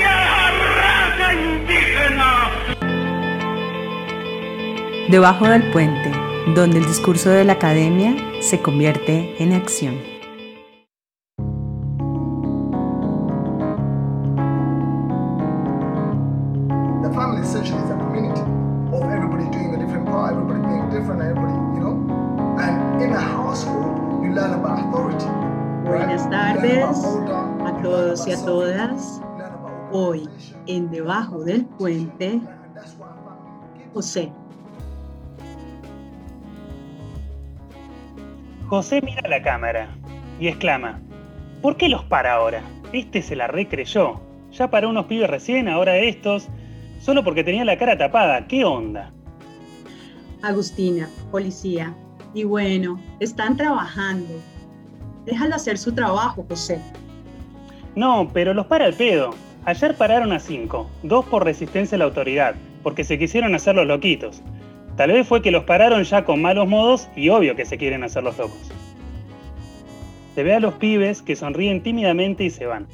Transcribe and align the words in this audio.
raza 0.00 1.32
indígena! 1.34 2.50
Debajo 5.08 5.48
del 5.48 5.70
puente, 5.70 6.10
donde 6.54 6.78
el 6.78 6.86
discurso 6.86 7.30
de 7.30 7.44
la 7.44 7.54
academia 7.54 8.14
se 8.40 8.60
convierte 8.60 9.34
en 9.38 9.52
acción. 9.52 10.11
Debajo 31.32 31.44
del 31.44 31.64
Puente, 31.64 32.40
José. 33.94 34.30
José 38.66 39.00
mira 39.02 39.26
la 39.28 39.42
cámara 39.42 39.88
y 40.38 40.48
exclama, 40.48 41.00
¿por 41.62 41.76
qué 41.78 41.88
los 41.88 42.04
para 42.04 42.34
ahora? 42.34 42.62
Este 42.92 43.22
se 43.22 43.34
la 43.34 43.46
recreyó. 43.46 44.20
Ya 44.50 44.68
paró 44.68 44.90
unos 44.90 45.06
pibes 45.06 45.30
recién, 45.30 45.68
ahora 45.68 45.96
estos, 45.96 46.48
solo 47.00 47.24
porque 47.24 47.44
tenía 47.44 47.64
la 47.64 47.78
cara 47.78 47.96
tapada. 47.96 48.46
¿Qué 48.46 48.64
onda? 48.64 49.10
Agustina, 50.42 51.08
policía. 51.30 51.94
Y 52.34 52.44
bueno, 52.44 53.00
están 53.20 53.56
trabajando. 53.56 54.34
Déjalo 55.24 55.54
hacer 55.54 55.78
su 55.78 55.94
trabajo, 55.94 56.44
José. 56.48 56.78
No, 57.94 58.28
pero 58.32 58.52
los 58.52 58.66
para 58.66 58.86
el 58.86 58.94
pedo. 58.94 59.30
Ayer 59.64 59.94
pararon 59.94 60.32
a 60.32 60.40
cinco, 60.40 60.90
dos 61.04 61.24
por 61.24 61.44
resistencia 61.44 61.94
a 61.94 62.00
la 62.00 62.06
autoridad, 62.06 62.56
porque 62.82 63.04
se 63.04 63.16
quisieron 63.16 63.54
hacer 63.54 63.76
los 63.76 63.86
loquitos. 63.86 64.42
Tal 64.96 65.12
vez 65.12 65.26
fue 65.26 65.40
que 65.40 65.52
los 65.52 65.62
pararon 65.62 66.02
ya 66.02 66.24
con 66.24 66.42
malos 66.42 66.66
modos 66.66 67.08
y 67.14 67.28
obvio 67.28 67.54
que 67.54 67.64
se 67.64 67.78
quieren 67.78 68.02
hacer 68.02 68.24
los 68.24 68.36
locos. 68.38 68.72
Se 70.34 70.42
ve 70.42 70.54
a 70.54 70.60
los 70.60 70.74
pibes 70.74 71.22
que 71.22 71.36
sonríen 71.36 71.80
tímidamente 71.80 72.42
y 72.42 72.50
se 72.50 72.66
van. 72.66 72.88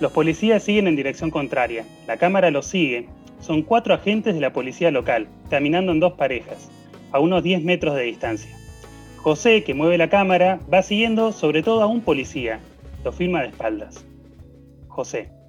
Los 0.00 0.10
policías 0.10 0.64
siguen 0.64 0.88
en 0.88 0.96
dirección 0.96 1.30
contraria. 1.30 1.84
La 2.08 2.16
cámara 2.16 2.50
los 2.50 2.66
sigue. 2.66 3.06
Son 3.38 3.62
cuatro 3.62 3.94
agentes 3.94 4.34
de 4.34 4.40
la 4.40 4.52
policía 4.52 4.90
local, 4.90 5.28
caminando 5.48 5.92
en 5.92 6.00
dos 6.00 6.14
parejas, 6.14 6.70
a 7.12 7.20
unos 7.20 7.44
10 7.44 7.62
metros 7.62 7.94
de 7.94 8.02
distancia. 8.02 8.50
José, 9.18 9.62
que 9.62 9.74
mueve 9.74 9.96
la 9.96 10.10
cámara, 10.10 10.58
va 10.72 10.82
siguiendo 10.82 11.30
sobre 11.30 11.62
todo 11.62 11.82
a 11.82 11.86
un 11.86 12.00
policía. 12.00 12.58
Lo 13.04 13.12
firma 13.12 13.42
de 13.42 13.48
espaldas. 13.48 14.04
José. 14.88 15.39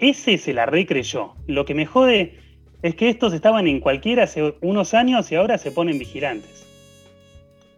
Ese 0.00 0.38
se 0.38 0.52
la 0.52 0.66
recreyó. 0.66 1.34
Lo 1.46 1.64
que 1.64 1.74
me 1.74 1.86
jode 1.86 2.38
es 2.82 2.94
que 2.94 3.08
estos 3.08 3.32
estaban 3.32 3.66
en 3.66 3.80
cualquiera 3.80 4.24
hace 4.24 4.54
unos 4.62 4.94
años 4.94 5.30
y 5.30 5.36
ahora 5.36 5.58
se 5.58 5.70
ponen 5.70 5.98
vigilantes. 5.98 6.66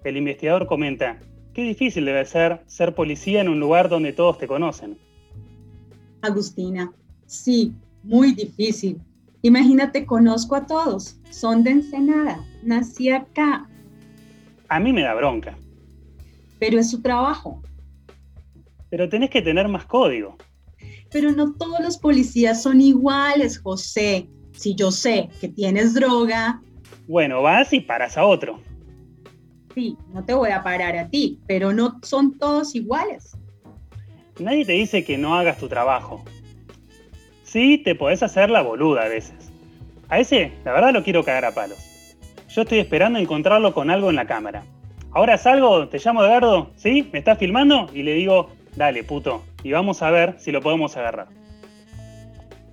El 0.04 0.16
investigador 0.16 0.66
comenta, 0.66 1.18
qué 1.52 1.62
difícil 1.62 2.04
debe 2.04 2.24
ser 2.24 2.62
ser 2.66 2.94
policía 2.94 3.40
en 3.40 3.48
un 3.48 3.60
lugar 3.60 3.88
donde 3.88 4.12
todos 4.12 4.38
te 4.38 4.46
conocen. 4.46 4.96
Agustina, 6.22 6.92
sí, 7.26 7.72
muy 8.04 8.32
difícil. 8.32 9.00
Imagínate, 9.42 10.06
conozco 10.06 10.54
a 10.54 10.66
todos, 10.66 11.18
son 11.30 11.64
de 11.64 11.72
Ensenada, 11.72 12.44
nací 12.62 13.10
acá, 13.10 13.68
a 14.72 14.80
mí 14.80 14.90
me 14.90 15.02
da 15.02 15.12
bronca. 15.12 15.54
Pero 16.58 16.78
es 16.78 16.90
su 16.90 17.02
trabajo. 17.02 17.60
Pero 18.88 19.06
tenés 19.06 19.28
que 19.28 19.42
tener 19.42 19.68
más 19.68 19.84
código. 19.84 20.38
Pero 21.12 21.32
no 21.32 21.52
todos 21.54 21.80
los 21.80 21.98
policías 21.98 22.62
son 22.62 22.80
iguales, 22.80 23.58
José. 23.58 24.28
Si 24.56 24.74
yo 24.74 24.90
sé 24.90 25.28
que 25.40 25.48
tienes 25.48 25.94
droga... 25.94 26.60
Bueno, 27.06 27.42
vas 27.42 27.72
y 27.72 27.80
paras 27.80 28.16
a 28.16 28.24
otro. 28.24 28.60
Sí, 29.74 29.96
no 30.12 30.24
te 30.24 30.34
voy 30.34 30.50
a 30.50 30.62
parar 30.62 30.96
a 30.96 31.08
ti, 31.08 31.38
pero 31.46 31.72
no 31.72 31.98
son 32.02 32.38
todos 32.38 32.74
iguales. 32.74 33.36
Nadie 34.38 34.64
te 34.64 34.72
dice 34.72 35.04
que 35.04 35.18
no 35.18 35.34
hagas 35.34 35.58
tu 35.58 35.68
trabajo. 35.68 36.24
Sí, 37.44 37.78
te 37.78 37.94
podés 37.94 38.22
hacer 38.22 38.50
la 38.50 38.62
boluda 38.62 39.04
a 39.04 39.08
veces. 39.08 39.50
A 40.08 40.18
ese, 40.18 40.52
la 40.64 40.72
verdad, 40.72 40.92
lo 40.92 41.02
quiero 41.02 41.24
cagar 41.24 41.44
a 41.44 41.54
palos. 41.54 41.78
Yo 42.48 42.62
estoy 42.62 42.78
esperando 42.78 43.18
encontrarlo 43.18 43.72
con 43.72 43.90
algo 43.90 44.10
en 44.10 44.16
la 44.16 44.26
cámara. 44.26 44.62
Ahora 45.10 45.36
salgo, 45.36 45.88
te 45.88 45.98
llamo 45.98 46.22
Edgardo, 46.22 46.70
¿sí? 46.76 47.08
¿Me 47.12 47.18
estás 47.18 47.38
filmando? 47.38 47.90
Y 47.92 48.02
le 48.02 48.14
digo, 48.14 48.50
dale, 48.76 49.04
puto, 49.04 49.42
y 49.62 49.72
vamos 49.72 50.02
a 50.02 50.10
ver 50.10 50.36
si 50.38 50.52
lo 50.52 50.60
podemos 50.60 50.96
agarrar. 50.96 51.28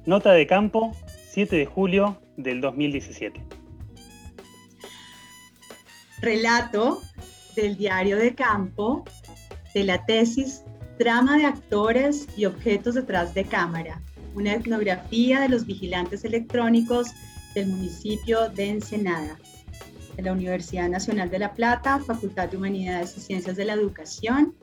Nota 0.06 0.32
de 0.32 0.48
campo, 0.48 0.92
7 1.30 1.56
de 1.56 1.66
julio 1.66 2.20
del 2.38 2.62
2017. 2.62 3.44
Relato 6.22 7.02
del 7.56 7.78
diario 7.78 8.18
de 8.18 8.36
campo 8.36 9.04
de 9.74 9.84
la 9.84 10.06
tesis 10.06 10.64
Trama 10.98 11.38
de 11.38 11.46
actores 11.46 12.28
y 12.36 12.44
objetos 12.44 12.96
detrás 12.96 13.34
de 13.34 13.46
cámara, 13.46 14.02
una 14.36 14.54
etnografía 14.54 15.40
de 15.40 15.48
los 15.48 15.66
vigilantes 15.66 16.26
electrónicos 16.26 17.08
del 17.56 17.68
municipio 17.68 18.50
de 18.50 18.72
Ensenada 18.72 19.40
de 20.18 20.24
la 20.24 20.34
Universidad 20.34 20.90
Nacional 20.90 21.30
de 21.30 21.40
La 21.40 21.54
Plata, 21.54 22.00
Facultad 22.00 22.50
de 22.50 22.58
Humanidades 22.58 23.16
y 23.16 23.22
Ciencias 23.22 23.56
de 23.56 23.64
la 23.64 23.74
Educación, 23.74 24.54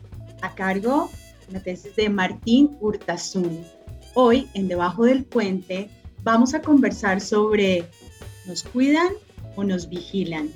a 0.42 0.54
cargo 0.54 1.08
la 1.50 1.60
tesis 1.60 1.94
de 1.96 2.08
Martín 2.08 2.76
Urtasun. 2.80 3.64
Hoy, 4.14 4.48
en 4.54 4.68
Debajo 4.68 5.04
del 5.04 5.24
Puente, 5.24 5.88
vamos 6.22 6.54
a 6.54 6.60
conversar 6.60 7.20
sobre 7.20 7.84
¿nos 8.46 8.62
cuidan 8.62 9.08
o 9.54 9.64
nos 9.64 9.88
vigilan? 9.88 10.50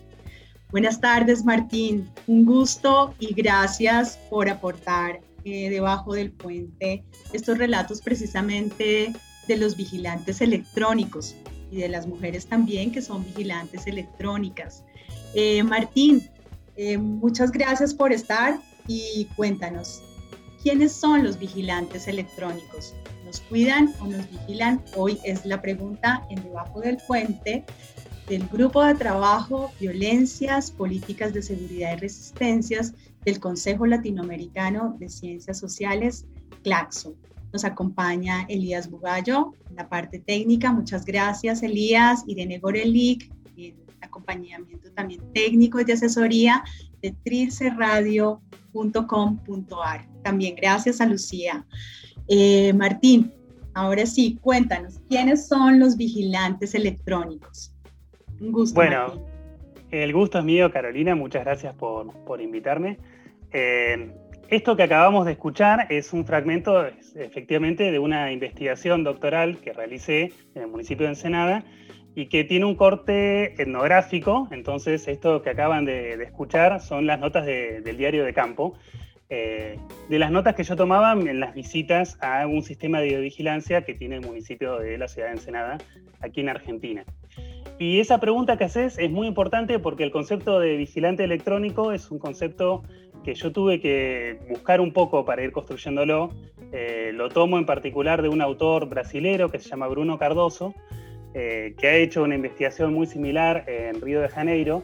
Buenas 0.71 1.01
tardes, 1.01 1.45
Martín. 1.45 2.09
Un 2.27 2.45
gusto 2.45 3.15
y 3.19 3.35
gracias 3.35 4.19
por 4.31 4.49
aportar 4.49 5.21
eh, 5.45 5.71
debajo 5.71 6.15
del 6.15 6.31
puente 6.31 7.03
estos 7.33 7.59
relatos 7.59 8.01
precisamente 8.03 9.13
de 9.49 9.57
los 9.57 9.77
vigilantes 9.77 10.41
electrónicos 10.41 11.35
y 11.71 11.79
de 11.79 11.89
las 11.89 12.07
mujeres 12.07 12.47
también 12.47 12.93
que 12.93 13.03
son 13.03 13.25
vigilantes 13.25 13.87
electrónicas. 13.87 14.85
Eh, 15.35 15.63
Martín, 15.63 16.29
eh, 16.77 16.99
muchas 16.99 17.51
gracias 17.51 17.95
por 17.95 18.13
estar 18.13 18.61
y 18.87 19.27
cuéntanos, 19.37 20.03
¿quiénes 20.63 20.93
son 20.93 21.25
los 21.25 21.39
vigilantes 21.39 22.07
electrónicos? 22.09 22.95
¿Nos 23.25 23.41
cuidan 23.41 23.95
o 24.01 24.07
nos 24.07 24.31
vigilan? 24.31 24.83
Hoy 24.97 25.19
es 25.25 25.45
la 25.47 25.61
pregunta 25.63 26.27
en 26.31 26.43
debajo 26.43 26.81
del 26.81 26.99
puente 27.07 27.65
del 28.29 28.47
Grupo 28.49 28.85
de 28.85 28.95
Trabajo 28.95 29.73
Violencias, 29.81 30.71
Políticas 30.71 31.33
de 31.33 31.43
Seguridad 31.43 31.97
y 31.97 32.01
Resistencias 32.01 32.95
del 33.25 33.41
Consejo 33.41 33.87
Latinoamericano 33.87 34.97
de 34.99 35.09
Ciencias 35.09 35.59
Sociales, 35.59 36.27
CLACSO. 36.63 37.15
Nos 37.53 37.65
acompaña 37.65 38.47
Elías 38.49 38.89
Bugallo 38.89 39.55
en 39.69 39.77
la 39.77 39.89
parte 39.89 40.21
técnica. 40.21 40.73
Muchas 40.73 41.05
gracias, 41.05 41.63
Elías. 41.63 42.23
Irene 42.27 42.59
Gorelic, 42.59 43.31
en 43.57 43.75
acompañamiento 44.01 44.91
también 44.93 45.21
técnico 45.33 45.81
y 45.81 45.85
de 45.85 45.95
asesoría 45.95 46.63
de 47.03 47.13
trilceradio.com.ar. 47.25 50.07
También 50.23 50.55
gracias 50.57 51.01
a 51.01 51.07
Lucía. 51.07 51.65
Eh, 52.29 52.73
Martín, 52.75 53.33
ahora 53.75 54.07
sí, 54.07 54.39
cuéntanos, 54.41 55.01
¿quiénes 55.09 55.49
son 55.49 55.81
los 55.81 55.97
vigilantes 55.97 56.75
electrónicos? 56.75 57.75
Un 58.41 58.53
gusto. 58.53 58.75
Bueno, 58.75 59.27
el 59.91 60.13
gusto 60.13 60.39
es 60.39 60.45
mío, 60.45 60.71
Carolina. 60.73 61.15
Muchas 61.15 61.45
gracias 61.45 61.75
por, 61.75 62.13
por 62.25 62.41
invitarme. 62.41 62.99
Eh, 63.53 64.13
esto 64.49 64.77
que 64.77 64.83
acabamos 64.83 65.27
de 65.27 65.33
escuchar 65.33 65.87
es 65.91 66.13
un 66.13 66.25
fragmento 66.25 66.87
efectivamente 67.15 67.93
de 67.93 67.99
una 68.01 68.33
investigación 68.33 69.05
doctoral 69.05 69.59
que 69.59 69.73
realicé 69.73 70.33
en 70.57 70.63
el 70.63 70.69
municipio 70.69 71.07
de 71.07 71.13
Ensenada 71.13 71.65
y 72.15 72.27
que 72.27 72.45
tiene 72.45 72.65
un 72.65 72.75
corte 72.75 73.61
etnográfico. 73.63 74.49
Entonces, 74.51 75.07
esto 75.09 75.43
que 75.43 75.51
acaban 75.51 75.85
de, 75.85 76.15
escuchar 76.23 76.81
son 76.81 77.07
las 77.07 77.21
notas 77.21 77.47
del 77.47 77.97
diario 77.97 78.25
de 78.25 78.33
campo, 78.33 78.75
eh, 79.29 79.79
de 80.09 80.19
las 80.19 80.33
notas 80.33 80.57
que 80.57 80.65
yo 80.65 80.75
tomaba 80.75 81.13
en 81.13 81.39
las 81.39 81.55
visitas 81.55 82.19
a 82.21 82.47
un 82.47 82.63
sistema 82.63 82.99
de 82.99 83.07
videovigilancia 83.07 83.83
que 83.83 83.95
tiene 83.95 84.17
el 84.17 84.27
municipio 84.27 84.79
de 84.79 84.99
la 84.99 85.07
ciudad 85.07 85.29
de 85.29 85.35
Ensenada, 85.35 85.79
aquí 86.21 86.41
en 86.41 86.49
Argentina. 86.49 87.05
Y 87.79 88.01
esa 88.01 88.19
pregunta 88.19 88.59
que 88.59 88.65
haces 88.65 88.99
es 88.99 89.11
muy 89.11 89.27
importante 89.27 89.79
porque 89.79 90.03
el 90.05 90.11
concepto 90.11 90.59
de 90.61 90.77
vigilante 90.77 91.25
electrónico 91.25 91.93
es 91.93 92.11
un 92.11 92.19
concepto 92.19 92.83
que 93.25 93.35
yo 93.35 93.53
tuve 93.53 93.81
que 93.81 94.39
buscar 94.49 94.81
un 94.81 94.93
poco 94.93 95.25
para 95.25 95.43
ir 95.43 95.53
construyéndolo. 95.53 96.31
Eh, 96.73 97.13
lo 97.15 97.29
tomo 97.29 97.59
en 97.59 97.67
particular 97.67 98.23
de 98.23 98.29
un 98.29 98.43
autor 98.43 98.89
brasilero 98.89 99.51
que 99.51 99.59
se 99.59 99.69
llama 99.69 99.89
Bruno 99.89 100.19
Cardoso, 100.19 100.75
eh, 101.35 101.75
que 101.79 101.89
ha 101.89 101.95
hecho 101.95 102.23
una 102.23 102.35
investigación 102.35 102.93
muy 102.93 103.07
similar 103.07 103.65
en 103.67 104.01
Río 104.01 104.21
de 104.21 104.29
Janeiro, 104.29 104.83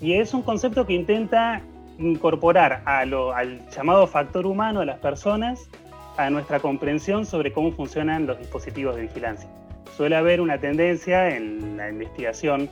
y 0.00 0.14
es 0.14 0.34
un 0.34 0.42
concepto 0.42 0.86
que 0.86 0.92
intenta 0.92 1.62
incorporar 1.98 2.82
al 2.84 3.68
llamado 3.70 4.06
factor 4.06 4.46
humano, 4.46 4.80
a 4.80 4.84
las 4.84 4.98
personas, 4.98 5.68
a 6.16 6.30
nuestra 6.30 6.60
comprensión 6.60 7.26
sobre 7.26 7.52
cómo 7.52 7.72
funcionan 7.72 8.26
los 8.26 8.38
dispositivos 8.38 8.96
de 8.96 9.02
vigilancia. 9.02 9.48
Suele 9.96 10.16
haber 10.16 10.40
una 10.40 10.58
tendencia 10.58 11.34
en 11.36 11.76
la 11.76 11.88
investigación 11.88 12.68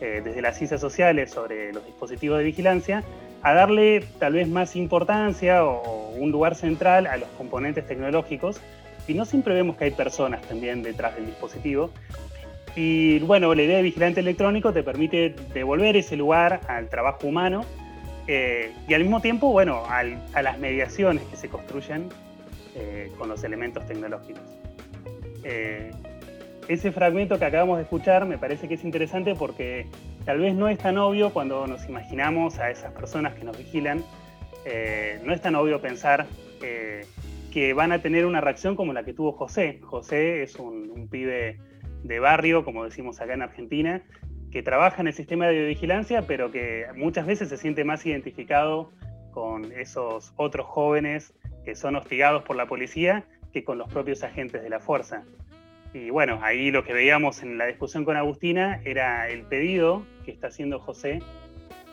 eh, 0.00 0.20
desde 0.24 0.42
las 0.42 0.56
ciencias 0.56 0.80
sociales 0.80 1.30
sobre 1.30 1.72
los 1.72 1.84
dispositivos 1.84 2.38
de 2.38 2.44
vigilancia 2.44 3.02
a 3.42 3.52
darle 3.52 4.04
tal 4.18 4.34
vez 4.34 4.48
más 4.48 4.76
importancia 4.76 5.64
o, 5.64 6.10
un 6.18 6.32
lugar 6.32 6.56
central 6.56 7.06
a 7.06 7.16
los 7.16 7.28
componentes 7.30 7.86
tecnológicos 7.86 8.60
y 9.06 9.14
no 9.14 9.24
siempre 9.24 9.54
vemos 9.54 9.76
que 9.76 9.84
hay 9.84 9.90
personas 9.92 10.42
también 10.42 10.82
detrás 10.82 11.14
del 11.14 11.26
dispositivo. 11.26 11.90
Y 12.76 13.18
bueno, 13.20 13.54
la 13.54 13.62
idea 13.62 13.78
de 13.78 13.82
vigilante 13.82 14.20
electrónico 14.20 14.72
te 14.72 14.82
permite 14.82 15.34
devolver 15.52 15.96
ese 15.96 16.16
lugar 16.16 16.60
al 16.68 16.88
trabajo 16.88 17.26
humano 17.26 17.64
eh, 18.28 18.72
y 18.86 18.92
al 18.92 19.02
mismo 19.02 19.20
tiempo, 19.20 19.50
bueno, 19.50 19.84
a 19.86 20.42
las 20.42 20.58
mediaciones 20.58 21.22
que 21.24 21.36
se 21.36 21.48
construyen 21.48 22.10
eh, 22.76 23.10
con 23.16 23.30
los 23.30 23.42
elementos 23.42 23.86
tecnológicos. 23.86 24.42
Eh, 25.44 25.90
ese 26.68 26.92
fragmento 26.92 27.38
que 27.38 27.46
acabamos 27.46 27.78
de 27.78 27.84
escuchar 27.84 28.26
me 28.26 28.36
parece 28.36 28.68
que 28.68 28.74
es 28.74 28.84
interesante 28.84 29.34
porque 29.34 29.86
tal 30.26 30.38
vez 30.40 30.54
no 30.54 30.68
es 30.68 30.76
tan 30.76 30.98
obvio 30.98 31.32
cuando 31.32 31.66
nos 31.66 31.88
imaginamos 31.88 32.58
a 32.58 32.70
esas 32.70 32.92
personas 32.92 33.32
que 33.34 33.44
nos 33.44 33.56
vigilan, 33.56 34.04
no 35.24 35.32
es 35.32 35.40
tan 35.40 35.54
obvio 35.54 35.80
pensar 35.80 36.26
que 37.50 37.72
van 37.72 37.92
a 37.92 38.02
tener 38.02 38.26
una 38.26 38.42
reacción 38.42 38.76
como 38.76 38.92
la 38.92 39.02
que 39.02 39.14
tuvo 39.14 39.32
José. 39.32 39.80
José 39.82 40.42
es 40.42 40.56
un, 40.56 40.90
un 40.94 41.08
pibe 41.08 41.58
de 42.02 42.20
barrio, 42.20 42.64
como 42.64 42.84
decimos 42.84 43.20
acá 43.20 43.34
en 43.34 43.42
Argentina, 43.42 44.02
que 44.50 44.62
trabaja 44.62 45.00
en 45.00 45.08
el 45.08 45.14
sistema 45.14 45.46
de 45.46 45.66
vigilancia, 45.66 46.26
pero 46.26 46.50
que 46.50 46.86
muchas 46.96 47.26
veces 47.26 47.48
se 47.48 47.56
siente 47.56 47.84
más 47.84 48.04
identificado 48.06 48.92
con 49.32 49.70
esos 49.72 50.32
otros 50.36 50.66
jóvenes 50.66 51.34
que 51.64 51.74
son 51.74 51.96
hostigados 51.96 52.42
por 52.44 52.56
la 52.56 52.66
policía 52.66 53.24
que 53.52 53.64
con 53.64 53.78
los 53.78 53.88
propios 53.88 54.22
agentes 54.24 54.62
de 54.62 54.70
la 54.70 54.80
fuerza. 54.80 55.24
Y 55.94 56.10
bueno, 56.10 56.40
ahí 56.42 56.70
lo 56.70 56.84
que 56.84 56.92
veíamos 56.92 57.42
en 57.42 57.56
la 57.56 57.66
discusión 57.66 58.04
con 58.04 58.16
Agustina 58.16 58.80
era 58.84 59.28
el 59.28 59.42
pedido 59.42 60.04
que 60.24 60.30
está 60.30 60.48
haciendo 60.48 60.80
José 60.80 61.22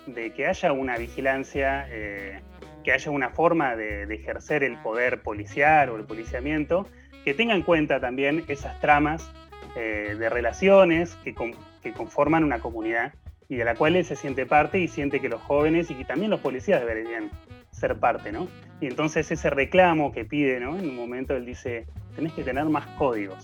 de 0.06 0.32
que 0.32 0.48
haya 0.48 0.72
una 0.72 0.98
vigilancia, 0.98 1.88
eh, 1.90 2.42
que 2.84 2.92
haya 2.92 3.10
una 3.10 3.30
forma 3.30 3.76
de, 3.76 4.04
ejercer 4.14 4.64
el 4.64 4.78
poder 4.78 5.22
policial 5.22 5.90
o 5.90 5.96
el 5.96 6.04
policiamiento, 6.04 6.88
que 7.24 7.34
tenga 7.34 7.56
en 7.56 7.64
cuenta 7.64 8.00
también 8.00 8.44
esas 8.48 8.80
tramas 8.82 9.32
eh, 9.76 10.16
de 10.18 10.30
relaciones 10.30 11.16
que, 11.24 11.36
que 11.82 11.94
conforman 11.94 12.44
una 12.44 12.60
comunidad 12.60 13.14
y 13.48 13.56
de 13.56 13.66
la 13.66 13.76
cual 13.76 13.96
él 13.96 14.06
se 14.06 14.16
siente 14.16 14.46
parte 14.46 14.80
y 14.80 14.88
siente 14.88 15.20
que 15.20 15.30
los 15.30 15.42
jóvenes 15.42 15.92
y 15.92 15.96
que 15.96 16.06
también 16.06 16.32
los 16.32 16.40
policías 16.40 16.80
deberían 16.80 17.30
ser 17.72 18.00
parte, 18.00 18.32
¿no? 18.32 18.48
Y 18.82 18.88
entonces 18.88 19.30
ese 19.32 19.50
reclamo 19.50 20.12
que 20.12 20.26
pide, 20.26 20.60
¿no? 20.60 20.78
En 20.78 20.90
un 20.90 20.96
momento 20.96 21.36
él 21.36 21.46
dice, 21.46 21.86
tenés 22.16 22.34
que 22.34 22.44
tener 22.44 22.66
más 22.66 22.88
códigos. 22.98 23.44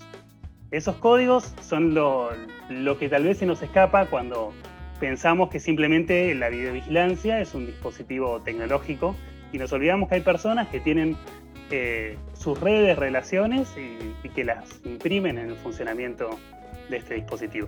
Esos 0.71 0.95
códigos 0.95 1.53
son 1.61 1.93
lo, 1.93 2.29
lo 2.69 2.97
que 2.97 3.09
tal 3.09 3.25
vez 3.25 3.39
se 3.39 3.45
nos 3.45 3.61
escapa 3.61 4.05
cuando 4.05 4.53
pensamos 4.99 5.49
que 5.49 5.59
simplemente 5.59 6.33
la 6.35 6.49
videovigilancia 6.49 7.41
es 7.41 7.53
un 7.53 7.65
dispositivo 7.65 8.39
tecnológico 8.41 9.15
y 9.51 9.57
nos 9.57 9.73
olvidamos 9.73 10.07
que 10.07 10.15
hay 10.15 10.21
personas 10.21 10.69
que 10.69 10.79
tienen 10.79 11.17
eh, 11.71 12.17
sus 12.33 12.59
redes, 12.59 12.97
relaciones 12.97 13.69
y, 13.77 14.29
que 14.29 14.43
las 14.43 14.65
imprimen 14.85 15.37
en 15.37 15.49
el 15.49 15.55
funcionamiento 15.57 16.39
de 16.89 16.97
este 16.97 17.15
dispositivo. 17.15 17.67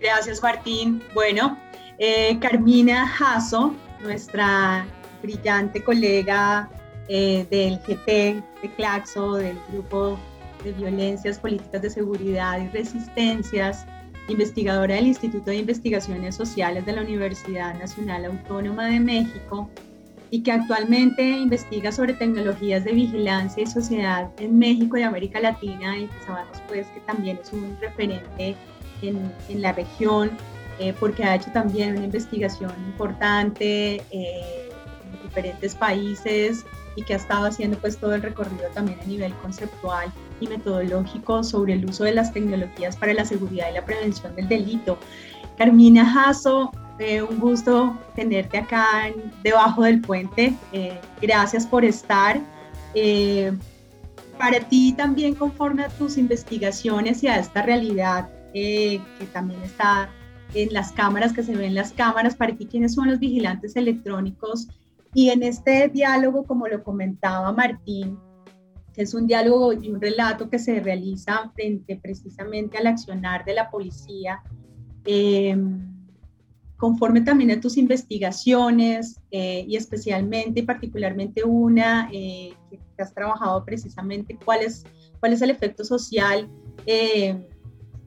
Gracias, 0.00 0.42
Martín. 0.42 1.02
Bueno, 1.12 1.58
eh, 1.98 2.38
Carmina 2.40 3.06
Jasso, 3.06 3.74
nuestra 4.02 4.86
brillante 5.22 5.82
colega 5.84 6.70
eh, 7.08 7.46
del 7.50 7.78
GP 7.78 8.42
de 8.62 8.74
Claxo, 8.76 9.34
del 9.34 9.58
Grupo 9.70 10.18
de 10.64 10.72
Violencias 10.72 11.38
Políticas 11.38 11.82
de 11.82 11.90
Seguridad 11.90 12.58
y 12.58 12.68
Resistencias, 12.68 13.86
investigadora 14.28 14.94
del 14.94 15.08
Instituto 15.08 15.50
de 15.50 15.56
Investigaciones 15.56 16.36
Sociales 16.36 16.86
de 16.86 16.92
la 16.92 17.02
Universidad 17.02 17.78
Nacional 17.78 18.24
Autónoma 18.24 18.86
de 18.86 19.00
México 19.00 19.68
y 20.32 20.42
que 20.42 20.50
actualmente 20.50 21.22
investiga 21.22 21.92
sobre 21.92 22.14
tecnologías 22.14 22.84
de 22.84 22.92
vigilancia 22.92 23.64
y 23.64 23.66
sociedad 23.66 24.30
en 24.38 24.58
México 24.58 24.96
y 24.96 25.02
América 25.02 25.38
Latina 25.40 25.98
y 25.98 26.06
que 26.06 26.24
sabemos 26.24 26.56
pues 26.68 26.86
que 26.86 27.00
también 27.00 27.38
es 27.42 27.52
un 27.52 27.76
referente 27.82 28.56
en, 29.02 29.30
la 29.60 29.72
región, 29.72 30.30
eh, 30.78 30.94
porque 30.98 31.22
ha 31.22 31.34
hecho 31.34 31.50
también 31.52 31.96
una 31.96 32.06
investigación 32.06 32.72
importante 32.86 33.96
eh, 34.10 34.70
en 35.04 35.22
diferentes 35.22 35.74
países 35.74 36.64
y 36.96 37.02
que 37.02 37.12
ha 37.12 37.16
estado 37.18 37.44
haciendo 37.44 37.76
pues 37.76 37.98
todo 37.98 38.14
el 38.14 38.22
recorrido 38.22 38.70
también 38.72 39.00
a 39.00 39.04
nivel 39.04 39.34
conceptual 39.34 40.10
y 40.40 40.46
metodológico 40.46 41.44
sobre 41.44 41.74
el 41.74 41.84
uso 41.84 42.04
de 42.04 42.14
las 42.14 42.32
tecnologías 42.32 42.96
para 42.96 43.12
la 43.12 43.26
seguridad 43.26 43.68
y 43.70 43.74
la 43.74 43.84
prevención 43.84 44.34
del 44.34 44.48
delito. 44.48 44.96
Carmina 45.58 46.06
Jasso, 46.06 46.72
eh, 47.02 47.22
un 47.22 47.38
gusto 47.38 47.98
tenerte 48.14 48.58
acá 48.58 49.10
debajo 49.42 49.82
del 49.82 50.00
puente. 50.00 50.54
gracias 51.20 51.66
por 51.66 51.84
estar. 51.84 52.40
para 54.38 54.60
ti 54.68 54.92
también 54.92 55.34
conforme 55.34 55.84
a 55.84 55.88
tus 55.88 56.18
investigaciones 56.18 57.22
y 57.22 57.28
a 57.28 57.38
esta 57.38 57.62
realidad 57.62 58.28
eh, 58.54 59.00
que 59.18 59.24
también 59.26 59.62
está 59.62 60.10
en 60.52 60.74
las 60.74 60.92
cámaras, 60.92 61.32
que 61.32 61.42
se 61.42 61.56
ven 61.56 61.74
las 61.74 61.92
cámaras, 61.92 62.36
para 62.36 62.54
ti 62.54 62.66
quiénes 62.66 62.94
son 62.94 63.08
los 63.08 63.18
vigilantes 63.18 63.76
electrónicos. 63.76 64.68
Y 65.14 65.30
en 65.30 65.42
este 65.42 65.88
diálogo, 65.88 66.44
como 66.44 66.68
lo 66.68 66.84
comentaba 66.84 67.50
Martín, 67.52 68.18
que 68.92 69.02
es 69.02 69.14
un 69.14 69.26
diálogo 69.26 69.72
y 69.72 69.90
un 69.90 70.02
relato 70.02 70.50
que 70.50 70.58
se 70.58 70.80
realiza 70.80 71.50
frente 71.54 71.98
precisamente 72.02 72.76
al 72.76 72.88
accionar 72.88 73.42
de 73.46 73.54
la 73.54 73.70
policía, 73.70 74.42
eh, 75.06 75.56
conforme 76.82 77.20
también 77.20 77.52
a 77.52 77.60
tus 77.60 77.76
investigaciones 77.76 79.20
eh, 79.30 79.64
y 79.68 79.76
especialmente 79.76 80.58
y 80.58 80.62
particularmente 80.64 81.44
una 81.44 82.08
que 82.10 82.56
has 82.98 83.14
trabajado 83.14 83.64
precisamente 83.64 84.36
cuál 84.44 84.62
es, 84.62 84.82
cuál 85.20 85.32
es 85.32 85.42
el 85.42 85.50
efecto 85.50 85.84
social 85.84 86.50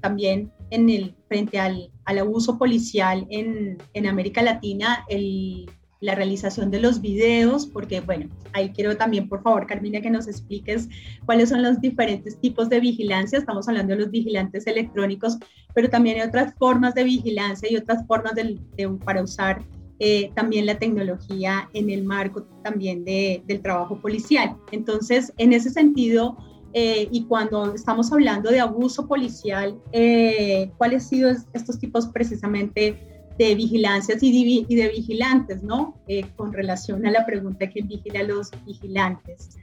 también 0.01 0.51
en 0.71 0.89
el, 0.89 1.15
frente 1.29 1.57
al, 1.57 1.89
al 2.03 2.19
abuso 2.19 2.57
policial 2.57 3.25
en, 3.29 3.77
en 3.93 4.07
América 4.07 4.41
Latina, 4.41 5.05
el, 5.07 5.69
la 6.05 6.15
realización 6.15 6.71
de 6.71 6.79
los 6.79 7.01
videos, 7.01 7.65
porque 7.65 7.99
bueno, 8.01 8.29
ahí 8.53 8.69
quiero 8.69 8.95
también, 8.95 9.27
por 9.27 9.41
favor, 9.41 9.65
Carmina, 9.65 10.01
que 10.01 10.09
nos 10.09 10.27
expliques 10.27 10.87
cuáles 11.25 11.49
son 11.49 11.63
los 11.63 11.81
diferentes 11.81 12.39
tipos 12.39 12.69
de 12.69 12.79
vigilancia. 12.79 13.39
Estamos 13.39 13.67
hablando 13.67 13.93
de 13.93 14.01
los 14.01 14.11
vigilantes 14.11 14.67
electrónicos, 14.67 15.37
pero 15.73 15.89
también 15.89 16.21
hay 16.21 16.27
otras 16.27 16.53
formas 16.57 16.93
de 16.93 17.03
vigilancia 17.03 17.69
y 17.71 17.75
otras 17.75 18.05
formas 18.07 18.33
de, 18.35 18.59
para 19.03 19.23
usar 19.23 19.63
eh, 19.99 20.31
también 20.35 20.65
la 20.65 20.77
tecnología 20.77 21.69
en 21.73 21.89
el 21.89 22.03
marco 22.03 22.43
también 22.63 23.03
de, 23.03 23.41
del 23.47 23.61
trabajo 23.61 23.99
policial. 23.99 24.55
Entonces, 24.71 25.33
en 25.37 25.53
ese 25.53 25.69
sentido, 25.69 26.37
eh, 26.73 27.07
y 27.09 27.23
cuando 27.23 27.73
estamos 27.73 28.11
hablando 28.11 28.51
de 28.51 28.59
abuso 28.59 29.07
policial, 29.07 29.79
eh, 29.93 30.69
¿cuáles 30.77 31.03
han 31.03 31.09
sido 31.09 31.31
estos 31.53 31.79
tipos 31.79 32.07
precisamente 32.07 33.14
de 33.37 33.55
vigilancias 33.55 34.21
y 34.21 34.65
de, 34.75 34.89
vigilantes, 34.89 35.61
¿no? 35.63 36.01
Eh, 36.07 36.25
con 36.35 36.53
relación 36.53 37.05
a 37.05 37.11
la 37.11 37.25
pregunta 37.25 37.69
que 37.69 37.81
vigila 37.81 38.21
a 38.21 38.23
los 38.23 38.51
vigilantes. 38.65 39.57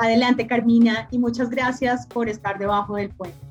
adelante, 0.00 0.46
Carmina, 0.46 1.08
y 1.10 1.18
muchas 1.18 1.50
gracias 1.50 2.06
por 2.06 2.28
estar 2.28 2.58
debajo 2.58 2.96
del 2.96 3.10
puente. 3.10 3.46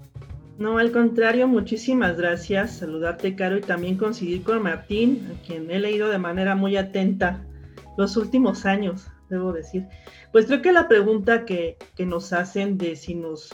No, 0.57 0.77
al 0.77 0.91
contrario, 0.91 1.47
muchísimas 1.47 2.15
gracias. 2.17 2.77
Saludarte, 2.77 3.35
Caro, 3.35 3.57
y 3.57 3.61
también 3.61 3.97
coincidir 3.97 4.43
con 4.43 4.63
Martín, 4.63 5.29
a 5.33 5.45
quien 5.45 5.69
he 5.69 5.79
leído 5.79 6.07
de 6.07 6.17
manera 6.17 6.55
muy 6.55 6.77
atenta 6.77 7.45
los 7.97 8.15
últimos 8.15 8.65
años, 8.65 9.07
debo 9.29 9.51
decir. 9.51 9.85
Pues 10.31 10.45
creo 10.45 10.61
que 10.61 10.71
la 10.71 10.87
pregunta 10.87 11.45
que, 11.45 11.77
nos 11.99 12.31
hacen 12.31 12.77
de 12.77 12.95
si 12.95 13.15
nos, 13.15 13.53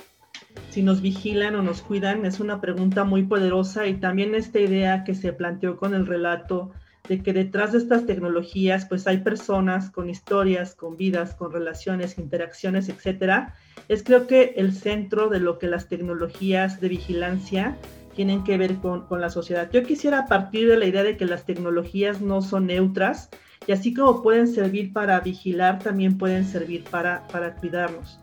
si 0.69 0.83
nos 0.83 1.01
vigilan 1.01 1.55
o 1.55 1.61
nos 1.61 1.81
cuidan 1.81 2.25
es 2.25 2.39
una 2.39 2.61
pregunta 2.61 3.03
muy 3.03 3.23
poderosa 3.23 3.87
y 3.87 3.95
también 3.95 4.35
esta 4.35 4.59
idea 4.59 5.03
que 5.03 5.15
se 5.15 5.33
planteó 5.33 5.77
con 5.77 5.93
el 5.93 6.07
relato 6.07 6.71
de 7.09 7.21
que 7.21 7.33
detrás 7.33 7.73
de 7.73 7.79
estas 7.79 8.05
tecnologías 8.05 8.85
pues 8.85 9.07
hay 9.07 9.17
personas 9.17 9.89
con 9.89 10.09
historias, 10.09 10.75
con 10.75 10.97
vidas, 10.97 11.35
con 11.35 11.51
relaciones, 11.51 12.17
interacciones, 12.17 12.89
etcétera, 12.89 13.55
es 13.89 14.03
creo 14.03 14.27
que 14.27 14.53
el 14.55 14.73
centro 14.73 15.27
de 15.27 15.39
lo 15.39 15.59
que 15.59 15.67
las 15.67 15.89
tecnologías 15.89 16.79
de 16.79 16.89
vigilancia 16.89 17.77
tienen 18.15 18.43
que 18.43 18.57
ver 18.57 18.75
con, 18.75 19.07
con 19.07 19.19
la 19.19 19.29
sociedad. 19.29 19.69
Yo 19.71 19.83
quisiera 19.83 20.27
partir 20.27 20.69
de 20.69 20.77
la 20.77 20.85
idea 20.85 21.03
de 21.03 21.17
que 21.17 21.25
las 21.25 21.45
tecnologías 21.45 22.21
no 22.21 22.41
son 22.41 22.67
neutras, 22.67 23.29
y 23.67 23.73
así 23.73 23.93
como 23.93 24.23
pueden 24.23 24.47
servir 24.47 24.91
para 24.91 25.19
vigilar, 25.19 25.79
también 25.79 26.17
pueden 26.17 26.45
servir 26.45 26.83
para, 26.85 27.27
para 27.27 27.55
cuidarnos. 27.55 28.19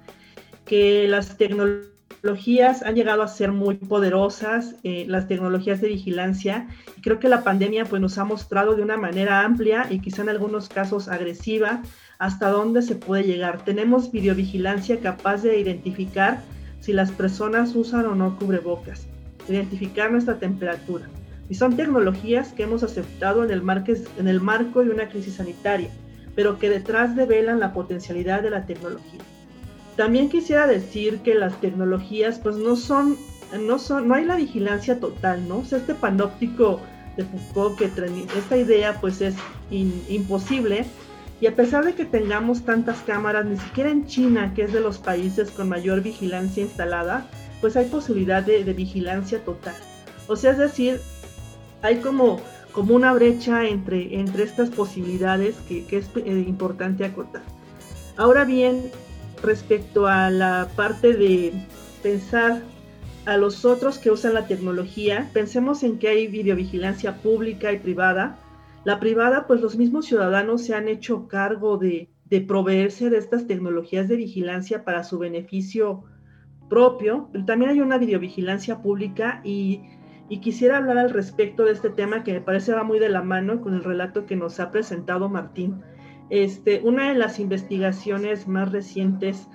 Que 0.64 1.06
las 1.08 1.36
tecnologías 1.36 1.97
tecnologías 2.20 2.82
han 2.82 2.96
llegado 2.96 3.22
a 3.22 3.28
ser 3.28 3.52
muy 3.52 3.76
poderosas, 3.76 4.74
eh, 4.82 5.04
las 5.06 5.28
tecnologías 5.28 5.80
de 5.80 5.88
vigilancia, 5.88 6.66
creo 7.00 7.20
que 7.20 7.28
la 7.28 7.44
pandemia 7.44 7.84
pues, 7.84 8.02
nos 8.02 8.18
ha 8.18 8.24
mostrado 8.24 8.74
de 8.74 8.82
una 8.82 8.96
manera 8.96 9.42
amplia 9.42 9.86
y 9.88 10.00
quizá 10.00 10.22
en 10.22 10.30
algunos 10.30 10.68
casos 10.68 11.06
agresiva 11.06 11.82
hasta 12.18 12.50
dónde 12.50 12.82
se 12.82 12.96
puede 12.96 13.22
llegar. 13.22 13.64
Tenemos 13.64 14.10
videovigilancia 14.10 14.98
capaz 14.98 15.42
de 15.42 15.60
identificar 15.60 16.40
si 16.80 16.92
las 16.92 17.12
personas 17.12 17.76
usan 17.76 18.06
o 18.06 18.16
no 18.16 18.36
cubrebocas, 18.36 19.06
identificar 19.48 20.10
nuestra 20.10 20.40
temperatura. 20.40 21.06
Y 21.48 21.54
son 21.54 21.76
tecnologías 21.76 22.52
que 22.52 22.64
hemos 22.64 22.82
aceptado 22.82 23.44
en 23.44 23.52
el, 23.52 23.62
en 24.18 24.28
el 24.28 24.40
marco 24.40 24.84
de 24.84 24.90
una 24.90 25.08
crisis 25.08 25.34
sanitaria, 25.34 25.90
pero 26.34 26.58
que 26.58 26.68
detrás 26.68 27.14
develan 27.14 27.60
la 27.60 27.72
potencialidad 27.72 28.42
de 28.42 28.50
la 28.50 28.66
tecnología. 28.66 29.20
También 29.98 30.28
quisiera 30.28 30.68
decir 30.68 31.18
que 31.24 31.34
las 31.34 31.60
tecnologías 31.60 32.38
pues 32.38 32.54
no 32.54 32.76
son, 32.76 33.16
no 33.58 33.80
son, 33.80 34.06
no 34.06 34.14
hay 34.14 34.24
la 34.24 34.36
vigilancia 34.36 35.00
total, 35.00 35.48
¿no? 35.48 35.58
O 35.58 35.64
sea, 35.64 35.78
este 35.78 35.96
panóptico 35.96 36.80
de 37.16 37.24
Foucault 37.24 37.76
que 37.76 37.86
esta 38.38 38.56
idea 38.56 39.00
pues 39.00 39.20
es 39.20 39.34
imposible 39.72 40.84
y 41.40 41.48
a 41.48 41.56
pesar 41.56 41.84
de 41.84 41.94
que 41.94 42.04
tengamos 42.04 42.62
tantas 42.62 42.98
cámaras, 42.98 43.44
ni 43.46 43.56
siquiera 43.56 43.90
en 43.90 44.06
China, 44.06 44.52
que 44.54 44.62
es 44.62 44.72
de 44.72 44.78
los 44.78 44.98
países 44.98 45.50
con 45.50 45.68
mayor 45.68 46.00
vigilancia 46.00 46.62
instalada, 46.62 47.26
pues 47.60 47.76
hay 47.76 47.86
posibilidad 47.86 48.44
de, 48.44 48.62
vigilancia 48.72 49.40
total. 49.40 49.74
O 50.28 50.36
sea, 50.36 50.52
es 50.52 50.58
decir, 50.58 51.00
hay 51.82 51.96
como, 51.96 52.40
como 52.70 52.94
una 52.94 53.12
brecha 53.14 53.66
entre, 53.66 54.14
entre 54.20 54.44
estas 54.44 54.70
posibilidades 54.70 55.56
que, 55.68 55.84
que 55.86 55.96
es 55.98 56.08
eh, 56.14 56.44
importante 56.46 57.04
acotar. 57.04 57.42
Ahora 58.16 58.44
bien, 58.44 58.92
respecto 59.42 60.06
a 60.06 60.30
la 60.30 60.68
parte 60.76 61.14
de 61.14 61.52
pensar 62.02 62.62
a 63.28 63.36
los 63.36 63.66
otros 63.66 63.98
que 63.98 64.10
usan 64.10 64.32
la 64.32 64.46
tecnología, 64.46 65.28
pensemos 65.34 65.82
en 65.82 65.98
que 65.98 66.08
hay 66.08 66.28
videovigilancia 66.28 67.16
pública 67.16 67.72
y 67.72 67.78
privada. 67.78 68.38
La 68.84 69.00
privada, 69.00 69.46
pues 69.46 69.60
los 69.60 69.76
mismos 69.76 70.06
ciudadanos 70.06 70.62
se 70.62 70.74
han 70.74 70.88
hecho 70.88 71.28
cargo 71.28 71.76
de, 71.76 72.08
proveerse 72.46 73.10
de 73.10 73.18
estas 73.18 73.46
tecnologías 73.46 74.08
de 74.08 74.16
vigilancia 74.16 74.82
para 74.82 75.04
su 75.04 75.18
beneficio 75.18 76.04
propio, 76.70 77.30
también 77.46 77.70
hay 77.70 77.80
una 77.80 77.98
videovigilancia 77.98 78.80
pública 78.80 79.40
y, 79.44 79.82
quisiera 80.42 80.78
hablar 80.78 80.98
al 80.98 81.10
respecto 81.10 81.64
de 81.64 81.72
este 81.72 81.90
tema 81.90 82.22
que 82.22 82.34
me 82.34 82.40
parece 82.40 82.72
va 82.72 82.82
muy 82.82 82.98
de 82.98 83.08
la 83.08 83.22
mano 83.22 83.60
con 83.60 83.74
el 83.74 83.84
relato 83.84 84.26
que 84.26 84.36
nos 84.36 84.60
ha 84.60 84.70
presentado 84.70 85.28
Martín. 85.28 85.82
Este, 86.30 86.80
una 86.84 87.08
de 87.08 87.14
las 87.14 87.38
investigaciones 87.38 88.48
más 88.48 88.70
recientes 88.70 89.48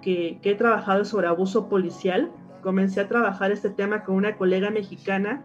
que, 0.00 0.38
he 0.42 0.54
trabajado 0.54 1.04
sobre 1.04 1.26
abuso 1.26 1.68
policial, 1.68 2.30
comencé 2.62 3.00
a 3.00 3.08
trabajar 3.08 3.52
este 3.52 3.70
tema 3.70 4.04
con 4.04 4.16
una 4.16 4.36
colega 4.36 4.70
mexicana 4.70 5.42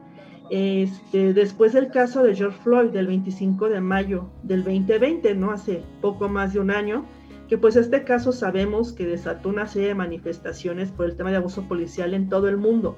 este, 0.50 1.34
después 1.34 1.74
del 1.74 1.92
caso 1.92 2.24
de 2.24 2.36
George 2.36 2.58
Floyd 2.64 2.90
del 2.90 3.08
25 3.08 3.70
de 3.70 3.82
mayo 3.82 4.30
del 4.44 4.64
2020, 4.64 5.36
¿no? 5.36 5.52
Hace 5.52 5.84
poco 6.02 6.28
más 6.28 6.54
de 6.54 6.60
un 6.60 6.72
año, 6.72 7.06
que 7.48 7.58
pues 7.58 7.76
este 7.76 8.04
caso 8.04 8.32
sabemos 8.32 8.94
que 8.94 9.06
desató 9.06 9.50
una 9.50 9.68
serie 9.68 9.90
de 9.90 9.96
manifestaciones 9.96 10.92
por 10.92 11.06
el 11.06 11.16
tema 11.16 11.30
de 11.30 11.38
abuso 11.38 11.68
policial 11.68 12.14
en 12.14 12.30
todo 12.30 12.48
el 12.48 12.58
mundo. 12.58 12.98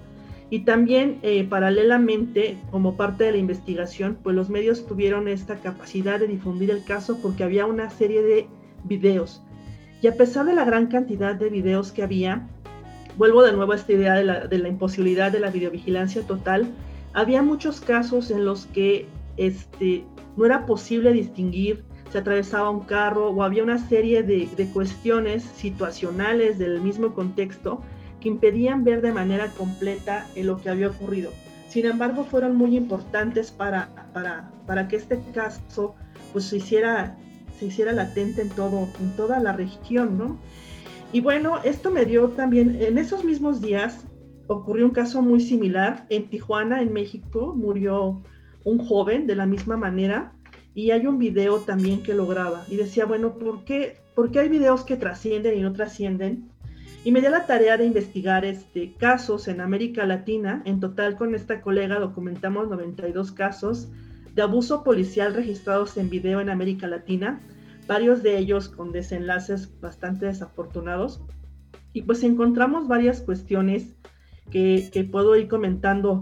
Y 0.51 0.59
también, 0.59 1.17
eh, 1.21 1.45
paralelamente, 1.45 2.57
como 2.71 2.97
parte 2.97 3.23
de 3.23 3.31
la 3.31 3.37
investigación, 3.37 4.17
pues 4.21 4.35
los 4.35 4.49
medios 4.49 4.85
tuvieron 4.85 5.29
esta 5.29 5.55
capacidad 5.55 6.19
de 6.19 6.27
difundir 6.27 6.71
el 6.71 6.83
caso 6.83 7.19
porque 7.21 7.45
había 7.45 7.65
una 7.65 7.89
serie 7.89 8.21
de 8.21 8.47
videos. 8.83 9.41
Y 10.01 10.07
a 10.07 10.17
pesar 10.17 10.45
de 10.45 10.53
la 10.53 10.65
gran 10.65 10.87
cantidad 10.87 11.35
de 11.35 11.49
videos 11.49 11.93
que 11.93 12.03
había, 12.03 12.49
vuelvo 13.17 13.43
de 13.43 13.53
nuevo 13.53 13.71
a 13.71 13.77
esta 13.77 13.93
idea 13.93 14.13
de 14.13 14.25
la, 14.25 14.47
de 14.47 14.57
la 14.57 14.67
imposibilidad 14.67 15.31
de 15.31 15.39
la 15.39 15.51
videovigilancia 15.51 16.21
total, 16.23 16.67
había 17.13 17.41
muchos 17.41 17.79
casos 17.79 18.29
en 18.29 18.43
los 18.43 18.65
que 18.65 19.05
este, 19.37 20.03
no 20.35 20.45
era 20.45 20.65
posible 20.65 21.13
distinguir 21.13 21.85
se 22.11 22.17
atravesaba 22.17 22.69
un 22.69 22.81
carro 22.81 23.29
o 23.29 23.41
había 23.41 23.63
una 23.63 23.77
serie 23.87 24.21
de, 24.21 24.49
de 24.57 24.65
cuestiones 24.71 25.43
situacionales 25.43 26.59
del 26.59 26.81
mismo 26.81 27.13
contexto 27.13 27.81
que 28.21 28.29
impedían 28.29 28.85
ver 28.85 29.01
de 29.01 29.11
manera 29.11 29.47
completa 29.57 30.27
lo 30.37 30.57
que 30.57 30.69
había 30.69 30.89
ocurrido. 30.89 31.31
Sin 31.67 31.85
embargo, 31.85 32.23
fueron 32.23 32.55
muy 32.55 32.77
importantes 32.77 33.51
para, 33.51 34.09
para, 34.13 34.51
para 34.65 34.87
que 34.87 34.97
este 34.97 35.19
caso 35.33 35.95
pues, 36.31 36.45
se, 36.45 36.57
hiciera, 36.57 37.17
se 37.57 37.65
hiciera 37.65 37.91
latente 37.91 38.41
en, 38.41 38.49
todo, 38.49 38.87
en 38.99 39.15
toda 39.15 39.39
la 39.39 39.53
región, 39.53 40.17
¿no? 40.17 40.37
Y 41.13 41.19
bueno, 41.19 41.59
esto 41.63 41.91
me 41.91 42.05
dio 42.05 42.29
también, 42.29 42.77
en 42.81 42.97
esos 42.97 43.25
mismos 43.25 43.61
días 43.61 44.05
ocurrió 44.47 44.85
un 44.85 44.91
caso 44.91 45.21
muy 45.21 45.41
similar. 45.41 46.05
En 46.09 46.29
Tijuana, 46.29 46.81
en 46.81 46.93
México, 46.93 47.53
murió 47.55 48.21
un 48.63 48.85
joven 48.85 49.27
de 49.27 49.35
la 49.35 49.45
misma 49.45 49.77
manera 49.77 50.33
y 50.73 50.91
hay 50.91 51.07
un 51.07 51.17
video 51.17 51.59
también 51.59 52.03
que 52.03 52.13
lo 52.13 52.27
graba. 52.27 52.63
Y 52.69 52.75
decía, 52.75 53.05
bueno, 53.05 53.37
¿por 53.37 53.63
qué, 53.65 53.97
¿por 54.15 54.31
qué 54.31 54.39
hay 54.39 54.49
videos 54.49 54.83
que 54.83 54.97
trascienden 54.97 55.57
y 55.57 55.61
no 55.61 55.73
trascienden? 55.73 56.49
Y 57.03 57.11
me 57.11 57.21
dio 57.21 57.31
la 57.31 57.47
tarea 57.47 57.77
de 57.77 57.85
investigar 57.85 58.45
este, 58.45 58.93
casos 58.93 59.47
en 59.47 59.59
América 59.59 60.05
Latina. 60.05 60.61
En 60.65 60.79
total 60.79 61.17
con 61.17 61.33
esta 61.33 61.61
colega 61.61 61.99
documentamos 61.99 62.69
92 62.69 63.31
casos 63.31 63.89
de 64.35 64.41
abuso 64.41 64.83
policial 64.83 65.33
registrados 65.33 65.97
en 65.97 66.09
video 66.09 66.39
en 66.39 66.49
América 66.49 66.87
Latina, 66.87 67.41
varios 67.87 68.21
de 68.23 68.37
ellos 68.37 68.69
con 68.69 68.91
desenlaces 68.91 69.69
bastante 69.81 70.27
desafortunados. 70.27 71.21
Y 71.91 72.03
pues 72.03 72.23
encontramos 72.23 72.87
varias 72.87 73.21
cuestiones 73.21 73.95
que, 74.51 74.89
que 74.93 75.03
puedo 75.03 75.35
ir 75.35 75.47
comentando 75.47 76.21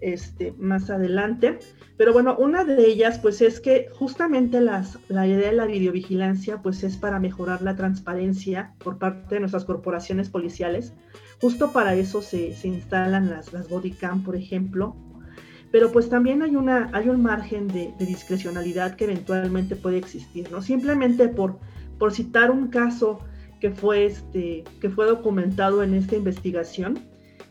este, 0.00 0.52
más 0.58 0.90
adelante. 0.90 1.58
Pero 1.96 2.12
bueno, 2.12 2.36
una 2.36 2.64
de 2.64 2.86
ellas 2.86 3.18
pues 3.18 3.40
es 3.40 3.60
que 3.60 3.88
justamente 3.92 4.60
las, 4.60 4.98
la 5.08 5.26
idea 5.26 5.50
de 5.50 5.56
la 5.56 5.66
videovigilancia 5.66 6.62
pues 6.62 6.82
es 6.82 6.96
para 6.96 7.20
mejorar 7.20 7.62
la 7.62 7.76
transparencia 7.76 8.74
por 8.78 8.98
parte 8.98 9.36
de 9.36 9.40
nuestras 9.40 9.64
corporaciones 9.64 10.28
policiales. 10.28 10.92
Justo 11.40 11.72
para 11.72 11.94
eso 11.94 12.22
se, 12.22 12.54
se 12.54 12.68
instalan 12.68 13.30
las, 13.30 13.52
las 13.52 13.68
bodycam, 13.68 14.22
por 14.22 14.36
ejemplo. 14.36 14.96
Pero 15.70 15.90
pues 15.90 16.08
también 16.08 16.42
hay, 16.42 16.54
una, 16.54 16.90
hay 16.92 17.08
un 17.08 17.20
margen 17.22 17.66
de, 17.66 17.92
de, 17.98 18.06
discrecionalidad 18.06 18.94
que 18.94 19.04
eventualmente 19.04 19.74
puede 19.74 19.98
existir, 19.98 20.48
¿no? 20.52 20.62
Simplemente 20.62 21.26
por, 21.26 21.58
por 21.98 22.12
citar 22.12 22.52
un 22.52 22.68
caso 22.68 23.20
que 23.60 23.70
fue, 23.70 24.06
este, 24.06 24.62
que 24.80 24.90
fue 24.90 25.06
documentado 25.06 25.82
en 25.82 25.94
esta 25.94 26.14
investigación, 26.14 27.00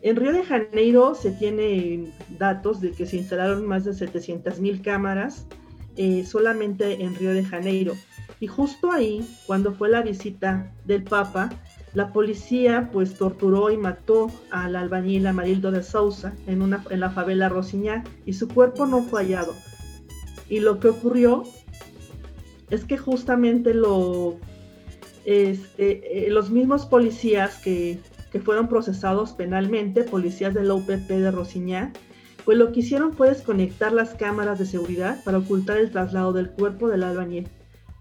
en 0.04 0.18
Río 0.18 0.34
de 0.34 0.44
Janeiro 0.44 1.16
se 1.16 1.32
tienen 1.32 2.14
datos 2.38 2.82
de 2.82 2.92
que 2.92 3.06
se 3.06 3.18
instalaron 3.18 3.66
más 3.66 3.86
de 3.86 3.94
700 3.94 4.60
mil 4.60 4.82
cámaras 4.82 5.48
eh, 5.96 6.26
solamente 6.26 7.02
en 7.04 7.16
Río 7.16 7.34
de 7.34 7.46
Janeiro. 7.46 7.94
Y 8.42 8.48
justo 8.48 8.92
ahí, 8.92 9.26
cuando 9.48 9.74
fue 9.74 9.90
la 9.90 10.02
visita 10.02 10.74
del 10.84 11.04
Papa, 11.04 11.50
la 11.94 12.12
policía 12.12 12.90
pues 12.92 13.14
torturó 13.16 13.72
y 13.72 13.78
mató 13.78 14.30
al 14.52 14.76
albañil 14.76 15.26
Amarildo 15.26 15.72
de 15.72 15.84
Sousa 15.84 16.34
en, 16.48 16.62
una, 16.62 16.84
en 16.90 17.00
la 17.00 17.12
favela 17.12 17.48
Rosiñá 17.48 18.04
y 18.26 18.34
su 18.34 18.50
cuerpo 18.50 18.86
no 18.86 19.04
fue 19.04 19.22
hallado. 19.22 19.56
Y 20.50 20.60
lo 20.60 20.82
que 20.82 20.90
ocurrió 20.90 21.44
es 22.70 22.84
que 22.84 22.98
justamente 22.98 23.74
lo, 23.74 24.38
este, 25.24 26.28
eh, 26.28 26.30
los 26.30 26.50
mismos 26.50 26.86
policías 26.86 27.58
que 27.60 28.00
que 28.34 28.40
fueron 28.40 28.68
procesados 28.68 29.32
penalmente, 29.34 30.04
policías 30.04 30.56
de 30.56 30.64
la 30.64 30.74
UPP 30.74 31.08
de 31.08 31.30
Rosiñá, 31.30 31.94
pues 32.44 32.58
lo 32.58 32.72
que 32.72 32.80
hicieron 32.80 33.14
fue 33.14 33.30
desconectar 33.30 33.94
las 33.94 34.16
cámaras 34.16 34.58
de 34.58 34.66
seguridad 34.66 35.24
para 35.24 35.38
ocultar 35.38 35.78
el 35.78 35.92
traslado 35.92 36.34
del 36.34 36.50
cuerpo 36.50 36.90
del 36.90 37.04
albañil. 37.04 37.48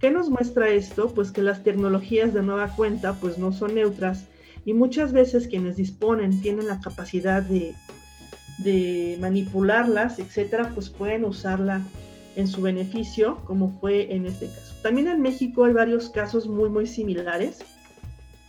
¿Qué 0.01 0.11
nos 0.11 0.31
muestra 0.31 0.71
esto? 0.71 1.09
Pues 1.15 1.33
que 1.33 1.43
las 1.43 1.63
tecnologías 1.63 2.33
de 2.33 2.43
nueva 2.43 2.75
cuenta 2.75 3.13
pues 3.21 3.37
no 3.37 3.53
son 3.53 3.75
neutras 3.75 4.25
y 4.65 4.73
muchas 4.73 5.13
veces 5.13 5.49
quienes 5.49 5.77
disponen 5.77 6.41
tienen 6.41 6.67
la 6.67 6.81
capacidad 6.81 7.43
de, 7.43 7.75
de 8.57 9.19
manipularlas, 9.21 10.19
etcétera, 10.19 10.71
pues 10.75 10.89
pueden 10.89 11.27
usarla 11.27 11.83
en 12.37 12.49
su 12.49 12.63
beneficio, 12.63 13.37
como 13.45 13.79
fue 13.81 14.15
en 14.15 14.25
este 14.25 14.47
caso. 14.47 14.75
También 14.83 15.09
en 15.09 15.21
México 15.21 15.67
hay 15.67 15.75
varios 15.75 16.09
casos 16.09 16.49
muy, 16.49 16.71
muy 16.71 16.87
similares 16.87 17.59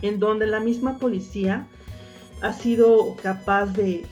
en 0.04 0.20
donde 0.20 0.46
la 0.46 0.60
misma 0.60 1.00
policía 1.00 1.66
ha 2.42 2.54
sido 2.54 3.16
capaz 3.24 3.68
de 3.68 4.06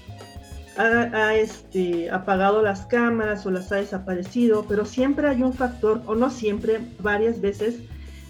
ha, 0.77 1.35
este, 1.35 2.09
apagado 2.09 2.61
las 2.61 2.85
cámaras 2.85 3.45
o 3.45 3.51
las 3.51 3.71
ha 3.71 3.75
desaparecido, 3.75 4.65
pero 4.67 4.85
siempre 4.85 5.27
hay 5.27 5.43
un 5.43 5.53
factor, 5.53 6.01
o 6.05 6.15
no 6.15 6.29
siempre, 6.29 6.79
varias 6.99 7.41
veces, 7.41 7.79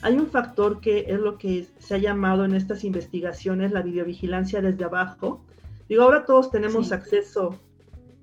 hay 0.02 0.16
un 0.16 0.28
factor 0.28 0.82
que 0.82 1.06
es 1.08 1.20
lo 1.20 1.38
que 1.38 1.68
se 1.78 1.96
ha 1.96 1.98
llamado 2.00 2.44
en 2.44 2.56
estas 2.56 2.84
investigaciones 2.84 3.72
la 3.72 3.84
videovigilancia 3.84 4.60
desde 4.60 4.84
abajo. 4.84 5.46
Digo, 5.88 6.04
ahora 6.04 6.26
todos 6.26 6.50
tenemos 6.50 6.92
acceso 6.92 7.60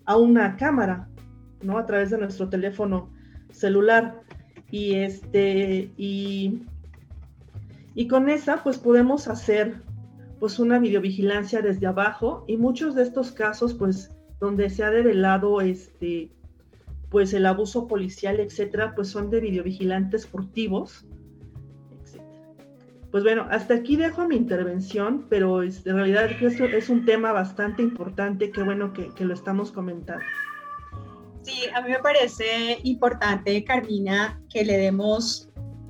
a 0.04 0.16
una 0.16 0.56
cámara, 0.56 1.08
¿no? 1.62 1.78
A 1.78 1.86
través 1.86 2.10
de 2.10 2.18
nuestro 2.18 2.48
teléfono 2.48 3.10
celular. 3.52 4.22
Y 4.70 4.94
este, 4.96 5.92
y 5.96 6.62
y 7.98 8.06
con 8.06 8.28
esa 8.28 8.62
pues 8.62 8.78
podemos 8.78 9.26
hacer 9.26 9.82
pues 10.38 10.60
una 10.60 10.78
videovigilancia 10.78 11.62
desde 11.62 11.88
abajo 11.88 12.44
y 12.46 12.56
muchos 12.56 12.94
de 12.94 13.02
estos 13.02 13.32
casos 13.32 13.74
pues 13.74 14.14
donde 14.38 14.70
se 14.70 14.84
ha 14.84 14.90
develado 14.92 15.60
este 15.60 16.30
pues 17.10 17.34
el 17.34 17.44
abuso 17.44 17.88
policial, 17.88 18.38
etcétera, 18.38 18.94
pues 18.94 19.08
son 19.08 19.30
de 19.30 19.40
videovigilantes 19.40 20.28
furtivos, 20.28 21.06
etcétera. 21.90 22.54
Pues 23.10 23.24
bueno, 23.24 23.48
hasta 23.50 23.74
aquí 23.74 23.96
dejo 23.96 24.28
mi 24.28 24.36
intervención, 24.36 25.26
pero 25.28 25.62
es, 25.62 25.84
en 25.84 25.96
realidad 25.96 26.30
es 26.40 26.88
un 26.90 27.04
tema 27.04 27.32
bastante 27.32 27.82
importante, 27.82 28.52
qué 28.52 28.62
bueno 28.62 28.92
que, 28.92 29.12
que 29.12 29.24
lo 29.24 29.34
estamos 29.34 29.72
comentando. 29.72 30.24
Sí, 31.42 31.62
a 31.74 31.80
mí 31.80 31.90
me 31.90 31.98
parece 31.98 32.78
importante, 32.84 33.64
Carmina, 33.64 34.40
que 34.50 34.64
le 34.64 34.76
demos, 34.76 35.47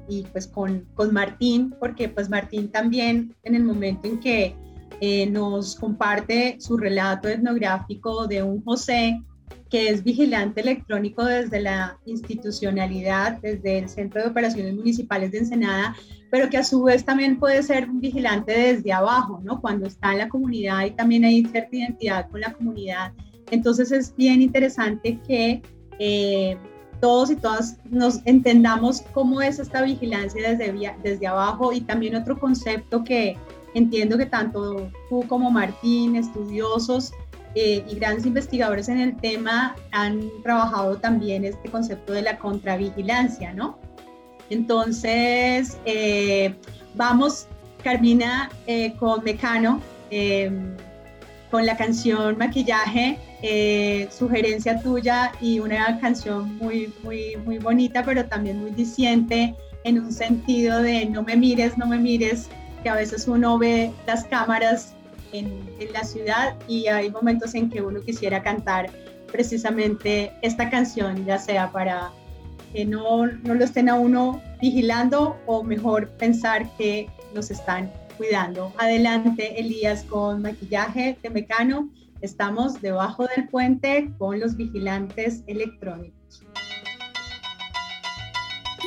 y 0.09 0.25
pues 0.33 0.47
con, 0.47 0.87
con 0.95 1.13
Martín, 1.13 1.75
porque 1.79 2.09
pues 2.09 2.29
Martín 2.29 2.71
también 2.71 3.35
en 3.45 3.55
el 3.55 3.65
momento 3.65 4.09
en 4.09 4.19
que 4.21 4.55
eh, 5.01 5.27
nos 5.27 5.77
comparte 5.77 6.57
su 6.61 6.77
relato 6.77 7.29
etnográfico 7.29 8.27
de 8.27 8.43
un 8.43 8.65
José 8.65 9.23
que 9.71 9.91
es 9.91 10.03
vigilante 10.03 10.63
electrónico 10.63 11.25
desde 11.25 11.61
la 11.61 11.99
institucionalidad, 12.07 13.39
desde 13.41 13.79
el 13.79 13.89
Centro 13.89 14.23
de 14.23 14.29
Operaciones 14.29 14.75
Municipales 14.75 15.31
de 15.31 15.39
Ensenada, 15.39 15.95
pero 16.31 16.49
que 16.49 16.57
a 16.57 16.65
su 16.65 16.83
vez 16.83 17.05
también 17.05 17.39
puede 17.39 17.63
ser 17.63 17.89
un 17.89 18.01
vigilante 18.01 18.53
desde 18.53 18.93
abajo, 18.93 19.41
¿no? 19.45 19.61
Cuando 19.61 19.87
está 19.87 20.13
en 20.13 20.19
la 20.19 20.29
comunidad 20.29 20.87
y 20.87 20.93
también 20.93 21.25
hay 21.25 21.45
cierta 21.45 21.77
identidad 21.77 22.31
con 22.31 22.41
la 22.41 22.53
comunidad. 22.53 23.13
Entonces 23.51 23.93
es 23.93 24.15
bien 24.17 24.43
interesante 24.43 25.21
que 25.27 25.63
eh, 25.99 26.57
todos 27.01 27.31
y 27.31 27.37
todas 27.37 27.77
nos 27.91 28.21
entendamos 28.25 29.03
cómo 29.13 29.41
es 29.41 29.59
esta 29.59 29.83
vigilancia 29.83 30.51
desde, 30.51 30.95
desde 31.03 31.27
abajo 31.27 31.73
y 31.73 31.81
también 31.81 32.17
otro 32.17 32.39
concepto 32.39 33.05
que 33.05 33.37
entiendo 33.75 34.19
que 34.19 34.27
tanto 34.27 34.91
tú 35.09 35.25
como 35.29 35.51
Martín, 35.51 36.17
estudiosos, 36.17 37.13
eh, 37.55 37.85
y 37.89 37.97
grandes 37.97 38.27
investigadores 38.27 38.89
en 38.89 39.01
el 39.01 39.17
tema 39.17 39.75
han 39.91 40.21
trabajado 40.43 40.99
también 40.99 41.45
este 41.45 41.71
concepto 41.71 42.13
de 42.13 42.23
la 42.23 42.39
contravigilancia, 42.39 43.53
¿no? 43.55 43.79
Entonces, 44.51 45.79
eh, 45.85 46.55
vamos, 46.95 47.47
Carmina, 47.83 48.51
eh, 48.67 48.95
con 48.99 49.25
Mecano, 49.25 49.81
con 51.51 51.67
la 51.67 51.77
canción 51.77 52.37
Maquillaje, 52.39 53.19
sugerencia 54.11 54.81
tuya 54.83 55.33
y 55.41 55.61
una 55.61 55.99
canción 56.01 56.57
muy, 56.59 56.93
muy, 57.03 57.37
muy 57.45 57.59
bonita, 57.59 58.05
pero 58.05 58.27
también 58.27 58.61
muy 58.61 58.71
diciente 58.73 59.55
en 59.85 59.99
un 59.99 60.13
sentido 60.13 60.83
de 60.83 61.07
no 61.07 61.23
me 61.23 61.37
mires, 61.37 61.79
no 61.79 61.87
me 61.87 61.99
mires, 61.99 62.49
que 62.83 62.89
a 62.89 62.95
veces 62.95 63.27
uno 63.27 63.59
ve 63.59 63.93
las 64.07 64.25
cámaras 64.25 64.95
en, 65.33 65.69
la 65.93 66.05
ciudad 66.05 66.55
y 66.67 66.87
hay 66.89 67.11
momentos 67.11 67.55
en 67.55 67.71
que 67.71 67.81
uno 67.81 68.01
quisiera 68.01 68.43
cantar 68.43 68.91
precisamente 69.31 70.33
esta 70.43 70.71
canción, 70.71 71.25
ya 71.25 71.39
sea 71.39 71.71
para 71.71 72.11
que 72.73 72.85
no, 72.85 73.27
no 73.27 73.55
lo 73.55 73.65
estén 73.65 73.89
a 73.89 73.95
uno 73.95 74.41
vigilando 74.61 75.37
o 75.47 75.63
mejor 75.63 76.09
pensar 76.11 76.69
que 76.77 77.09
nos 77.35 77.51
están 77.51 77.91
cuidando. 78.19 78.73
Adelante, 78.77 79.59
Elías, 79.61 80.03
con 80.03 80.43
maquillaje 80.43 81.17
de 81.23 81.31
mecano. 81.31 81.89
Estamos 82.21 82.83
debajo 82.83 83.27
del 83.35 83.49
puente 83.49 84.11
con 84.19 84.41
los 84.41 84.57
vigilantes 84.57 85.45
electrónicos. 85.47 86.43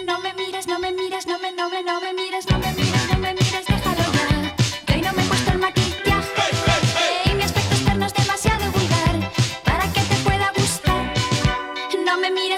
No 0.06 0.20
me 0.20 0.34
mires, 0.34 0.68
no 0.68 0.80
me 0.80 0.92
mires, 0.92 1.26
no 1.26 1.40
me, 1.40 1.52
no 1.54 1.70
me, 1.70 1.82
no 1.82 2.02
me 2.02 2.14
mires, 2.14 2.46
no 2.52 2.60
me 2.60 2.74
mires, 2.74 3.08
no 3.12 3.20
me 3.20 3.34
mires, 3.34 3.66
déjalo 3.68 4.04
ya. 4.14 4.56
Que 4.86 4.94
hoy 4.96 5.02
no 5.02 5.14
me 5.14 5.24
he 5.24 5.28
puesto 5.28 5.52
el 5.52 5.58
maquillaje. 5.60 5.92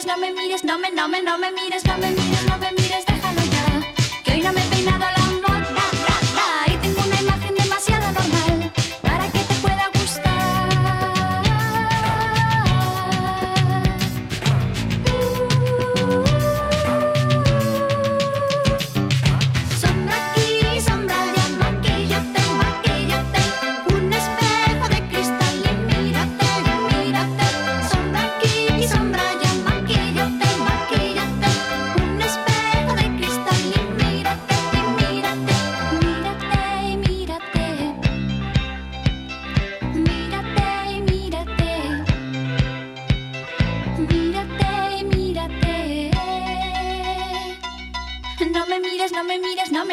no 0.06 0.18
me 0.18 0.32
mires, 0.32 0.64
no 0.64 0.78
me, 0.78 0.92
no 0.92 1.08
me, 1.08 1.22
no 1.22 1.38
me 1.38 1.52
mires, 1.52 1.86
no 1.86 1.98
me 1.98 2.12
mires, 2.12 2.46
no 2.46 2.58
me 2.60 2.72
mires, 2.72 2.83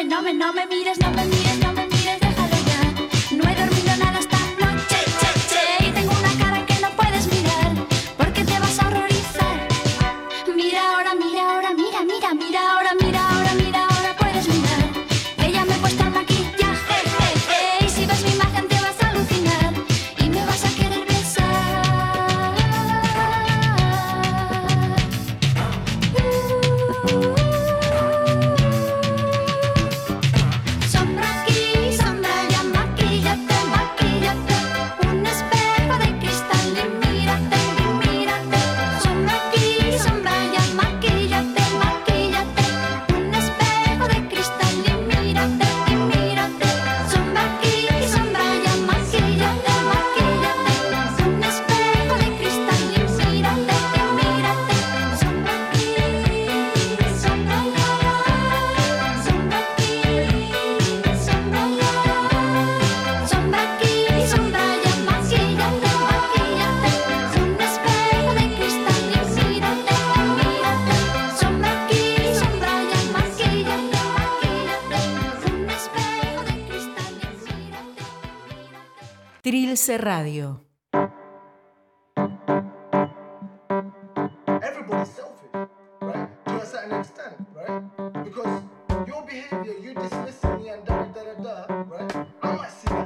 no 0.03 0.21
me, 0.21 0.33
no 0.33 0.51
me 0.53 0.65
mires, 0.65 0.99
no 0.99 1.11
me 1.11 1.30
Radio. 79.89 80.63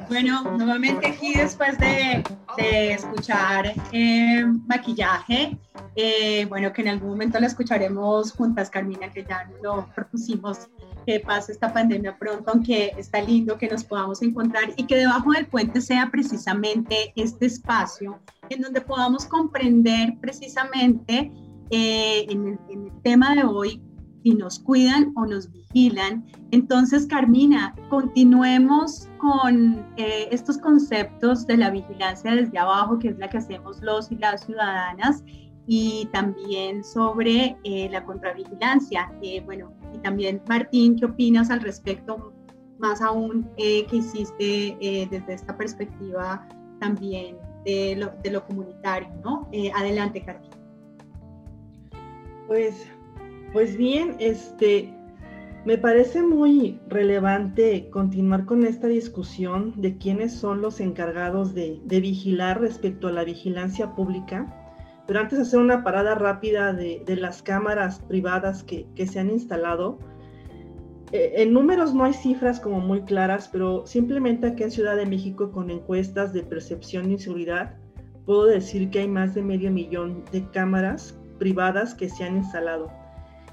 Bueno, 0.10 0.44
nuevamente 0.58 1.08
aquí 1.08 1.34
después 1.34 1.78
de, 1.80 2.24
escuchar 2.58 3.74
eh, 3.94 4.44
maquillaje, 4.68 5.58
eh, 5.96 6.46
bueno, 6.48 6.74
que 6.74 6.82
en 6.82 6.90
algún 6.90 7.12
momento 7.12 7.40
lo 7.40 7.48
escucharemos 7.48 8.34
juntas, 8.34 8.70
Carmina, 8.70 9.10
que 9.12 9.24
ya 9.24 9.50
lo 9.64 9.88
propusimos 9.96 10.68
que 11.06 11.20
pase 11.20 11.52
esta 11.52 11.72
pandemia 11.72 12.18
pronto, 12.18 12.52
aunque 12.52 12.92
está 12.98 13.22
lindo 13.22 13.58
que 13.58 13.68
nos 13.68 13.84
podamos 13.84 14.22
encontrar 14.22 14.74
y 14.76 14.86
que 14.86 14.96
debajo 14.98 15.32
del 15.32 15.48
puente 15.48 15.82
sea 15.82 16.10
precisamente 16.12 17.14
este 17.16 17.46
espacio 17.46 18.20
en 18.50 18.62
donde 18.62 18.82
podamos 18.82 19.26
comprender 19.26 20.18
precisamente 20.20 21.32
eh, 21.70 22.26
en, 22.30 22.60
el, 22.70 22.92
tema 23.04 23.36
de 23.36 23.44
hoy 23.44 23.82
si 24.24 24.34
nos 24.34 24.60
cuidan 24.60 25.14
o 25.16 25.26
nos 25.26 25.52
vigilan. 25.52 26.26
Entonces, 26.52 27.06
Carmina, 27.06 27.76
continuemos 27.90 29.08
con 29.20 29.86
eh, 29.98 30.28
estos 30.32 30.58
conceptos 30.58 31.46
de 31.46 31.58
la 31.58 31.70
vigilancia 31.70 32.34
desde 32.34 32.58
abajo, 32.58 32.98
que 32.98 33.10
es 33.10 33.18
la 33.20 33.30
que 33.30 33.38
hacemos 33.38 33.82
los 33.82 34.12
y 34.12 34.16
las 34.16 34.46
ciudadanas, 34.46 35.24
y 35.68 36.08
también 36.12 36.84
sobre 36.84 37.58
eh, 37.64 37.90
la 37.92 38.04
contravigilancia. 38.04 39.12
Eh, 39.22 39.42
bueno, 39.46 39.72
y 39.96 39.98
también, 40.00 40.42
Martín, 40.48 40.96
¿qué 40.98 41.06
opinas 41.06 41.50
al 41.50 41.62
respecto? 41.62 42.34
Más 42.80 43.02
aún 43.02 43.50
que 43.58 43.88
hiciste 43.92 44.78
desde 45.10 45.34
esta 45.34 45.58
perspectiva 45.58 46.48
también 46.80 47.38
de 47.64 47.96
lo, 47.96 48.12
de 48.22 48.40
comunitario, 48.48 49.10
¿no? 49.24 49.50
adelante, 49.74 50.24
Carmina. 50.24 50.56
Pues 52.48 52.86
pues 53.56 53.78
bien, 53.78 54.18
este, 54.20 54.94
me 55.64 55.78
parece 55.78 56.22
muy 56.22 56.78
relevante 56.90 57.90
continuar 57.90 58.44
con 58.44 58.66
esta 58.66 58.88
discusión 58.88 59.72
de 59.78 59.98
quiénes 59.98 60.34
son 60.34 60.62
los 60.62 60.82
encargados 60.82 61.54
de, 61.56 61.80
vigilar 61.88 62.60
respecto 62.60 63.08
a 63.08 63.14
la 63.14 63.24
vigilancia 63.24 63.96
pública, 63.96 64.65
pero 65.08 65.20
antes 65.20 65.38
de 65.38 65.44
hacer 65.44 65.60
una 65.60 65.84
parada 65.84 66.16
rápida 66.16 66.74
de, 66.74 67.04
las 67.20 67.42
cámaras 67.44 68.00
privadas 68.00 68.64
que, 68.64 68.88
se 69.06 69.20
han 69.20 69.30
instalado, 69.30 70.00
eh, 71.12 71.34
en 71.38 71.54
números 71.54 71.94
no 71.94 72.06
hay 72.06 72.14
cifras 72.14 72.60
como 72.60 72.80
muy 72.80 73.02
claras, 73.02 73.48
pero 73.52 73.86
simplemente 73.86 74.48
aquí 74.48 74.64
en 74.64 74.72
Ciudad 74.72 74.96
de 74.96 75.06
México 75.06 75.52
con 75.52 75.70
encuestas 75.70 76.34
de 76.34 76.44
percepción 76.44 77.06
de 77.06 77.14
inseguridad, 77.14 77.76
puedo 78.26 78.46
decir 78.46 78.90
que 78.90 79.00
hay 79.00 79.08
más 79.08 79.36
de 79.36 79.44
medio 79.44 79.72
millón 79.72 80.24
de 80.32 80.44
cámaras 80.50 81.20
privadas 81.38 81.94
que 81.94 82.10
se 82.10 82.24
han 82.24 82.38
instalado 82.38 82.92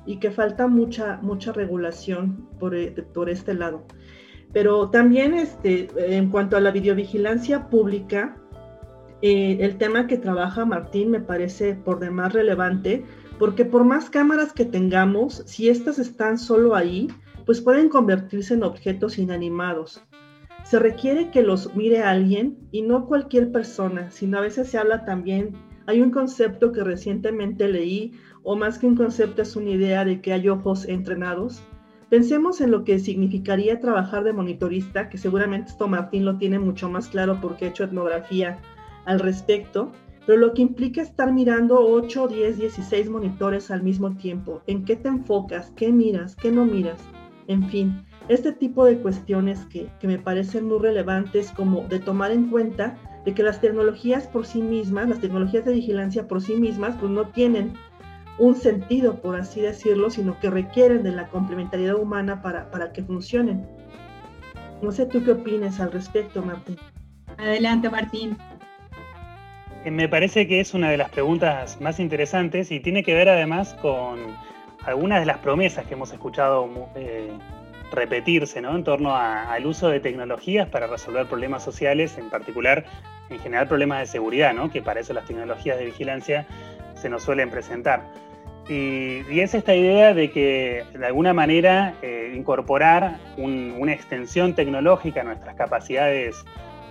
y 0.07 0.17
que 0.17 0.31
falta 0.31 0.67
mucha, 0.67 1.19
mucha 1.23 1.53
regulación 1.53 2.49
por, 2.59 2.75
eh, 2.75 2.91
por 3.13 3.29
este 3.29 3.55
lado. 3.55 3.85
Pero 4.53 4.91
también 4.91 5.35
este, 5.35 5.89
en 5.97 6.31
cuanto 6.31 6.57
a 6.57 6.61
la 6.61 6.71
videovigilancia 6.71 7.69
pública, 7.69 8.37
eh, 9.23 9.59
el 9.61 9.79
tema 9.79 10.09
que 10.09 10.19
trabaja 10.19 10.65
Martín 10.65 11.11
me 11.11 11.21
parece 11.21 11.75
por 11.75 12.01
demás 12.01 12.33
relevante, 12.33 13.05
porque 13.39 13.65
por 13.65 13.85
más 13.85 14.11
cámaras 14.11 14.53
que 14.53 14.65
tengamos, 14.65 15.45
si 15.47 15.69
estas 15.69 16.01
están 16.01 16.39
solo 16.39 16.75
ahí, 16.75 17.09
pues 17.47 17.61
pueden 17.61 17.89
convertirse 17.89 18.55
en 18.55 18.65
objetos 18.65 19.19
inanimados. 19.19 20.03
Se 20.65 20.79
requiere 20.79 21.31
que 21.31 21.43
los 21.43 21.75
mire 21.75 22.03
alguien 22.03 22.59
y 22.73 22.83
no 22.83 23.07
cualquier 23.07 23.53
persona, 23.53 24.11
sino 24.11 24.39
a 24.39 24.43
veces 24.43 24.69
se 24.69 24.79
habla 24.79 25.05
también, 25.05 25.55
hay 25.87 26.01
un 26.01 26.11
concepto 26.11 26.73
que 26.73 26.85
recientemente 26.85 27.69
leí 27.69 28.13
o 28.43 28.57
más 28.57 28.79
que 28.79 28.87
un 28.87 28.97
concepto 28.97 29.43
es 29.43 29.55
una 29.57 29.71
idea 29.71 30.05
de 30.05 30.21
que 30.21 30.33
hay 30.33 30.49
ojos 30.49 30.89
entrenados. 30.89 31.63
Pensemos 32.09 32.61
en 32.61 32.71
lo 32.71 32.85
que 32.85 32.99
significaría 32.99 33.81
trabajar 33.81 34.25
de 34.25 34.33
monitorista, 34.33 35.09
que 35.09 35.19
seguramente 35.19 35.71
esto 35.71 35.89
Martín 35.89 36.25
lo 36.25 36.39
tiene 36.39 36.59
mucho 36.59 36.89
más 36.89 37.09
claro 37.09 37.39
porque 37.41 37.65
ha 37.65 37.69
hecho 37.69 37.85
etnografía 37.85 38.59
al 39.05 39.21
respecto, 39.21 39.93
pero 40.27 40.39
lo 40.39 40.55
que 40.55 40.63
implica 40.63 41.03
estar 41.03 41.33
mirando 41.33 41.81
8, 41.81 42.29
10, 42.29 42.59
16 42.59 43.11
monitores 43.11 43.71
al 43.71 43.83
mismo 43.83 44.17
tiempo. 44.17 44.63
¿En 44.67 44.85
qué 44.85 44.97
te 44.97 45.09
enfocas? 45.09 45.73
¿Qué 45.77 45.91
miras? 45.91 46.37
¿Qué 46.37 46.51
no 46.51 46.65
miras? 46.65 47.01
En 47.49 47.69
fin, 47.69 48.05
este 48.29 48.53
tipo 48.53 48.85
de 48.85 48.99
cuestiones 48.99 49.65
que, 49.67 49.89
que 49.99 50.07
me 50.07 50.19
parecen 50.19 50.69
muy 50.69 50.79
relevantes 50.79 51.51
como 51.51 51.83
de 51.89 51.99
tomar 51.99 52.31
en 52.31 52.51
cuenta 52.51 52.97
de 53.25 53.35
que 53.35 53.43
las 53.43 53.61
tecnologías 53.61 54.27
por 54.27 54.47
sí 54.47 54.63
mismas, 54.63 55.09
las 55.09 55.21
tecnologías 55.21 55.65
de 55.65 55.73
vigilancia 55.73 56.29
por 56.29 56.41
sí 56.41 56.55
mismas, 56.55 56.97
pues 56.99 57.11
no 57.11 57.29
tienen 57.29 57.75
un 58.39 58.55
sentido, 58.55 59.21
por 59.21 59.37
así 59.37 59.61
decirlo, 59.61 60.11
sino 60.11 60.39
que 60.41 60.51
requieren 60.51 61.03
de 61.03 61.13
la 61.13 61.29
complementariedad 61.29 61.97
humana 61.97 62.43
para, 62.43 62.71
para 62.71 62.93
que 62.93 63.03
funcionen. 63.03 63.67
No 64.81 64.91
sé 64.91 65.07
tú 65.07 65.23
qué 65.23 65.33
opinas 65.33 65.79
al 65.81 65.93
respecto, 65.93 66.43
Martín. 66.43 66.77
Adelante, 67.39 67.89
Martín. 67.89 68.37
Eh, 69.85 69.91
me 69.91 70.09
parece 70.09 70.47
que 70.47 70.61
es 70.61 70.75
una 70.75 70.91
de 70.91 70.97
las 70.97 71.11
preguntas 71.11 71.81
más 71.81 71.99
interesantes 71.99 72.71
y 72.71 72.81
tiene 72.81 73.03
que 73.03 73.15
ver 73.15 73.29
además 73.29 73.75
con 73.83 74.37
algunas 74.85 75.21
de 75.21 75.27
las 75.27 75.39
promesas 75.39 75.87
que 75.87 75.95
hemos 75.95 76.13
escuchado 76.13 76.69
eh, 76.95 77.31
repetirse 77.93 78.61
¿no? 78.61 78.75
en 78.75 78.85
torno 78.85 79.15
al 79.17 79.67
uso 79.67 79.89
de 79.89 80.01
tecnologías 80.01 80.69
para 80.69 80.87
resolver 80.87 81.27
problemas 81.27 81.63
sociales, 81.63 82.17
en 82.19 82.31
particular, 82.31 82.85
en 83.31 83.39
general, 83.39 83.69
problemas 83.69 84.01
de 84.01 84.07
seguridad, 84.07 84.55
¿no? 84.55 84.71
que 84.71 84.83
para 84.83 85.01
eso 85.01 85.13
las 85.13 85.25
tecnologías 85.25 85.79
de 85.79 85.85
vigilancia 85.87 86.47
se 86.95 87.09
nos 87.09 87.23
suelen 87.23 87.51
presentar. 87.51 88.03
Y, 88.69 89.41
es 89.41 89.55
esta 89.55 89.75
idea 89.75 90.15
de 90.15 90.31
que 90.31 90.85
de 90.95 91.07
alguna 91.07 91.35
manera 91.35 91.95
eh, 92.01 92.33
incorporar 92.35 93.19
una 93.37 93.93
extensión 93.93 94.55
tecnológica 94.55 95.23
a 95.23 95.25
nuestras 95.25 95.57
capacidades 95.57 96.45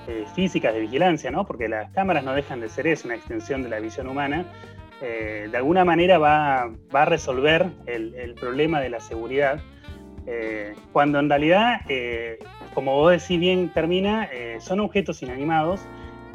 eh, 0.07 0.25
físicas 0.35 0.73
de 0.73 0.81
vigilancia, 0.81 1.31
¿no? 1.31 1.45
porque 1.45 1.67
las 1.67 1.91
cámaras 1.91 2.23
no 2.23 2.33
dejan 2.33 2.61
de 2.61 2.69
ser 2.69 2.87
eso, 2.87 3.07
una 3.07 3.15
extensión 3.15 3.63
de 3.63 3.69
la 3.69 3.79
visión 3.79 4.07
humana, 4.07 4.45
eh, 5.01 5.47
de 5.49 5.57
alguna 5.57 5.83
manera 5.83 6.17
va, 6.17 6.71
a 6.91 7.05
resolver 7.05 7.67
el, 7.87 8.35
problema 8.39 8.79
de 8.79 8.89
la 8.89 8.99
seguridad, 8.99 9.59
cuando 10.93 11.19
en 11.19 11.27
realidad, 11.27 11.81
como 12.75 12.95
vos 12.95 13.11
decís 13.11 13.39
bien, 13.39 13.69
termina, 13.69 14.29
son 14.59 14.79
objetos 14.79 15.23
inanimados 15.23 15.81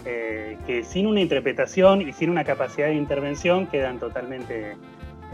eh, 0.08 0.56
que 0.68 0.84
sin 0.84 1.08
una 1.08 1.20
interpretación 1.20 2.00
y 2.00 2.12
sin 2.12 2.30
una 2.30 2.44
capacidad 2.44 2.86
de 2.86 2.94
intervención 2.94 3.66
quedan 3.66 3.98
totalmente 3.98 4.76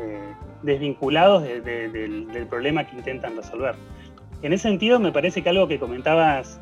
eh, 0.01 0.35
desvinculados 0.63 1.43
del, 1.43 2.47
problema 2.49 2.87
que 2.87 2.97
intentan 2.97 3.37
resolver. 3.37 3.75
En 4.41 4.55
ese 4.55 4.63
sentido, 4.71 4.99
me 4.99 5.13
parece 5.13 5.43
que 5.43 5.51
algo 5.51 5.69
que 5.69 5.79
comentabas 5.79 6.59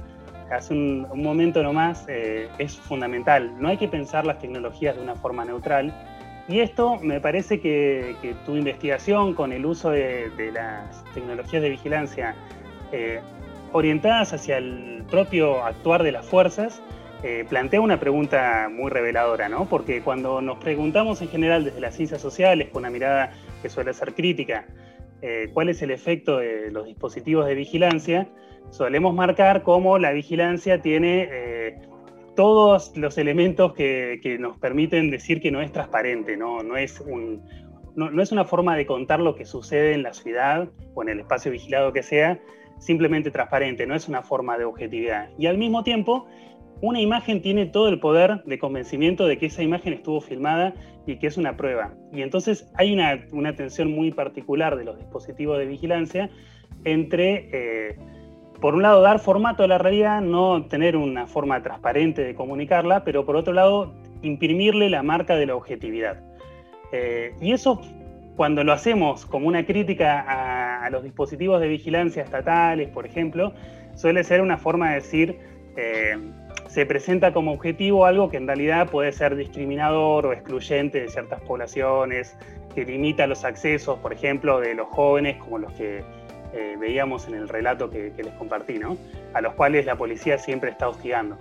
hace 0.50 0.74
un, 0.74 1.06
momento 1.14 1.62
nomás 1.62 2.04
eh, 2.08 2.48
es 2.58 2.76
fundamental. 2.76 3.52
No 3.60 3.68
hay 3.68 3.76
que 3.76 3.88
pensar 3.88 4.26
las 4.26 4.38
tecnologías 4.38 4.96
de 4.96 5.02
una 5.02 5.14
forma 5.14 5.44
neutral. 5.44 5.94
Y 6.48 6.60
esto 6.60 6.96
me 7.00 7.20
parece 7.20 7.60
que, 7.60 8.16
tu 8.44 8.56
investigación 8.56 9.34
con 9.34 9.52
el 9.52 9.64
uso 9.64 9.90
de, 9.90 10.50
las 10.52 11.04
tecnologías 11.14 11.62
de 11.62 11.70
vigilancia 11.70 12.34
orientadas 13.72 14.32
hacia 14.32 14.58
el 14.58 15.04
propio 15.10 15.64
actuar 15.64 16.02
de 16.02 16.12
las 16.12 16.26
fuerzas, 16.26 16.82
eh, 17.22 17.44
plantea 17.48 17.80
una 17.80 18.00
pregunta 18.00 18.68
muy 18.72 18.90
reveladora, 18.90 19.48
¿no? 19.48 19.66
Porque 19.66 20.00
cuando 20.00 20.40
nos 20.40 20.58
preguntamos 20.58 21.20
en 21.20 21.28
general 21.28 21.64
desde 21.64 21.80
las 21.80 21.94
ciencias 21.94 22.20
sociales, 22.20 22.70
con 22.70 22.80
una 22.80 22.90
mirada 22.90 23.32
que 23.62 23.68
suele 23.68 23.92
ser 23.92 24.14
crítica, 24.14 24.66
eh, 25.20 25.50
cuál 25.52 25.68
es 25.68 25.82
el 25.82 25.90
efecto 25.90 26.38
de 26.38 26.70
los 26.70 26.86
dispositivos 26.86 27.46
de 27.46 27.54
vigilancia, 27.54 28.26
solemos 28.70 29.14
marcar 29.14 29.62
cómo 29.62 29.98
la 29.98 30.12
vigilancia 30.12 30.80
tiene 30.80 31.28
eh, 31.30 31.78
todos 32.36 32.96
los 32.96 33.18
elementos 33.18 33.74
que, 33.74 34.36
nos 34.38 34.58
permiten 34.58 35.10
decir 35.10 35.40
que 35.40 35.50
no 35.50 35.60
es 35.60 35.72
transparente, 35.72 36.36
no, 36.36 36.62
no 36.62 36.76
es 36.76 37.00
un, 37.00 37.42
no, 37.96 38.22
es 38.22 38.32
una 38.32 38.44
forma 38.44 38.76
de 38.76 38.86
contar 38.86 39.20
lo 39.20 39.34
que 39.34 39.44
sucede 39.44 39.94
en 39.94 40.02
la 40.02 40.12
ciudad 40.12 40.68
o 40.94 41.02
en 41.02 41.08
el 41.10 41.20
espacio 41.20 41.50
vigilado 41.50 41.92
que 41.92 42.02
sea, 42.02 42.40
simplemente 42.78 43.30
transparente, 43.30 43.86
no 43.86 43.94
es 43.94 44.08
una 44.08 44.22
forma 44.22 44.56
de 44.56 44.64
objetividad. 44.64 45.28
Y 45.38 45.46
al 45.46 45.58
mismo 45.58 45.82
tiempo 45.82 46.26
una 46.82 47.00
imagen 47.00 47.42
tiene 47.42 47.66
todo 47.66 47.88
el 47.88 48.00
poder 48.00 48.42
de 48.44 48.58
convencimiento 48.58 49.26
de 49.26 49.36
que 49.36 49.46
esa 49.46 49.62
imagen 49.62 49.92
estuvo 49.92 50.20
filmada 50.20 50.72
y 51.06 51.16
que 51.16 51.26
es 51.26 51.36
una 51.36 51.56
prueba. 51.56 51.94
Y 52.12 52.22
entonces 52.22 52.70
hay 52.74 52.92
una, 52.92 53.26
una 53.32 53.54
tensión 53.54 53.92
muy 53.92 54.12
particular 54.12 54.76
de 54.76 54.84
los 54.84 54.96
dispositivos 54.96 55.58
de 55.58 55.66
vigilancia 55.66 56.30
entre, 56.84 57.50
eh, 57.52 57.98
por 58.60 58.74
un 58.74 58.82
lado, 58.82 59.00
dar 59.00 59.20
formato 59.20 59.64
a 59.64 59.66
la 59.66 59.78
realidad, 59.78 60.20
no 60.20 60.66
tener 60.66 60.96
una 60.96 61.26
forma 61.26 61.62
transparente 61.62 62.22
de 62.22 62.34
comunicarla, 62.34 63.04
pero 63.04 63.24
por 63.24 63.36
otro 63.36 63.52
lado, 63.52 63.94
imprimirle 64.22 64.90
la 64.90 65.02
marca 65.02 65.36
de 65.36 65.46
la 65.46 65.56
objetividad. 65.56 66.20
Eh, 66.92 67.34
y 67.40 67.52
eso, 67.52 67.80
cuando 68.36 68.62
lo 68.62 68.72
hacemos 68.72 69.24
como 69.24 69.48
una 69.48 69.64
crítica 69.64 70.84
a, 70.84 70.90
los 70.90 71.02
dispositivos 71.02 71.60
de 71.60 71.68
vigilancia 71.68 72.22
estatales, 72.22 72.88
por 72.88 73.06
ejemplo, 73.06 73.52
suele 73.94 74.24
ser 74.24 74.42
una 74.42 74.58
forma 74.58 74.90
de 74.90 74.94
decir, 74.96 75.38
eh, 75.76 76.18
se 76.68 76.84
presenta 76.84 77.32
como 77.32 77.52
objetivo 77.52 78.04
algo 78.04 78.28
que 78.28 78.36
en 78.36 78.46
realidad 78.46 78.90
puede 78.90 79.12
ser 79.12 79.36
discriminador 79.36 80.26
o 80.26 80.32
excluyente 80.32 81.00
de 81.00 81.08
ciertas 81.08 81.40
poblaciones, 81.42 82.36
que 82.74 82.84
limita 82.84 83.26
los 83.26 83.44
accesos, 83.44 83.98
por 84.00 84.12
ejemplo, 84.12 84.60
de 84.60 84.74
los 84.74 84.88
jóvenes, 84.88 85.36
como 85.38 85.58
los 85.58 85.72
que 85.72 86.04
eh, 86.52 86.76
veíamos 86.78 87.28
en 87.28 87.34
el 87.34 87.48
relato 87.48 87.90
que, 87.90 88.12
les 88.16 88.34
compartí, 88.34 88.78
¿no? 88.78 88.96
a 89.34 89.40
los 89.40 89.54
cuales 89.54 89.86
la 89.86 89.96
policía 89.96 90.38
siempre 90.38 90.70
está 90.70 90.88
hostigando. 90.88 91.38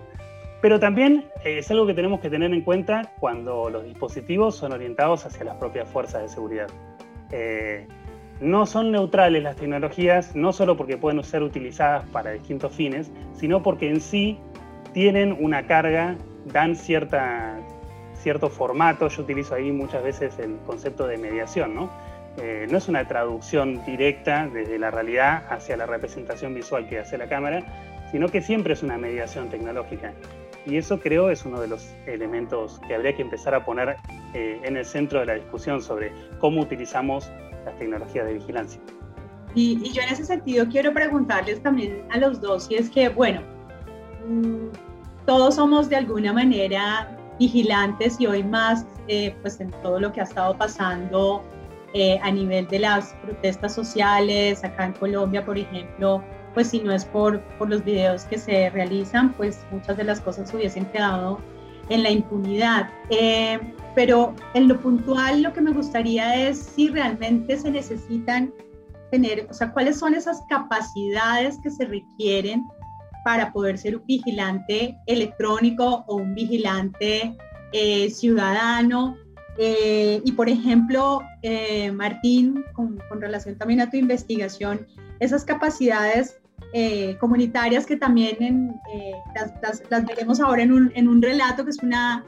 Pero 0.62 0.80
también 0.80 1.26
eh, 1.44 1.60
es 1.60 1.72
algo 1.72 1.88
que 1.88 1.94
tenemos 1.94 2.20
que 2.20 2.30
tener 2.30 2.54
en 2.54 2.62
cuenta 2.62 3.14
cuando 3.20 3.70
los 3.70 3.84
dispositivos 3.86 4.56
son 4.56 4.74
orientados 4.74 5.26
hacia 5.26 5.46
las 5.46 5.56
propias 5.56 5.88
fuerzas 5.88 6.24
de 6.24 6.30
seguridad. 6.30 6.68
Eh, 7.32 7.88
no 8.42 8.66
son 8.66 8.92
neutrales 8.92 9.44
las 9.44 9.56
tecnologías, 9.56 10.36
no 10.36 10.54
solo 10.54 10.78
porque 10.78 10.98
pueden 10.98 11.24
ser 11.24 11.44
utilizadas 11.44 12.06
para 12.06 12.32
distintos 12.32 12.74
fines, 12.74 13.12
sino 13.34 13.62
porque 13.64 13.90
en 13.90 14.02
sí 14.02 14.38
tienen 14.94 15.36
una 15.40 15.68
carga, 15.68 16.16
dan 16.46 16.76
cierta, 16.76 17.58
cierto 18.14 18.50
formato. 18.50 19.08
Yo 19.08 19.24
utilizo 19.24 19.56
ahí 19.56 19.72
muchas 19.72 20.04
veces 20.04 20.40
el 20.40 20.58
concepto 20.66 21.08
de 21.08 21.18
mediación, 21.18 21.76
¿no? 21.76 21.90
Eh, 22.42 22.68
no 22.70 22.78
es 22.78 22.88
una 22.88 23.08
traducción 23.08 23.84
directa 23.86 24.48
desde 24.52 24.80
la 24.80 24.92
realidad 24.92 25.44
hacia 25.50 25.76
la 25.78 25.86
representación 25.86 26.54
visual 26.54 26.88
que 26.88 27.00
hace 27.00 27.18
la 27.18 27.28
cámara, 27.28 27.64
sino 28.12 28.30
que 28.30 28.42
siempre 28.42 28.74
es 28.74 28.84
una 28.84 28.98
mediación 28.98 29.50
tecnológica. 29.50 30.14
Y 30.66 30.78
eso 30.78 31.00
creo 31.00 31.30
es 31.30 31.46
uno 31.46 31.60
de 31.60 31.68
los 31.68 31.94
elementos 32.06 32.80
que 32.88 32.96
habría 32.96 33.16
que 33.16 33.22
empezar 33.22 33.56
a 33.56 33.66
poner 33.66 33.98
eh, 34.34 34.60
en 34.64 34.78
el 34.78 34.86
centro 34.86 35.20
de 35.20 35.26
la 35.26 35.34
discusión 35.34 35.82
sobre 35.82 36.12
cómo 36.40 36.62
utilizamos 36.62 37.32
las 37.66 37.78
tecnologías 37.78 38.26
de 38.26 38.34
vigilancia. 38.34 38.82
Y, 39.56 39.80
y, 39.84 39.92
yo 39.92 40.02
en 40.02 40.10
ese 40.10 40.26
sentido 40.26 40.68
quiero 40.68 40.94
preguntarles 40.94 41.62
también 41.64 42.04
a 42.12 42.18
los 42.18 42.40
dos 42.40 42.66
si 42.66 42.76
es 42.76 42.90
que, 42.90 43.10
bueno, 43.10 43.42
mmm, 44.28 44.68
todos 45.26 45.56
somos 45.56 45.90
de 45.90 45.96
alguna 45.96 46.34
manera 46.34 47.16
vigilantes 47.40 48.20
y 48.20 48.28
hoy 48.28 48.44
más, 48.44 48.86
eh, 49.08 49.36
pues 49.42 49.60
en 49.60 49.72
todo 49.82 50.00
lo 50.00 50.12
que 50.12 50.22
ha 50.22 50.24
estado 50.24 50.58
pasando 50.58 51.44
eh, 51.94 52.20
a 52.22 52.32
nivel 52.32 52.68
de 52.68 52.80
las 52.80 53.14
protestas 53.24 53.74
sociales, 53.74 54.64
acá 54.64 54.86
en 54.86 54.94
Colombia, 54.94 55.46
por 55.46 55.58
ejemplo, 55.58 56.24
pues 56.54 56.68
si 56.68 56.80
no 56.80 56.92
es 56.92 57.06
por, 57.06 57.42
por 57.58 57.70
los 57.70 57.84
videos 57.84 58.24
que 58.26 58.38
se 58.38 58.70
realizan, 58.70 59.34
pues 59.34 59.66
muchas 59.72 59.98
de 59.98 60.04
las 60.04 60.22
cosas 60.22 60.54
hubiesen 60.54 60.86
quedado 60.86 61.40
en 61.90 62.04
la 62.04 62.12
impunidad. 62.12 62.90
Eh, 63.10 63.60
pero 63.96 64.34
en 64.54 64.68
lo 64.68 64.80
puntual 64.80 65.42
lo 65.42 65.54
que 65.54 65.62
me 65.62 65.72
gustaría 65.72 66.48
es 66.48 66.60
si 66.60 66.90
realmente 66.90 67.58
se 67.58 67.72
necesitan 67.72 68.54
tener, 69.12 69.48
o 69.50 69.54
sea, 69.54 69.72
cuáles 69.72 69.98
son 69.98 70.14
esas 70.14 70.42
capacidades 70.50 71.58
que 71.64 71.72
se 71.72 71.86
requieren 71.86 72.66
para 73.26 73.52
poder 73.52 73.78
ser 73.78 73.98
un 73.98 74.06
vigilante 74.06 74.98
electrónico 75.08 76.04
o 76.08 76.16
un 76.18 76.36
vigilante 76.36 77.36
eh, 77.74 78.10
ciudadano. 78.10 79.18
Eh, 79.62 80.22
y 80.24 80.32
por 80.32 80.48
ejemplo, 80.48 81.22
eh, 81.42 81.92
Martín, 81.92 82.64
con, 82.74 82.98
con, 83.10 83.20
relación 83.20 83.58
también 83.58 83.82
a 83.82 83.90
tu 83.90 83.98
investigación, 83.98 84.88
esas 85.20 85.44
capacidades 85.44 86.38
comunitarias 87.20 87.86
que 87.86 87.96
también 87.96 88.38
en, 88.42 88.76
las, 89.34 89.52
las, 89.62 89.82
las, 89.90 90.06
veremos 90.06 90.40
ahora 90.40 90.62
en 90.62 90.72
un, 90.72 90.92
en 90.94 91.08
un, 91.08 91.20
relato, 91.20 91.64
que 91.64 91.72
es 91.72 91.82
una, 91.82 92.24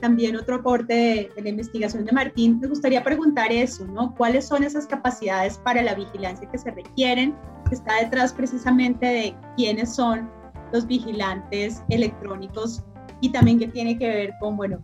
también 0.00 0.36
otro 0.36 0.56
aporte 0.56 0.92
de, 0.92 1.30
de, 1.34 1.42
la 1.42 1.48
investigación 1.48 2.04
de 2.04 2.12
Martín, 2.12 2.60
me 2.60 2.68
gustaría 2.68 3.02
preguntar 3.02 3.50
eso, 3.50 3.86
¿no? 3.86 4.14
¿Cuáles 4.14 4.46
son 4.46 4.64
esas 4.64 4.86
capacidades 4.86 5.58
para 5.58 5.82
la 5.82 5.94
vigilancia 5.94 6.48
que 6.50 6.58
se 6.58 6.70
requieren? 6.72 7.34
Que 7.68 7.76
está 7.76 8.00
detrás 8.02 8.34
precisamente 8.34 9.06
de 9.06 9.34
quiénes 9.56 9.94
son 9.94 10.30
los 10.72 10.86
vigilantes 10.86 11.82
electrónicos 11.88 12.84
y 13.20 13.30
también 13.30 13.58
que 13.58 13.68
tiene 13.68 13.98
que 13.98 14.08
ver 14.08 14.34
con, 14.40 14.56
bueno, 14.56 14.82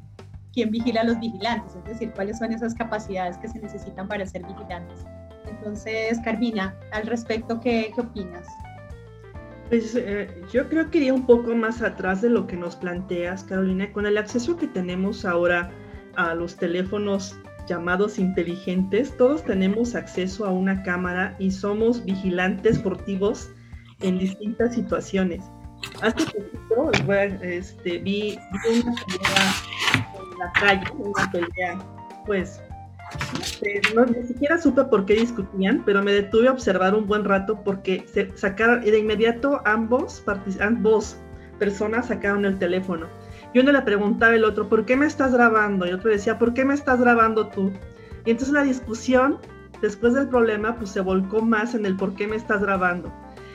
quién 0.53 0.71
vigila 0.71 1.03
a 1.03 1.05
los 1.05 1.19
vigilantes, 1.21 1.75
es 1.77 1.85
decir, 1.85 2.13
cuáles 2.13 2.39
son 2.39 2.53
esas 2.53 2.75
capacidades 2.75 3.37
que 3.39 3.49
se 3.49 3.59
necesitan 3.59 4.09
para 4.09 4.27
ser 4.27 4.45
vigilantes. 4.47 5.05
Entonces, 5.47 6.19
Carmina, 6.25 6.75
al 6.93 7.07
respecto, 7.07 7.61
¿qué, 7.61 7.93
qué 7.95 8.01
opinas? 8.01 8.47
Pues 9.69 9.95
eh, 9.97 10.29
yo 10.53 10.69
creo 10.69 10.91
que 10.91 10.99
iría 10.99 11.15
un 11.15 11.25
poco 11.25 11.55
más 11.55 11.83
atrás 11.83 12.21
de 12.21 12.29
lo 12.29 12.47
que 12.47 12.57
nos 12.57 12.77
planteas, 12.77 13.45
Carolina, 13.45 13.91
con 13.93 14.07
el 14.07 14.19
acceso 14.19 14.57
que 14.57 14.67
tenemos 14.67 15.25
ahora 15.25 15.71
a 16.17 16.35
los 16.35 16.57
teléfonos 16.57 17.35
llamados 17.67 18.19
inteligentes, 18.19 19.17
todos 19.17 19.45
tenemos 19.45 19.95
acceso 19.95 20.45
a 20.45 20.51
una 20.51 20.83
cámara 20.83 21.37
y 21.39 21.51
somos 21.51 22.05
vigilantes 22.05 22.83
furtivos 22.83 23.51
en 24.01 24.19
distintas 24.19 24.75
situaciones. 24.75 25.43
Hace 26.03 26.27
poquito 26.27 26.91
este, 27.43 27.99
vi, 27.99 28.39
vi, 28.65 28.81
una 28.81 28.93
en 28.93 29.72
calle, 30.53 30.85
pues, 32.27 32.61
este, 33.41 33.81
no, 33.95 34.07
ni 34.07 34.23
siquiera 34.23 34.59
supe 34.59 34.85
por 34.85 35.05
qué 35.05 35.15
discutían, 35.15 35.83
pero 35.85 36.03
me 36.03 36.13
detuve 36.13 36.49
a 36.49 36.53
observar 36.53 36.95
un 36.95 37.07
buen 37.07 37.25
rato 37.25 37.63
porque 37.65 38.05
se 38.13 38.37
sacaron, 38.37 38.81
de 38.81 38.99
inmediato 38.99 39.61
ambos, 39.65 40.25
ambos 40.61 41.17
personas 41.59 42.07
sacaron 42.07 42.45
el 42.45 42.59
teléfono. 42.59 43.07
Y 43.55 43.59
uno 43.59 43.73
le 43.73 43.83
preguntaba 43.83 44.33
al 44.33 44.45
otro, 44.45 44.69
¿por 44.69 44.87
qué 44.87 44.97
me 44.97 45.07
estás 45.07 45.33
grabando? 45.33 45.87
Y 45.87 45.93
otro 45.93 46.11
decía, 46.11 46.39
¿por 46.39 46.55
qué 46.55 46.65
me 46.65 46.75
estás 46.75 47.01
grabando 47.01 47.49
tú? 47.49 47.71
Y 48.25 48.31
entonces 48.31 48.55
la 48.55 48.63
discusión, 48.63 49.39
después 49.83 50.15
del 50.15 50.29
problema, 50.29 50.77
pues 50.77 50.91
se 50.91 51.01
volcó 51.01 51.43
más 51.43 51.75
en 51.75 51.85
el 51.85 51.97
por 51.97 52.15
qué 52.15 52.27
me 52.27 52.37
estás 52.37 52.63
grabando. 52.63 53.13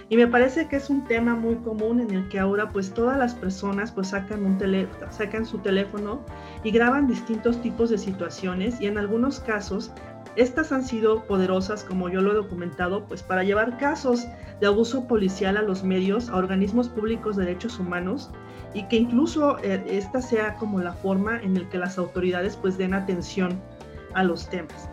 Y 0.10 0.16
me 0.16 0.28
parece 0.28 0.68
que 0.68 0.78
es 0.78 0.90
un 0.90 1.04
tema 1.04 1.36
muy 1.36 1.56
común 1.56 2.00
en 2.00 2.12
el 2.12 2.30
que 2.30 2.40
ahora 2.40 2.70
pues 2.70 2.94
todas 2.94 3.18
las 3.18 3.36
personas 3.36 3.92
pues 3.92 4.10
sacan, 4.10 4.46
un 4.46 4.58
tele, 4.58 4.88
sacan 5.10 5.46
su 5.46 5.58
teléfono 5.58 6.22
y 6.64 6.72
graban 6.72 7.08
distintos 7.08 7.62
tipos 7.62 7.90
de 7.90 7.98
situaciones 7.98 8.80
y 8.80 8.88
en 8.88 8.98
algunos 8.98 9.42
casos 9.42 9.92
estas 10.38 10.72
han 10.72 10.86
sido 10.86 11.24
poderosas, 11.24 11.84
como 11.84 12.10
yo 12.10 12.22
lo 12.22 12.32
he 12.32 12.36
documentado, 12.36 13.06
pues 13.06 13.24
para 13.24 13.44
llevar 13.44 13.78
casos 13.78 14.28
de 14.62 14.68
abuso 14.68 15.08
policial 15.08 15.58
a 15.58 15.62
los 15.62 15.84
medios, 15.84 16.30
a 16.30 16.38
organismos 16.38 16.88
públicos 16.90 17.36
de 17.36 17.46
derechos 17.46 17.80
humanos 17.80 18.30
y 18.74 18.84
que 18.84 18.98
incluso 18.98 19.58
eh, 19.64 19.84
esta 19.90 20.22
sea 20.22 20.56
como 20.56 20.80
la 20.80 20.94
forma 20.94 21.42
en 21.42 21.56
la 21.60 21.70
que 21.70 21.80
las 21.80 21.98
autoridades 21.98 22.56
pues 22.56 22.78
den 22.78 22.94
atención 22.94 23.60
a 24.14 24.24
los 24.24 24.48
temas. 24.48 24.90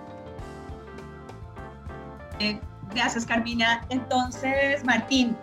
Eh, 2.40 2.58
Gracias, 2.94 3.26
Carmina. 3.26 3.84
Entonces, 3.88 4.84
Martín, 4.84 5.36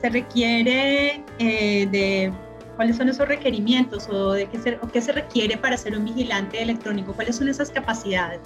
se 0.00 0.10
requiere 0.10 1.22
eh, 1.38 1.86
de 1.90 2.32
cuáles 2.76 2.96
son 2.96 3.08
esos 3.08 3.26
requerimientos 3.26 4.08
o 4.08 4.32
de 4.32 4.46
qué 4.46 4.58
se, 4.58 4.78
o 4.82 4.88
qué 4.88 5.00
se 5.00 5.12
requiere 5.12 5.56
para 5.56 5.76
ser 5.76 5.96
un 5.96 6.04
vigilante 6.04 6.60
electrónico, 6.60 7.14
cuáles 7.14 7.36
son 7.36 7.48
esas 7.48 7.70
capacidades. 7.70 8.40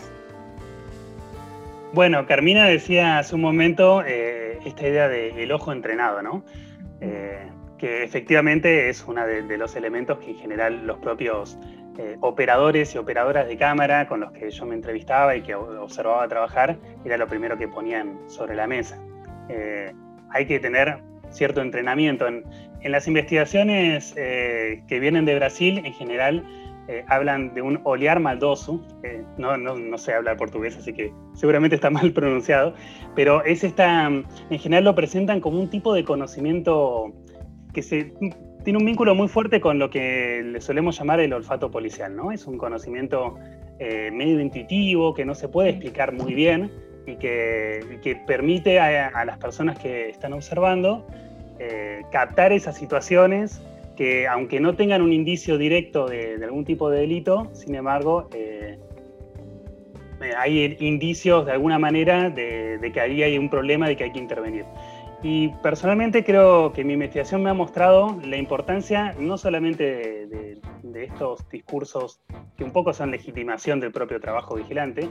Bueno, 1.92 2.26
Carmina 2.26 2.66
decía 2.66 3.18
hace 3.18 3.34
un 3.34 3.40
momento 3.40 4.04
eh, 4.06 4.60
esta 4.64 4.86
idea 4.86 5.08
del 5.08 5.50
ojo 5.50 5.72
entrenado, 5.72 6.22
¿no? 6.22 6.44
Eh, 7.00 7.48
que 7.78 8.04
efectivamente 8.04 8.88
es 8.88 9.04
uno 9.06 9.26
de, 9.26 9.42
de, 9.42 9.56
los 9.56 9.74
elementos 9.74 10.18
que 10.18 10.30
en 10.30 10.36
general 10.36 10.86
los 10.86 10.98
propios 10.98 11.56
eh, 12.00 12.16
operadores 12.20 12.94
y 12.94 12.98
operadoras 12.98 13.48
de 13.48 13.56
cámara 13.56 14.06
con 14.06 14.20
los 14.20 14.30
que 14.30 14.48
yo 14.52 14.64
me 14.66 14.76
entrevistaba 14.76 15.34
y 15.34 15.42
que 15.42 15.56
observaba 15.56 16.28
trabajar, 16.28 16.78
era 17.04 17.16
lo 17.16 17.26
primero 17.26 17.58
que 17.58 17.66
ponían 17.66 18.20
sobre 18.28 18.54
la 18.54 18.68
mesa. 18.68 19.02
Eh, 19.48 19.92
hay 20.30 20.46
que 20.46 20.60
tener 20.60 20.98
cierto 21.30 21.60
entrenamiento. 21.60 22.28
En, 22.28 22.44
en 22.82 22.92
las 22.92 23.08
investigaciones 23.08 24.14
eh, 24.16 24.84
que 24.86 25.00
vienen 25.00 25.24
de 25.24 25.34
Brasil, 25.34 25.82
en 25.84 25.92
general, 25.92 26.44
hablan 27.08 27.52
de 27.52 27.60
un 27.62 27.80
olear 27.82 28.20
maldoso. 28.20 28.80
No, 29.36 29.56
no, 29.56 29.76
no, 29.76 29.98
sé 29.98 30.14
hablar 30.14 30.36
portugués, 30.36 30.76
así 30.78 30.92
que 30.92 31.12
seguramente 31.34 31.74
está 31.74 31.90
mal 31.98 32.12
pronunciado, 32.12 32.74
pero 33.16 33.44
es 33.44 33.64
esta, 33.64 34.06
en 34.06 34.58
general 34.58 34.84
lo 34.84 34.94
presentan 34.94 35.40
como 35.40 35.58
un 35.58 35.68
tipo 35.68 35.92
de 35.92 36.04
conocimiento 36.04 37.12
que 37.74 37.82
se 37.82 38.14
tiene 38.68 38.80
un 38.80 38.84
vínculo 38.84 39.14
muy 39.14 39.28
fuerte 39.28 39.62
con 39.62 39.78
lo 39.78 39.88
que 39.88 40.42
le 40.44 40.60
solemos 40.60 40.98
llamar 40.98 41.20
el 41.20 41.32
olfato 41.32 41.70
policial, 41.70 42.14
¿no? 42.14 42.32
Es 42.32 42.46
un 42.46 42.58
conocimiento 42.58 43.38
eh, 43.78 44.10
medio 44.12 44.40
intuitivo, 44.40 45.14
que 45.14 45.24
no 45.24 45.34
se 45.34 45.48
puede 45.48 45.70
explicar 45.70 46.12
muy 46.12 46.34
bien 46.34 46.70
y 47.06 47.16
que, 47.16 48.20
permite 48.26 48.78
a, 48.78 49.24
las 49.24 49.38
personas 49.38 49.78
que 49.78 50.10
están 50.10 50.34
observando 50.34 51.06
eh, 51.58 52.02
captar 52.12 52.52
esas 52.52 52.76
situaciones 52.76 53.58
que, 53.96 54.28
aunque 54.28 54.60
no 54.60 54.74
tengan 54.74 55.00
un 55.00 55.14
indicio 55.14 55.56
directo 55.56 56.06
de, 56.06 56.36
de 56.36 56.44
algún 56.44 56.66
tipo 56.66 56.90
de 56.90 57.00
delito, 57.00 57.48
sin 57.54 57.74
embargo, 57.74 58.28
eh, 58.34 58.78
hay 60.36 60.76
indicios 60.80 61.46
de 61.46 61.52
alguna 61.52 61.78
manera 61.78 62.28
de, 62.28 62.76
de 62.76 62.92
que 62.92 63.00
ahí 63.00 63.22
hay 63.22 63.38
un 63.38 63.48
problema, 63.48 63.88
de 63.88 63.96
que 63.96 64.04
hay 64.04 64.12
que 64.12 64.18
intervenir. 64.18 64.66
Y 65.22 65.48
personalmente 65.62 66.24
creo 66.24 66.72
que 66.72 66.84
mi 66.84 66.92
investigación 66.92 67.42
me 67.42 67.50
ha 67.50 67.54
mostrado 67.54 68.20
la 68.24 68.36
importancia 68.36 69.14
no 69.18 69.36
solamente 69.36 70.26
de, 70.26 70.60
estos 70.94 71.48
discursos 71.48 72.20
que 72.56 72.64
un 72.64 72.72
poco 72.72 72.92
son 72.92 73.12
legitimación 73.12 73.78
del 73.78 73.92
propio 73.92 74.20
trabajo 74.20 74.56
vigilante, 74.56 75.10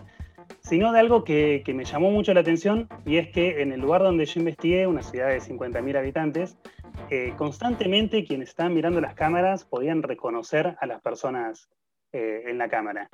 sino 0.59 0.91
de 0.91 0.99
algo 0.99 1.23
que, 1.23 1.61
que, 1.65 1.73
me 1.73 1.85
llamó 1.85 2.11
mucho 2.11 2.33
la 2.33 2.41
atención 2.41 2.89
y 3.05 3.17
es 3.17 3.29
que 3.29 3.61
en 3.61 3.71
el 3.71 3.79
lugar 3.79 4.01
donde 4.01 4.25
yo 4.25 4.39
investigué, 4.41 4.85
una 4.85 5.01
ciudad 5.01 5.29
de 5.29 5.39
50.000 5.39 5.97
habitantes, 5.97 6.57
eh, 7.09 7.33
constantemente 7.37 8.25
quienes 8.25 8.49
estaban 8.49 8.73
mirando 8.73 8.99
las 8.99 9.13
cámaras 9.13 9.63
podían 9.63 10.03
reconocer 10.03 10.75
a 10.81 10.85
las 10.85 11.01
personas 11.01 11.69
eh, 12.11 12.43
en 12.47 12.57
la 12.57 12.67
cámara. 12.67 13.09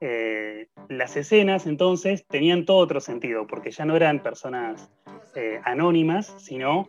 Eh, 0.00 0.68
las 0.88 1.16
escenas 1.16 1.66
entonces 1.66 2.24
tenían 2.26 2.64
todo 2.64 2.78
otro 2.78 3.00
sentido, 3.00 3.46
porque 3.46 3.70
ya 3.70 3.84
no 3.84 3.96
eran 3.96 4.22
personas 4.22 4.90
eh, 5.34 5.60
anónimas, 5.64 6.34
sino 6.38 6.88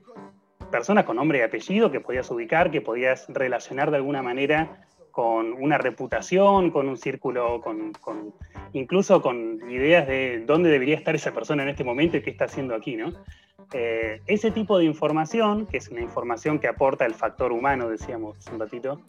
personas 0.71 1.05
con 1.05 1.15
nombre 1.15 1.39
y 1.39 1.41
apellido 1.41 1.91
que 1.91 1.99
podías 1.99 2.29
ubicar, 2.29 2.71
que 2.71 2.81
podías 2.81 3.25
relacionar 3.29 3.89
de 3.89 3.97
alguna 3.97 4.21
manera 4.21 4.85
con 5.11 5.53
una 5.53 5.77
reputación, 5.77 6.69
con 6.69 6.87
un 6.87 6.97
círculo, 6.97 7.61
con, 7.61 7.93
con, 7.93 8.33
incluso 8.73 9.21
con 9.21 9.59
ideas 9.69 10.07
de 10.07 10.43
dónde 10.45 10.69
debería 10.69 10.95
estar 10.95 11.15
esa 11.15 11.33
persona 11.33 11.63
en 11.63 11.69
este 11.69 11.83
momento 11.83 12.17
y 12.17 12.21
qué 12.21 12.29
está 12.29 12.45
haciendo 12.45 12.75
aquí, 12.75 12.95
¿no? 12.95 13.11
Eh, 13.73 14.21
ese 14.25 14.49
tipo 14.49 14.79
de 14.79 14.85
información, 14.85 15.67
que 15.67 15.77
es 15.77 15.89
una 15.89 16.01
información 16.01 16.59
que 16.59 16.67
aporta 16.67 17.05
el 17.05 17.13
factor 17.13 17.51
humano, 17.51 17.87
decíamos 17.87 18.37
un 18.51 18.59
ratito, 18.59 19.01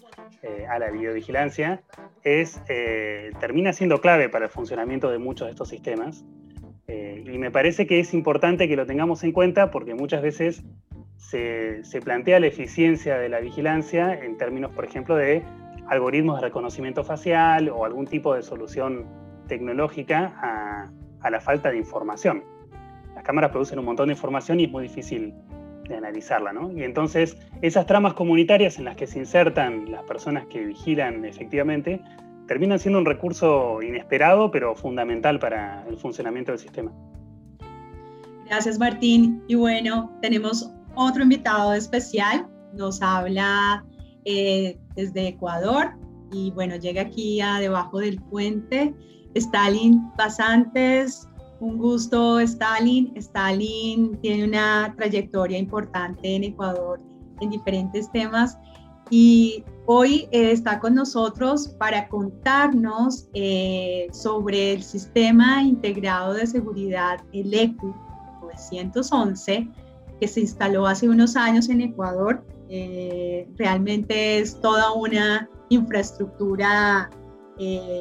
eh, 0.42 0.66
a 0.68 0.78
la 0.78 0.90
videovigilancia, 0.90 1.82
es, 2.24 2.60
eh, 2.68 3.30
termina 3.40 3.72
siendo 3.72 4.00
clave 4.00 4.28
para 4.28 4.46
el 4.46 4.50
funcionamiento 4.50 5.10
de 5.10 5.18
muchos 5.18 5.46
de 5.46 5.52
estos 5.52 5.68
sistemas. 5.68 6.24
Y 6.88 7.38
me 7.38 7.52
parece 7.52 7.86
que 7.86 8.00
es 8.00 8.12
importante 8.14 8.66
que 8.66 8.74
lo 8.74 8.84
tengamos 8.84 9.22
en 9.22 9.30
cuenta 9.30 9.70
porque 9.70 9.94
muchas 9.94 10.22
veces 10.22 10.64
se, 11.16 11.82
plantea 12.02 12.40
la 12.40 12.48
eficiencia 12.48 13.16
de 13.16 13.28
la 13.28 13.38
vigilancia 13.38 14.12
en 14.12 14.36
términos, 14.36 14.72
por 14.72 14.84
ejemplo, 14.84 15.14
de 15.14 15.44
algoritmos 15.86 16.40
de 16.40 16.48
reconocimiento 16.48 17.04
facial 17.04 17.68
o 17.68 17.84
algún 17.84 18.08
tipo 18.08 18.34
de 18.34 18.42
solución 18.42 19.06
tecnológica 19.46 20.90
a 21.20 21.30
la 21.30 21.40
falta 21.40 21.70
de 21.70 21.76
información. 21.76 22.42
Cámaras 23.30 23.52
producen 23.52 23.78
un 23.78 23.84
montón 23.84 24.08
de 24.08 24.14
información 24.14 24.58
y 24.58 24.64
es 24.64 24.72
muy 24.72 24.82
difícil 24.82 25.32
de 25.88 25.94
analizarla, 25.94 26.52
¿no? 26.52 26.72
Y 26.72 26.82
entonces 26.82 27.36
esas 27.62 27.86
tramas 27.86 28.14
comunitarias 28.14 28.76
en 28.76 28.86
las 28.86 28.96
que 28.96 29.06
se 29.06 29.20
insertan 29.20 29.88
las 29.88 30.02
personas 30.02 30.46
que 30.46 30.66
vigilan 30.66 31.24
efectivamente 31.24 32.02
terminan 32.48 32.80
siendo 32.80 32.98
un 32.98 33.06
recurso 33.06 33.82
inesperado 33.82 34.50
pero 34.50 34.74
fundamental 34.74 35.38
para 35.38 35.86
el 35.88 35.96
funcionamiento 35.96 36.50
del 36.50 36.58
sistema. 36.58 36.90
Gracias 38.46 38.80
Martín. 38.80 39.40
Y 39.46 39.54
bueno, 39.54 40.10
tenemos 40.20 40.68
otro 40.96 41.22
invitado 41.22 41.72
especial. 41.74 42.48
Nos 42.74 43.00
habla 43.00 43.84
eh, 44.24 44.76
desde 44.96 45.28
Ecuador 45.28 45.92
y 46.32 46.50
bueno, 46.50 46.74
llega 46.74 47.02
aquí 47.02 47.40
a 47.40 47.60
debajo 47.60 48.00
del 48.00 48.20
puente. 48.22 48.92
Stalin 49.36 50.10
Pasantes, 50.16 51.28
un 51.60 51.78
gusto, 51.78 52.40
Stalin. 52.40 53.12
Stalin 53.16 54.18
tiene 54.20 54.44
una 54.44 54.94
trayectoria 54.96 55.58
importante 55.58 56.34
en 56.34 56.44
Ecuador 56.44 57.00
en 57.40 57.50
diferentes 57.50 58.10
temas 58.10 58.58
y 59.10 59.64
hoy 59.86 60.28
eh, 60.30 60.52
está 60.52 60.78
con 60.78 60.94
nosotros 60.94 61.68
para 61.68 62.08
contarnos 62.08 63.28
eh, 63.34 64.08
sobre 64.12 64.74
el 64.74 64.82
sistema 64.82 65.62
integrado 65.62 66.34
de 66.34 66.46
seguridad, 66.46 67.20
el 67.32 67.52
ECU 67.52 67.94
911, 68.42 69.68
que 70.20 70.28
se 70.28 70.40
instaló 70.40 70.86
hace 70.86 71.08
unos 71.08 71.36
años 71.36 71.68
en 71.68 71.80
Ecuador. 71.80 72.44
Eh, 72.68 73.48
realmente 73.56 74.38
es 74.38 74.60
toda 74.60 74.92
una 74.92 75.48
infraestructura 75.68 77.10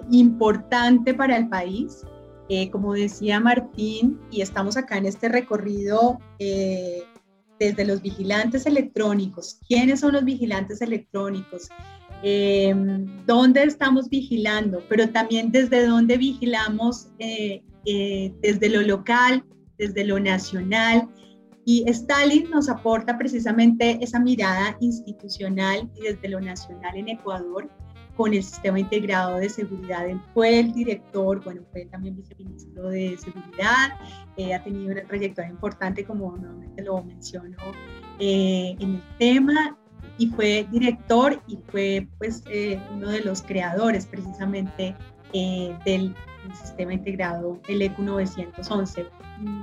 importante 0.10 1.14
para 1.14 1.36
el 1.36 1.50
país 1.50 2.06
eh, 2.50 2.72
como 2.72 2.94
decía 2.94 3.40
Martín, 3.40 4.20
y 4.32 4.42
estamos 4.42 4.76
acá 4.76 4.98
en 4.98 5.06
este 5.06 5.30
recorrido 5.30 6.20
eh, 6.40 7.04
desde 7.60 7.86
los 7.86 8.02
vigilantes 8.02 8.66
electrónicos. 8.66 9.60
¿Quiénes 9.68 10.00
son 10.00 10.14
los 10.14 10.26
vigilantes 10.26 10.82
electrónicos? 10.82 11.70
Eh, 12.24 12.74
¿Dónde 13.28 13.64
estamos 13.64 14.10
vigilando? 14.10 14.82
Pero 14.90 15.10
también 15.10 15.52
desde 15.52 15.86
dónde 15.86 16.18
vigilamos, 16.18 17.10
desde 17.20 18.70
lo 18.70 18.82
local, 18.82 19.44
desde 19.78 20.04
lo 20.04 20.20
nacional. 20.20 21.08
Y 21.66 21.84
Stalin 21.88 22.50
nos 22.50 22.68
aporta 22.68 23.16
precisamente 23.16 24.00
esa 24.02 24.20
mirada 24.20 24.76
institucional 24.80 25.88
y 25.96 26.02
desde 26.02 26.30
lo 26.30 26.42
nacional 26.42 26.98
en 26.98 27.10
Ecuador 27.10 27.70
con 28.20 28.34
el 28.34 28.44
sistema 28.44 28.78
integrado 28.78 29.38
de 29.38 29.48
seguridad. 29.48 30.06
Fue 30.34 30.60
el 30.60 30.74
director, 30.74 31.42
bueno, 31.42 31.62
fue 31.72 31.86
también 31.86 32.18
viceministro 32.18 32.90
de 32.90 33.18
seguridad, 33.18 33.94
eh, 34.36 34.54
ha 34.54 34.62
tenido 34.62 34.92
una 34.92 35.04
trayectoria 35.04 35.50
importante, 35.50 36.04
como 36.04 36.36
nuevamente 36.36 36.84
lo 36.84 37.02
menciono, 37.02 37.56
eh, 38.20 38.76
en 38.78 38.96
el 38.96 39.04
tema, 39.20 39.78
y 40.18 40.28
fue 40.28 40.68
director 40.70 41.42
y 41.48 41.60
fue 41.72 42.10
pues 42.18 42.44
eh, 42.50 42.78
uno 42.92 43.08
de 43.08 43.22
los 43.22 43.42
creadores 43.42 44.06
precisamente 44.06 44.94
del 45.86 46.14
sistema 46.62 46.92
integrado, 46.92 47.62
el 47.70 47.82
ECU 47.84 48.04
911. 48.04 49.06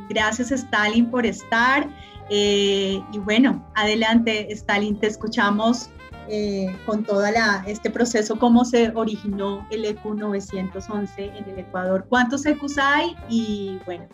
Gracias 0.09 0.51
Stalin 0.51 1.11
por 1.11 1.27
estar. 1.27 1.87
y 2.31 3.19
bueno, 3.19 3.71
adelante 3.75 4.51
Stalin, 4.51 4.99
te 4.99 5.09
escuchamos 5.09 5.91
eh, 6.29 6.77
con 6.87 7.05
todo 7.05 7.23
este 7.67 7.91
proceso, 7.91 8.39
cómo 8.39 8.65
se 8.65 8.91
originó 8.95 9.67
el 9.71 9.85
ECU 9.85 10.15
911 10.15 11.25
en 11.25 11.51
el 11.51 11.59
Ecuador, 11.59 12.07
cuántos 12.09 12.45
ECUs 12.47 12.79
hay 12.79 13.15
y 13.29 13.79
bueno, 13.87 14.07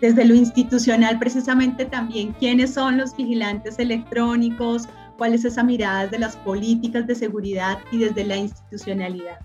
desde 0.00 0.24
lo 0.24 0.34
institucional 0.34 1.18
precisamente 1.18 1.84
también, 1.84 2.34
quiénes 2.38 2.74
son 2.74 2.98
los 2.98 3.16
vigilantes 3.16 3.78
electrónicos, 3.78 4.88
cuál 5.18 5.34
es 5.34 5.44
esa 5.44 5.62
mirada 5.62 6.06
de 6.06 6.18
las 6.18 6.36
políticas 6.36 7.06
de 7.06 7.14
seguridad 7.14 7.78
y 7.90 7.98
desde 7.98 8.24
la 8.24 8.36
institucionalidad. 8.36 9.38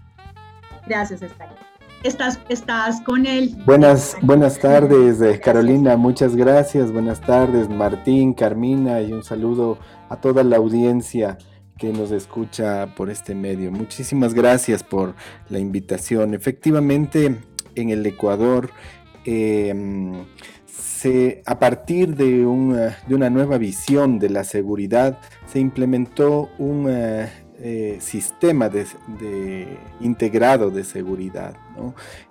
Gracias, 0.88 1.22
Esther. 1.22 1.50
Estás, 2.04 2.40
estás 2.50 3.00
con 3.02 3.28
él. 3.28 3.56
Buenas, 3.66 4.18
buenas 4.24 4.58
tardes, 4.58 5.22
eh, 5.22 5.40
Carolina. 5.40 5.96
Muchas 5.98 6.36
gracias. 6.36 6.92
Buenas 6.92 7.22
tardes, 7.22 7.70
Martín, 7.70 8.34
Carmina, 8.34 9.02
y 9.02 9.14
un 9.14 9.24
saludo 9.24 9.78
a 10.10 10.16
toda 10.16 10.44
la 10.44 10.58
audiencia 10.58 11.38
que 11.82 11.92
nos 11.92 12.12
escucha 12.12 12.94
por 12.96 13.10
este 13.10 13.34
medio. 13.34 13.72
Muchísimas 13.72 14.36
gracias 14.36 14.84
por 14.84 15.16
la 15.50 15.58
invitación. 15.58 16.36
Efectivamente, 16.36 17.38
en 17.74 17.90
el 17.90 18.06
Ecuador, 18.06 18.70
em, 19.26 20.26
se, 20.68 21.42
a 21.48 21.58
partir 21.58 22.16
de, 22.16 22.46
de, 23.08 23.16
una 23.16 23.30
nueva 23.32 23.58
visión 23.58 24.20
de 24.20 24.30
la 24.30 24.44
seguridad, 24.44 25.18
se 25.48 25.60
implementó 25.60 26.52
un 26.60 26.86
eh, 26.88 27.32
eh, 27.64 28.00
sistema 28.02 28.70
de, 28.70 28.88
integrado 30.00 30.72
de 30.72 30.84
seguridad. 30.84 31.54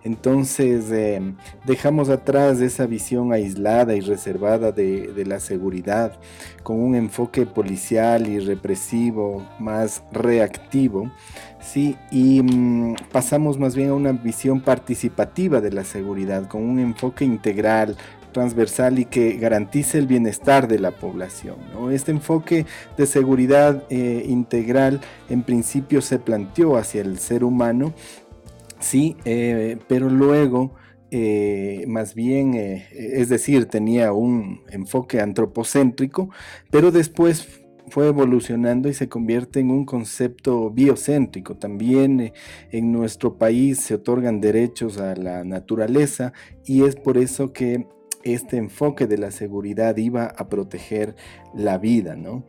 Entonces 0.02 0.90
em, 0.90 1.36
dejamos 1.64 2.08
atrás 2.08 2.60
esa 2.60 2.84
visión 2.86 3.32
aislada 3.32 3.94
y 3.94 4.00
reservada 4.00 4.72
de, 4.72 5.24
la 5.24 5.38
seguridad 5.38 6.18
con 6.64 6.80
un 6.80 6.96
enfoque 6.96 7.46
policial 7.46 8.26
y 8.26 8.40
represivo 8.40 9.46
más 9.60 10.02
reactivo. 10.10 11.12
Sí, 11.60 11.96
y 12.10 12.42
mm, 12.42 12.96
pasamos 13.12 13.56
más 13.56 13.76
bien 13.76 13.90
a 13.90 13.94
una 13.94 14.10
visión 14.10 14.60
participativa 14.60 15.60
de 15.60 15.70
la 15.70 15.84
seguridad, 15.84 16.48
con 16.48 16.62
un 16.62 16.80
enfoque 16.80 17.24
integral, 17.24 17.96
transversal 18.32 18.98
y 18.98 19.04
que 19.04 19.36
garantice 19.36 19.98
el 19.98 20.06
bienestar 20.06 20.68
de 20.68 20.78
la 20.78 20.90
población. 20.92 21.56
Este 21.92 22.10
enfoque 22.10 22.66
de 22.96 23.06
seguridad 23.06 23.84
eh, 23.90 24.24
integral 24.26 25.00
en 25.28 25.42
principio 25.42 26.00
se 26.02 26.18
planteó 26.18 26.76
hacia 26.76 27.02
el 27.02 27.18
ser 27.18 27.44
humano, 27.44 27.92
sí, 28.78 29.16
eh, 29.24 29.78
pero 29.88 30.08
luego... 30.08 30.74
Eh, 31.12 31.86
más 31.88 32.14
bien, 32.14 32.54
es 32.54 33.28
decir, 33.28 33.66
tenía 33.66 34.12
un 34.12 34.60
enfoque 34.70 35.20
antropocéntrico, 35.20 36.30
pero 36.70 36.92
después 36.92 37.48
fue 37.90 38.06
evolucionando 38.06 38.88
y 38.88 38.94
se 38.94 39.08
convierte 39.08 39.60
en 39.60 39.70
un 39.70 39.84
concepto 39.84 40.70
biocéntrico. 40.70 41.56
También 41.56 42.32
en 42.70 42.92
nuestro 42.92 43.36
país 43.36 43.80
se 43.80 43.94
otorgan 43.94 44.40
derechos 44.40 44.98
a 44.98 45.14
la 45.16 45.44
naturaleza 45.44 46.32
y 46.64 46.84
es 46.84 46.96
por 46.96 47.18
eso 47.18 47.52
que 47.52 47.86
este 48.24 48.56
enfoque 48.56 49.06
de 49.06 49.18
la 49.18 49.30
seguridad 49.30 49.96
iba 49.96 50.26
a 50.26 50.48
proteger 50.48 51.14
la 51.54 51.78
vida, 51.78 52.16
¿no? 52.16 52.44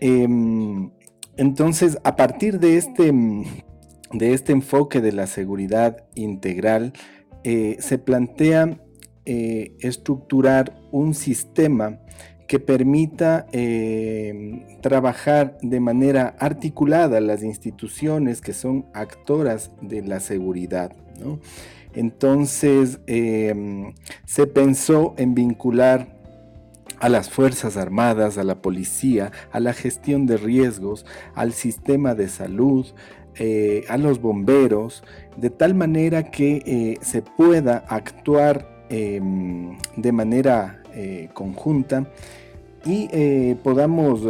Em, 0.00 0.90
entonces, 1.36 1.98
a 2.04 2.16
partir 2.16 2.58
de 2.58 2.76
este, 2.76 3.12
de 4.12 4.32
este 4.34 4.52
enfoque 4.52 5.00
de 5.00 5.12
la 5.12 5.26
seguridad 5.26 6.04
integral, 6.14 6.92
eh, 7.44 7.76
se 7.80 7.98
plantea 7.98 8.80
eh, 9.24 9.76
estructurar 9.80 10.74
un 10.92 11.14
sistema 11.14 12.00
que 12.50 12.58
permita 12.58 13.46
em, 13.52 14.80
trabajar 14.80 15.56
de 15.62 15.78
manera 15.78 16.34
articulada 16.40 17.20
las 17.20 17.44
instituciones 17.44 18.40
que 18.40 18.54
son 18.54 18.86
actoras 18.92 19.70
de 19.80 20.02
la 20.02 20.18
seguridad. 20.18 20.92
¿no? 21.20 21.38
Entonces 21.94 23.00
em, 23.06 23.94
se 24.24 24.46
pensó 24.46 25.14
en 25.16 25.34
vincular 25.34 26.20
a 27.00 27.08
las 27.08 27.30
Fuerzas 27.30 27.76
Armadas, 27.76 28.38
a 28.38 28.44
la 28.44 28.60
policía, 28.62 29.32
a 29.52 29.60
la 29.60 29.72
gestión 29.72 30.26
de 30.26 30.36
riesgos, 30.36 31.06
al 31.34 31.52
sistema 31.52 32.14
de 32.14 32.28
salud, 32.28 32.86
eh, 33.36 33.84
a 33.88 33.96
los 33.96 34.20
bomberos, 34.20 35.02
de 35.36 35.50
tal 35.50 35.74
manera 35.74 36.30
que 36.30 36.62
eh, 36.66 36.98
se 37.00 37.22
pueda 37.22 37.84
actuar 37.88 38.84
em, 38.90 39.78
de 39.96 40.12
manera 40.12 40.82
eh, 40.94 41.30
conjunta 41.32 42.06
y 42.84 43.54
podamos 43.56 44.22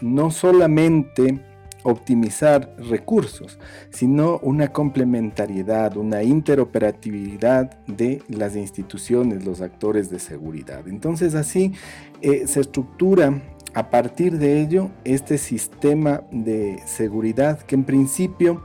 no 0.00 0.30
solamente 0.30 1.38
optimizar 1.82 2.74
recursos, 2.78 3.58
sino 3.90 4.38
una 4.38 4.68
complementariedad, 4.68 5.96
una 5.96 6.22
interoperatividad 6.22 7.78
de 7.86 8.22
las 8.28 8.56
instituciones, 8.56 9.44
los 9.44 9.60
actores 9.60 10.10
de 10.10 10.18
seguridad. 10.18 10.86
Entonces 10.88 11.34
así 11.34 11.72
eh, 12.20 12.46
se 12.46 12.60
estructura 12.60 13.40
a 13.74 13.90
partir 13.90 14.38
de 14.38 14.60
ello 14.60 14.90
este 15.04 15.38
sistema 15.38 16.22
de 16.30 16.80
seguridad 16.86 17.60
que 17.60 17.76
en 17.76 17.84
principio 17.84 18.64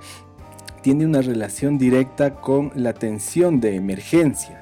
tiene 0.82 1.05
una 1.05 1.22
relación 1.22 1.78
directa 1.78 2.36
con 2.36 2.72
la 2.76 2.91
atención 2.91 3.59
de 3.59 3.76
emergencia. 3.76 4.61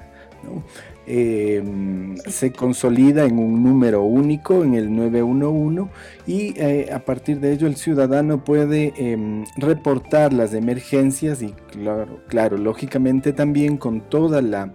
Em, 1.05 2.15
se 2.17 2.51
consolida 2.51 3.25
en 3.25 3.37
un 3.39 3.63
número 3.63 4.03
único, 4.03 4.63
en 4.63 4.73
el 4.73 4.93
911, 4.95 5.89
y 6.27 6.53
eh, 6.59 6.89
a 6.93 6.99
partir 6.99 7.39
de 7.39 7.53
ello 7.53 7.67
el 7.67 7.75
ciudadano 7.75 8.43
puede 8.43 8.93
em, 8.97 9.45
reportar 9.57 10.33
las 10.33 10.53
emergencias 10.53 11.41
y 11.41 11.53
claro, 11.71 12.19
claro, 12.27 12.57
lógicamente 12.57 13.33
también 13.33 13.77
con 13.77 14.01
toda 14.01 14.41
la, 14.41 14.71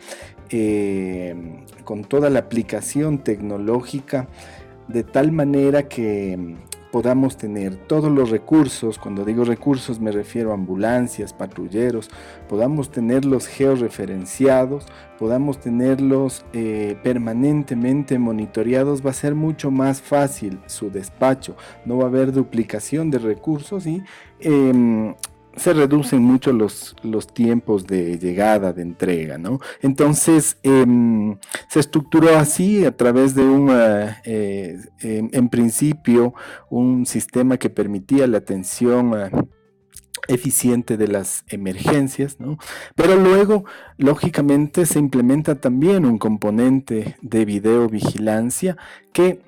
em, 0.51 1.65
con 1.85 2.05
toda 2.05 2.31
la 2.31 2.41
aplicación 2.41 3.19
tecnológica 3.19 4.29
de 4.89 5.05
tal 5.05 5.33
manera 5.33 5.89
que 5.89 6.57
podamos 6.91 7.37
tener 7.37 7.77
todos 7.77 8.11
los 8.11 8.31
recursos, 8.31 8.99
cuando 8.99 9.25
digo 9.25 9.45
recursos 9.45 10.01
me 10.01 10.13
refiero 10.13 10.51
a 10.51 10.55
ambulancias, 10.55 11.33
patrulleros, 11.33 12.11
podamos 12.49 12.91
tenerlos 12.91 13.47
georreferenciados, 13.47 14.87
podamos 15.19 15.61
tenerlos 15.61 16.45
eh, 16.53 16.99
permanentemente 17.03 18.19
monitoreados, 18.19 19.05
va 19.05 19.11
a 19.11 19.15
ser 19.15 19.35
mucho 19.35 19.71
más 19.71 20.01
fácil 20.01 20.61
su 20.67 20.91
despacho, 20.91 21.57
no 21.85 21.99
va 21.99 22.05
a 22.05 22.09
haber 22.09 22.33
duplicación 22.33 23.11
de 23.11 23.19
recursos 23.19 23.87
y 23.87 24.03
em, 24.41 25.15
se 25.59 25.73
reducen 25.73 26.23
mucho 26.23 26.53
los, 26.53 26.95
los 27.03 27.27
tiempos 27.27 27.87
de 27.87 28.19
llegada, 28.19 28.73
de 28.73 28.83
entrega, 28.83 29.39
¿no? 29.39 29.61
Entonces, 29.83 30.59
em, 30.63 31.39
se 31.69 31.81
estructuró 31.81 32.37
así 32.37 32.85
a 32.85 32.97
través 32.97 33.35
de 33.35 33.43
un, 33.43 33.71
eh, 33.71 34.17
eh, 34.25 35.29
en, 35.33 35.49
principio, 35.49 36.35
un 36.71 37.07
sistema 37.07 37.57
que 37.57 37.71
permitía 37.71 38.27
la 38.27 38.39
atención 38.39 39.13
eh, 39.19 39.31
eficiente 40.29 40.97
de 40.97 41.09
las 41.09 41.45
emergencias, 41.49 42.39
¿no? 42.41 42.59
Pero 42.95 43.17
luego, 43.17 43.65
lógicamente, 43.97 44.87
se 44.87 44.99
implementa 44.99 45.55
también 45.57 46.05
un 46.05 46.19
componente 46.19 47.17
de 47.23 47.45
videovigilancia 47.45 48.77
que 49.13 49.41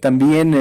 también 0.00 0.56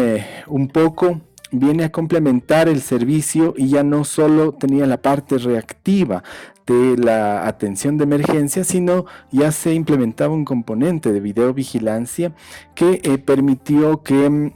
un 0.47 0.67
poco 0.67 1.19
viene 1.51 1.83
a 1.83 1.91
complementar 1.91 2.69
el 2.69 2.81
servicio 2.81 3.53
y 3.57 3.69
ya 3.69 3.83
no 3.83 4.03
solo 4.03 4.53
tenía 4.53 4.85
la 4.85 5.01
parte 5.01 5.37
reactiva 5.37 6.23
de 6.65 6.97
la 6.97 7.47
atención 7.47 7.97
de 7.97 8.05
emergencia, 8.05 8.63
sino 8.63 9.05
ya 9.31 9.51
se 9.51 9.73
implementaba 9.73 10.33
un 10.33 10.45
componente 10.45 11.11
de 11.11 11.19
videovigilancia 11.19 12.33
que 12.75 13.01
eh, 13.03 13.17
permitió 13.17 14.01
que 14.03 14.29
mm, 14.29 14.53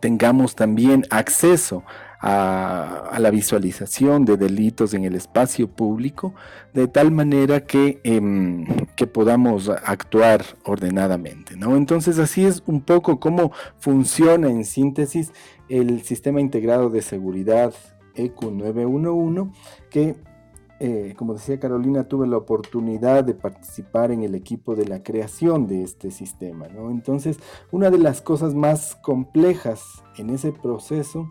tengamos 0.00 0.56
también 0.56 1.06
acceso 1.10 1.84
a, 2.20 3.18
la 3.18 3.30
visualización 3.30 4.24
de 4.24 4.36
delitos 4.36 4.94
en 4.94 5.04
el 5.04 5.14
espacio 5.14 5.68
público, 5.68 6.34
de 6.74 6.86
tal 6.86 7.10
manera 7.10 7.66
que, 7.66 8.00
em, 8.04 8.66
que 8.96 9.06
podamos 9.06 9.68
actuar 9.68 10.44
ordenadamente. 10.64 11.56
¿no? 11.56 11.76
Entonces 11.76 12.18
así 12.18 12.44
es 12.44 12.62
un 12.66 12.82
poco 12.82 13.20
cómo 13.20 13.52
funciona 13.78 14.48
en 14.48 14.64
síntesis 14.64 15.32
el 15.68 16.02
Sistema 16.02 16.40
Integrado 16.40 16.90
de 16.90 17.02
Seguridad 17.02 17.74
EQ 18.14 18.50
911, 18.52 19.50
que 19.90 20.16
eh, 20.82 21.12
como 21.14 21.34
decía 21.34 21.60
Carolina, 21.60 22.04
tuve 22.04 22.26
la 22.26 22.38
oportunidad 22.38 23.22
de 23.22 23.34
participar 23.34 24.12
en 24.12 24.22
el 24.22 24.34
equipo 24.34 24.74
de 24.74 24.86
la 24.86 25.02
creación 25.02 25.66
de 25.66 25.82
este 25.82 26.10
sistema. 26.10 26.68
¿no? 26.68 26.90
Entonces, 26.90 27.38
una 27.70 27.90
de 27.90 27.98
las 27.98 28.22
cosas 28.22 28.54
más 28.54 28.96
complejas 29.02 30.02
en 30.16 30.30
ese 30.30 30.52
proceso 30.52 31.28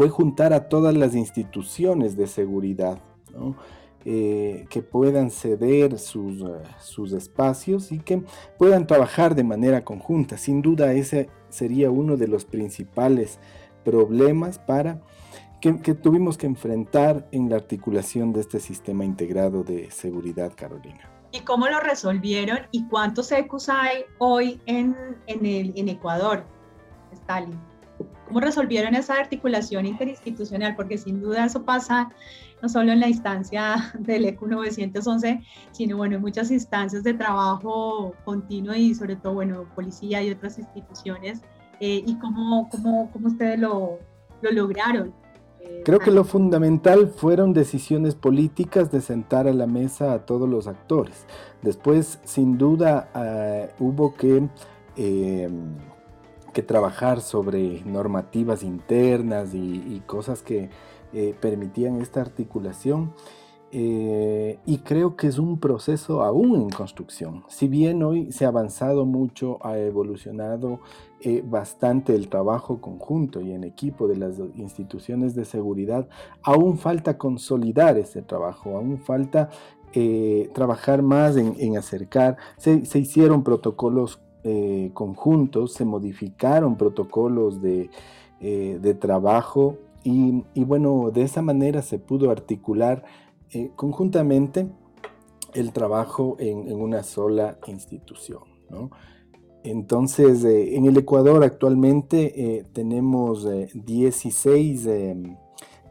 fue 0.00 0.08
juntar 0.08 0.54
a 0.54 0.66
todas 0.70 0.94
las 0.94 1.14
instituciones 1.14 2.16
de 2.16 2.26
seguridad, 2.26 3.02
eh, 4.06 4.64
que 4.70 4.80
puedan 4.80 5.30
ceder 5.30 5.98
sus, 5.98 6.40
eh, 6.40 6.62
sus, 6.78 7.12
espacios 7.12 7.92
y 7.92 7.98
que 7.98 8.22
puedan 8.56 8.86
trabajar 8.86 9.34
de 9.34 9.44
manera 9.44 9.84
conjunta. 9.84 10.38
Sin 10.38 10.62
duda 10.62 10.94
ese 10.94 11.28
sería 11.50 11.90
uno 11.90 12.16
de 12.16 12.28
los 12.28 12.46
principales 12.46 13.38
problemas 13.84 14.58
para 14.58 15.02
que, 15.60 15.74
tuvimos 15.92 16.38
que 16.38 16.46
enfrentar 16.46 17.28
en 17.30 17.50
la 17.50 17.56
articulación 17.56 18.32
de 18.32 18.40
este 18.40 18.58
sistema 18.58 19.04
integrado 19.04 19.64
de 19.64 19.90
seguridad, 19.90 20.50
Carolina. 20.56 21.10
¿Y 21.30 21.40
cómo 21.40 21.68
lo 21.68 21.78
resolvieron 21.78 22.60
y 22.70 22.88
cuántos 22.88 23.30
ECUs 23.32 23.68
hay 23.68 24.04
hoy 24.16 24.62
en, 24.64 24.96
en, 25.26 25.44
el, 25.44 25.74
en 25.76 25.90
Ecuador, 25.90 26.46
Stalin? 27.12 27.69
¿Cómo 28.30 28.38
resolvieron 28.38 28.94
esa 28.94 29.14
articulación 29.14 29.86
interinstitucional? 29.86 30.76
Porque 30.76 30.96
sin 30.96 31.20
duda 31.20 31.46
eso 31.46 31.64
pasa 31.64 32.12
no 32.62 32.68
solo 32.68 32.92
en 32.92 33.00
la 33.00 33.08
instancia 33.08 33.92
del 33.98 34.24
ECU 34.24 34.46
911, 34.46 35.40
sino 35.72 35.96
bueno, 35.96 36.14
en 36.14 36.22
muchas 36.22 36.52
instancias 36.52 37.02
de 37.02 37.14
trabajo 37.14 38.14
continuo 38.24 38.72
y 38.76 38.94
sobre 38.94 39.16
todo, 39.16 39.34
bueno, 39.34 39.66
policía 39.74 40.22
y 40.22 40.30
otras 40.30 40.60
instituciones. 40.60 41.40
Eh, 41.80 42.04
¿Y 42.06 42.14
cómo, 42.20 42.68
cómo, 42.70 43.10
cómo 43.12 43.26
ustedes 43.26 43.58
lo, 43.58 43.98
lo 44.42 44.52
lograron? 44.52 45.12
Eh, 45.58 45.82
Creo 45.84 45.98
que 45.98 46.12
lo 46.12 46.22
fundamental 46.22 47.08
fueron 47.08 47.52
decisiones 47.52 48.14
políticas 48.14 48.92
de 48.92 49.00
sentar 49.00 49.48
a 49.48 49.52
la 49.52 49.66
mesa 49.66 50.12
a 50.12 50.24
todos 50.24 50.48
los 50.48 50.68
actores. 50.68 51.26
Después, 51.62 52.20
sin 52.22 52.58
duda, 52.58 53.08
uh, 53.80 53.84
hubo 53.84 54.14
que... 54.14 54.48
Eh, 54.96 55.50
que 56.52 56.62
trabajar 56.62 57.20
sobre 57.20 57.82
normativas 57.84 58.62
internas 58.62 59.54
y, 59.54 60.02
cosas 60.06 60.42
que 60.42 60.70
eh, 61.12 61.34
permitían 61.40 62.00
esta 62.00 62.20
articulación. 62.20 63.12
Eh, 63.72 64.58
y 64.66 64.78
creo 64.78 65.14
que 65.14 65.28
es 65.28 65.38
un 65.38 65.60
proceso 65.60 66.22
aún 66.22 66.56
en 66.56 66.70
construcción. 66.70 67.44
Si 67.46 67.68
bien 67.68 68.02
hoy 68.02 68.32
se 68.32 68.44
ha 68.44 68.48
avanzado 68.48 69.06
mucho, 69.06 69.64
ha 69.64 69.78
evolucionado 69.78 70.80
eh, 71.20 71.44
bastante 71.46 72.16
el 72.16 72.28
trabajo 72.28 72.80
conjunto 72.80 73.40
y 73.40 73.52
en 73.52 73.62
equipo 73.62 74.08
de 74.08 74.16
las 74.16 74.38
instituciones 74.56 75.36
de 75.36 75.44
seguridad, 75.44 76.08
aún 76.42 76.78
falta 76.78 77.16
consolidar 77.16 77.96
ese 77.96 78.22
trabajo, 78.22 78.76
aún 78.76 78.98
falta 78.98 79.50
trabajar 80.52 81.02
más 81.02 81.36
en, 81.36 81.76
acercar. 81.76 82.36
Se, 82.56 82.84
se 82.84 83.00
hicieron 83.00 83.42
protocolos 83.42 84.20
eh, 84.42 84.90
conjuntos, 84.94 85.74
se 85.74 85.84
modificaron 85.84 86.76
protocolos 86.76 87.60
de, 87.60 87.90
eh, 88.40 88.96
trabajo 88.98 89.76
y, 90.02 90.42
bueno, 90.64 91.10
de 91.10 91.22
esa 91.22 91.42
manera 91.42 91.82
se 91.82 91.98
pudo 91.98 92.30
articular 92.30 93.04
eh, 93.50 93.70
conjuntamente 93.76 94.66
el 95.52 95.72
trabajo 95.72 96.36
en, 96.38 96.72
una 96.72 97.02
sola 97.02 97.58
institución. 97.66 98.42
Entonces, 99.62 100.42
en 100.44 100.86
el 100.86 100.96
Ecuador 100.96 101.44
actualmente 101.44 102.64
tenemos 102.72 103.46
16, 103.74 104.88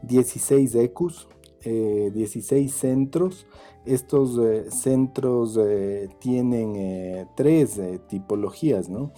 16 0.02 0.74
ECUs, 0.74 1.28
16 1.62 2.72
centros 2.72 3.46
estos 3.84 4.38
eh, 4.38 4.70
centros 4.70 5.58
eh, 5.60 6.08
tienen 6.18 6.76
eh, 6.76 7.26
tres 7.36 7.80
tipologías, 8.08 8.88
¿no? 8.88 9.12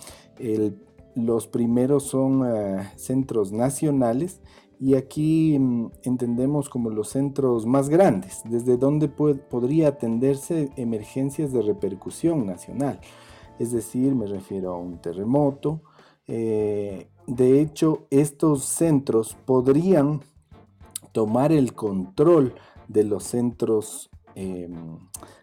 los 1.14 1.46
primeros 1.46 2.04
son 2.04 2.42
centros 2.96 3.52
nacionales 3.52 4.40
y 4.80 4.94
aquí 4.94 5.58
mm, 5.58 5.90
entendemos 6.04 6.68
como 6.70 6.90
los 6.90 7.10
centros 7.10 7.66
más 7.66 7.88
grandes, 7.90 8.40
desde 8.46 8.76
donde 8.76 9.08
podría 9.08 9.88
atenderse 9.88 10.70
emergencias 10.76 11.52
de 11.52 11.62
repercusión 11.62 12.46
nacional. 12.46 12.98
Es 13.58 13.72
decir, 13.72 14.14
me 14.14 14.26
refiero 14.26 14.72
a 14.72 14.78
un 14.78 14.98
terremoto. 14.98 15.82
de 16.26 17.60
hecho, 17.60 18.06
estos 18.10 18.64
centros 18.64 19.36
podrían 19.44 20.22
tomar 21.12 21.52
el 21.52 21.74
control 21.74 22.54
de 22.88 23.04
los 23.04 23.24
centros 23.24 24.11
Em, 24.34 24.98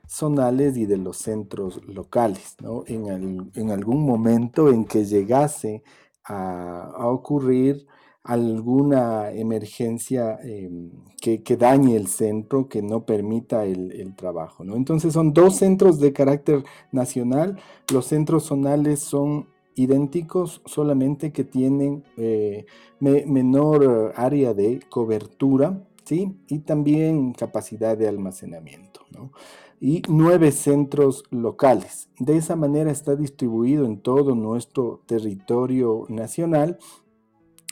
zonales 0.07 0.75
y 0.77 0.85
de 0.85 0.97
los 0.97 1.17
centros 1.17 1.81
locales, 1.85 2.55
en, 2.87 3.71
algún 3.71 4.03
momento 4.03 4.69
en 4.69 4.85
que 4.85 5.05
llegase 5.05 5.83
a, 6.23 6.91
ocurrir 6.97 7.85
alguna 8.23 9.31
emergencia 9.31 10.39
em, 10.41 10.89
que, 11.21 11.57
dañe 11.57 11.95
el 11.95 12.07
centro, 12.07 12.67
que 12.67 12.81
no 12.81 13.05
permita 13.05 13.65
el, 13.65 14.15
trabajo. 14.15 14.63
¿no? 14.63 14.75
Entonces 14.75 15.13
son 15.13 15.31
dos 15.33 15.57
centros 15.57 15.99
de 15.99 16.11
carácter 16.11 16.63
nacional. 16.91 17.59
Los 17.93 18.07
centros 18.07 18.45
zonales 18.45 19.01
son 19.01 19.47
idénticos, 19.75 20.61
solamente 20.65 21.31
que 21.31 21.43
tienen 21.43 22.03
eh, 22.17 22.65
menor 22.99 24.13
área 24.15 24.53
de 24.55 24.81
cobertura 24.89 25.85
y 26.11 26.59
también 26.59 27.33
capacidad 27.33 27.97
de 27.97 28.07
almacenamiento, 28.07 29.01
Y 29.79 30.01
nueve 30.07 30.51
centros 30.51 31.23
locales. 31.29 32.09
De 32.19 32.37
esa 32.37 32.55
manera 32.55 32.91
está 32.91 33.15
distribuido 33.15 33.85
en 33.85 34.01
todo 34.01 34.35
nuestro 34.35 35.03
territorio 35.05 36.05
nacional 36.09 36.77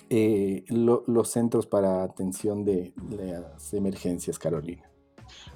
eh, 0.10 0.64
los 0.70 1.30
centros 1.30 1.68
para 1.68 2.04
atención 2.04 2.64
de 2.64 2.94
las 3.10 3.74
emergencias, 3.74 4.40
Carolina. 4.40 4.84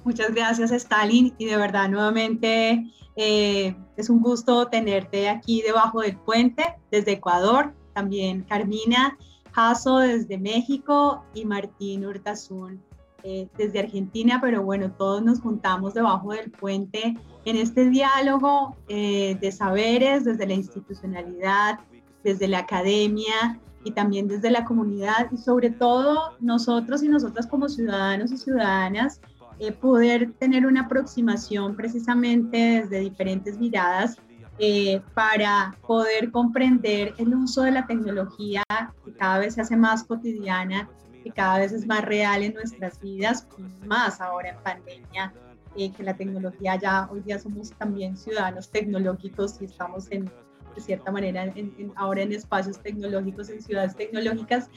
Muchas 0.04 0.34
gracias, 0.34 0.70
Stalin. 0.72 1.34
Y 1.38 1.46
de 1.46 1.56
verdad, 1.56 1.88
nuevamente 1.88 2.84
eh, 3.16 3.74
es 3.96 4.10
un 4.10 4.20
gusto 4.20 4.68
tenerte 4.68 5.28
aquí 5.28 5.62
debajo 5.62 6.00
del 6.02 6.18
puente 6.18 6.64
desde 6.90 7.12
Ecuador. 7.12 7.74
También 7.94 8.42
Carmina 8.42 9.16
Jasso 9.52 9.98
desde 9.98 10.38
México 10.38 11.24
y 11.34 11.44
Martín 11.44 12.04
Hurtazún 12.04 12.82
eh, 13.22 13.48
desde 13.56 13.80
Argentina. 13.80 14.38
Pero 14.40 14.62
bueno, 14.62 14.90
todos 14.92 15.22
nos 15.22 15.40
juntamos 15.40 15.94
debajo 15.94 16.32
del 16.32 16.50
puente 16.50 17.16
en 17.44 17.56
este 17.56 17.88
diálogo 17.88 18.76
eh, 18.88 19.36
de 19.40 19.52
saberes 19.52 20.24
desde 20.24 20.46
la 20.46 20.54
institucionalidad, 20.54 21.80
desde 22.24 22.48
la 22.48 22.58
academia 22.60 23.60
y 23.84 23.92
también 23.92 24.28
desde 24.28 24.50
la 24.50 24.64
comunidad 24.64 25.30
y 25.32 25.36
sobre 25.36 25.70
todo 25.70 26.36
nosotros 26.40 27.02
y 27.02 27.08
nosotras 27.08 27.46
como 27.46 27.68
ciudadanos 27.68 28.30
y 28.30 28.38
ciudadanas 28.38 29.20
eh, 29.58 29.72
poder 29.72 30.32
tener 30.38 30.66
una 30.66 30.82
aproximación 30.82 31.76
precisamente 31.76 32.56
desde 32.82 33.00
diferentes 33.00 33.58
miradas 33.58 34.16
eh, 34.58 35.00
para 35.14 35.76
poder 35.86 36.30
comprender 36.30 37.14
el 37.18 37.34
uso 37.34 37.62
de 37.62 37.72
la 37.72 37.86
tecnología 37.86 38.62
que 39.04 39.12
cada 39.12 39.38
vez 39.38 39.54
se 39.54 39.62
hace 39.62 39.76
más 39.76 40.04
cotidiana, 40.04 40.88
que 41.24 41.30
cada 41.30 41.58
vez 41.58 41.72
es 41.72 41.86
más 41.86 42.04
real 42.04 42.42
en 42.42 42.54
nuestras 42.54 43.00
vidas, 43.00 43.46
más 43.86 44.20
ahora 44.20 44.50
en 44.50 44.58
pandemia, 44.58 45.32
eh, 45.76 45.90
que 45.90 46.02
la 46.02 46.14
tecnología 46.14 46.76
ya 46.76 47.08
hoy 47.10 47.20
día 47.20 47.38
somos 47.38 47.70
también 47.72 48.16
ciudadanos 48.16 48.70
tecnológicos 48.70 49.60
y 49.60 49.64
estamos 49.64 50.10
en, 50.10 50.26
de 50.74 50.80
cierta 50.80 51.10
manera 51.10 51.52
ahora 51.96 52.22
en 52.22 52.32
espacios 52.32 52.80
tecnológicos, 52.80 53.48
en 53.48 53.62
ciudades 53.62 53.96
tecnológicas, 53.96 54.68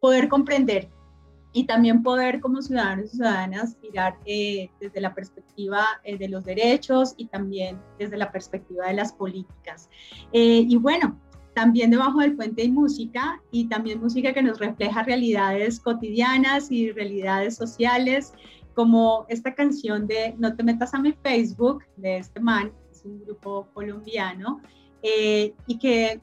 poder 0.00 0.28
comprender 0.28 0.88
y 1.52 1.64
también 1.64 2.02
poder 2.02 2.40
como 2.40 2.62
ciudadanos 2.62 3.06
y 3.06 3.16
ciudadanas 3.16 3.76
mirar 3.82 4.16
eh, 4.24 4.70
desde 4.80 5.00
la 5.00 5.14
perspectiva 5.14 5.84
eh, 6.04 6.16
de 6.16 6.28
los 6.28 6.44
derechos 6.44 7.14
y 7.16 7.26
también 7.26 7.78
desde 7.98 8.16
la 8.16 8.30
perspectiva 8.30 8.86
de 8.86 8.94
las 8.94 9.12
políticas. 9.12 9.88
Eh, 10.32 10.64
y 10.68 10.76
bueno, 10.76 11.18
también 11.54 11.90
debajo 11.90 12.20
del 12.20 12.36
puente 12.36 12.62
hay 12.62 12.70
música 12.70 13.42
y 13.50 13.66
también 13.68 14.00
música 14.00 14.32
que 14.32 14.42
nos 14.42 14.58
refleja 14.58 15.02
realidades 15.02 15.80
cotidianas 15.80 16.70
y 16.70 16.92
realidades 16.92 17.56
sociales, 17.56 18.32
como 18.74 19.26
esta 19.28 19.54
canción 19.54 20.06
de 20.06 20.34
No 20.38 20.54
te 20.54 20.62
metas 20.62 20.94
a 20.94 21.00
mi 21.00 21.12
Facebook 21.12 21.82
de 21.96 22.18
este 22.18 22.38
man, 22.38 22.72
es 22.92 23.04
un 23.04 23.20
grupo 23.24 23.66
colombiano, 23.74 24.60
y 25.02 25.78
que 25.78 26.20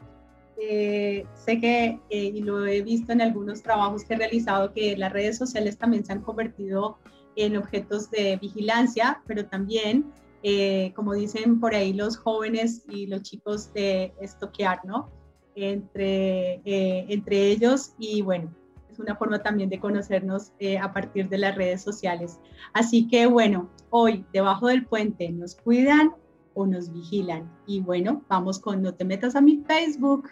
eh, 0.60 1.26
sé 1.36 1.60
que, 1.60 2.00
eh, 2.10 2.24
y 2.34 2.42
lo 2.42 2.66
he 2.66 2.82
visto 2.82 3.12
en 3.12 3.22
algunos 3.22 3.62
trabajos 3.62 4.04
que 4.04 4.16
he 4.16 4.18
realizado, 4.18 4.74
que 4.74 4.98
las 4.98 5.14
redes 5.14 5.38
sociales 5.38 5.78
también 5.78 6.04
se 6.04 6.14
han 6.14 6.22
convertido 6.22 6.98
en 7.36 7.58
objetos 7.58 8.10
de 8.10 8.38
vigilancia, 8.38 9.22
pero 9.28 9.46
también, 9.46 10.12
eh, 10.42 10.94
como 10.96 11.14
dicen 11.14 11.60
por 11.60 11.76
ahí 11.76 11.94
los 11.94 12.18
jóvenes 12.18 12.84
y 12.90 13.06
los 13.06 13.22
chicos, 13.22 13.72
de 13.74 14.14
estoquear, 14.20 14.84
¿no? 14.84 15.12
Entre, 15.56 16.62
entre 17.12 17.48
ellos 17.48 17.94
y 17.98 18.22
bueno, 18.22 18.54
es 18.92 19.00
una 19.00 19.16
forma 19.16 19.42
también 19.42 19.72
de 19.72 19.80
conocernos 19.80 20.52
a 20.80 20.94
partir 20.94 21.30
de 21.30 21.40
las 21.40 21.56
redes 21.56 21.82
sociales. 21.82 22.40
Así 22.74 23.08
que 23.08 23.26
bueno, 23.26 23.68
hoy 23.90 24.24
debajo 24.34 24.68
del 24.68 24.86
puente 24.86 25.32
nos 25.32 25.56
cuidan 25.56 26.14
o 26.54 26.66
nos 26.66 26.92
vigilan. 26.92 27.50
Y 27.66 27.80
bueno, 27.80 28.24
vamos 28.28 28.60
con 28.60 28.82
No 28.82 28.94
te 28.94 29.06
metas 29.06 29.36
a 29.36 29.42
mi 29.42 29.58
Facebook. 29.58 30.30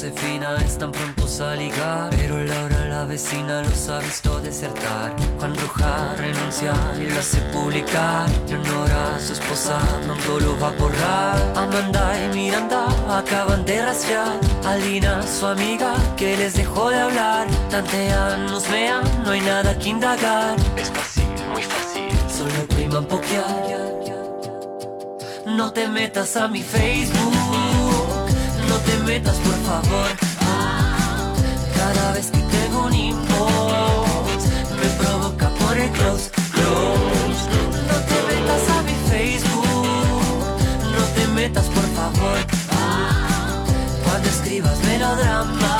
Josefina 0.00 0.56
están 0.64 0.92
prontos 0.92 1.42
a 1.42 1.54
ligar 1.54 2.08
Pero 2.16 2.42
Laura 2.42 2.86
la 2.86 3.04
vecina 3.04 3.60
los 3.60 3.86
ha 3.90 3.98
visto 3.98 4.40
desertar. 4.40 5.14
Juan 5.38 5.54
Roja 5.56 6.14
renuncia 6.16 6.72
y 6.98 7.04
lo 7.04 7.20
hace 7.20 7.38
publicar. 7.52 8.26
Leonora 8.48 9.18
su 9.20 9.34
esposa 9.34 9.78
pronto 10.06 10.40
lo 10.40 10.58
va 10.58 10.68
a 10.68 10.70
borrar. 10.70 11.52
Amanda 11.54 12.14
y 12.18 12.34
Miranda 12.34 12.86
acaban 13.14 13.62
de 13.66 13.84
rastrear. 13.84 14.40
Alina 14.64 15.20
su 15.22 15.44
amiga 15.44 15.92
que 16.16 16.34
les 16.34 16.54
dejó 16.54 16.88
de 16.88 16.98
hablar. 16.98 17.46
Tantean, 17.68 18.46
nos 18.46 18.70
vean, 18.70 19.04
no 19.22 19.32
hay 19.32 19.42
nada 19.42 19.78
que 19.78 19.90
indagar. 19.90 20.56
Es 20.78 20.90
fácil, 20.90 21.28
muy 21.52 21.62
fácil. 21.62 22.08
Solo 22.34 22.66
priman 22.68 23.04
pokear. 23.04 23.90
No 25.44 25.70
te 25.70 25.88
metas 25.88 26.36
a 26.36 26.48
mi 26.48 26.62
Facebook 26.62 27.39
metas 29.04 29.36
por 29.38 29.54
favor. 29.64 30.10
Cada 31.76 32.12
vez 32.12 32.30
que 32.30 32.38
tengo 32.38 32.86
un 32.86 32.94
inbox 32.94 34.44
Me 34.80 34.88
provoca 34.98 35.48
por 35.50 35.76
el 35.76 35.90
close, 35.90 36.30
close. 36.52 37.42
No 37.88 37.96
te 38.08 38.18
metas 38.28 38.68
a 38.76 38.82
mi 38.82 38.94
Facebook 39.10 40.58
No 40.96 41.04
te 41.14 41.26
metas 41.28 41.66
por 41.66 41.84
favor. 41.94 42.38
Cuando 44.04 44.28
escribas 44.28 44.78
melodramas 44.84 45.79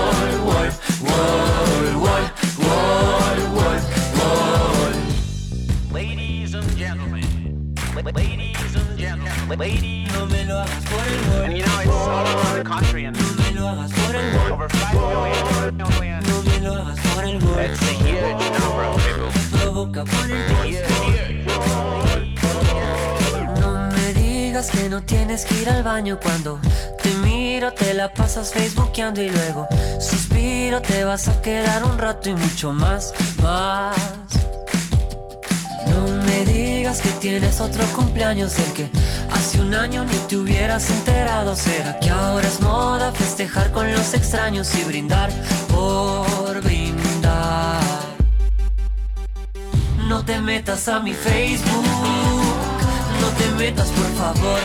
Lady, 9.57 10.05
no 10.13 10.25
me 10.27 10.45
lo 10.45 10.59
hagas 10.59 10.83
por 10.85 10.99
el 11.07 11.43
And 11.43 11.57
you 11.57 11.63
know, 11.65 11.79
it's 11.81 11.89
all 11.89 12.25
over 12.25 12.57
the 12.57 12.63
country 12.63 13.05
and 13.05 13.17
no 13.17 13.43
me 13.43 13.51
lo 13.51 13.67
hagas 13.67 13.91
por 13.91 14.15
el 14.15 14.51
over 14.51 14.69
5 14.69 14.93
million, 14.93 15.77
million. 15.77 16.23
No 16.23 16.41
me 16.43 16.59
lo 16.61 16.73
hagas 16.75 16.99
por 17.13 17.23
el 17.25 17.35
It's 17.35 17.81
a 17.81 17.93
huge 17.93 18.51
number 18.59 18.85
of 18.85 18.95
people. 19.03 19.29
Provoca 19.59 20.03
por 20.05 20.31
el 20.31 20.37
No 23.59 23.89
me 23.91 24.13
digas 24.13 24.71
que 24.71 24.89
no 24.89 25.03
tienes 25.03 25.45
que 25.45 25.61
ir 25.61 25.69
al 25.69 25.83
baño 25.83 26.17
cuando 26.21 26.59
te 27.03 27.13
miro, 27.15 27.73
te 27.73 27.93
la 27.93 28.13
pasas 28.13 28.53
facebookeando 28.53 29.21
y 29.21 29.29
luego 29.29 29.67
suspiro, 29.99 30.81
te 30.81 31.03
vas 31.03 31.27
a 31.27 31.41
quedar 31.41 31.83
un 31.83 31.97
rato 31.97 32.29
y 32.29 32.35
mucho 32.35 32.71
más, 32.71 33.13
más. 33.41 33.97
No 35.87 36.07
me 36.25 36.45
digas 36.45 37.01
que 37.01 37.09
tienes 37.19 37.59
otro 37.59 37.83
cumpleaños 37.95 38.55
del 38.55 38.73
que 38.73 38.89
hace 39.41 39.59
un 39.59 39.73
año 39.73 40.05
ni 40.05 40.17
te 40.27 40.37
hubieras 40.37 40.87
enterado. 40.91 41.55
¿Será 41.55 41.99
que 41.99 42.11
ahora 42.11 42.47
es 42.47 42.61
moda 42.61 43.11
festejar 43.11 43.71
con 43.71 43.91
los 43.91 44.13
extraños 44.13 44.73
y 44.75 44.83
brindar 44.83 45.29
por 45.67 46.61
brindar? 46.61 47.81
No 50.07 50.23
te 50.23 50.39
metas 50.39 50.87
a 50.87 50.99
mi 50.99 51.13
Facebook, 51.13 51.85
no 53.21 53.27
te 53.39 53.47
metas 53.57 53.89
por 53.89 54.09
favor. 54.21 54.59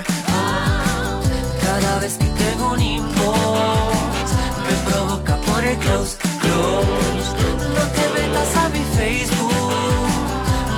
Cada 1.67 1.99
vez 2.01 2.15
que 2.19 2.27
tengo 2.45 2.73
un 2.73 2.83
inbox, 2.83 4.29
me 4.67 4.91
provoca 4.91 5.37
por 5.37 5.65
el 5.65 5.77
close, 5.79 6.17
close. 6.43 7.31
No 7.77 7.85
te 7.97 8.05
metas 8.19 8.51
a 8.63 8.69
mi 8.69 8.85
Facebook, 8.99 10.09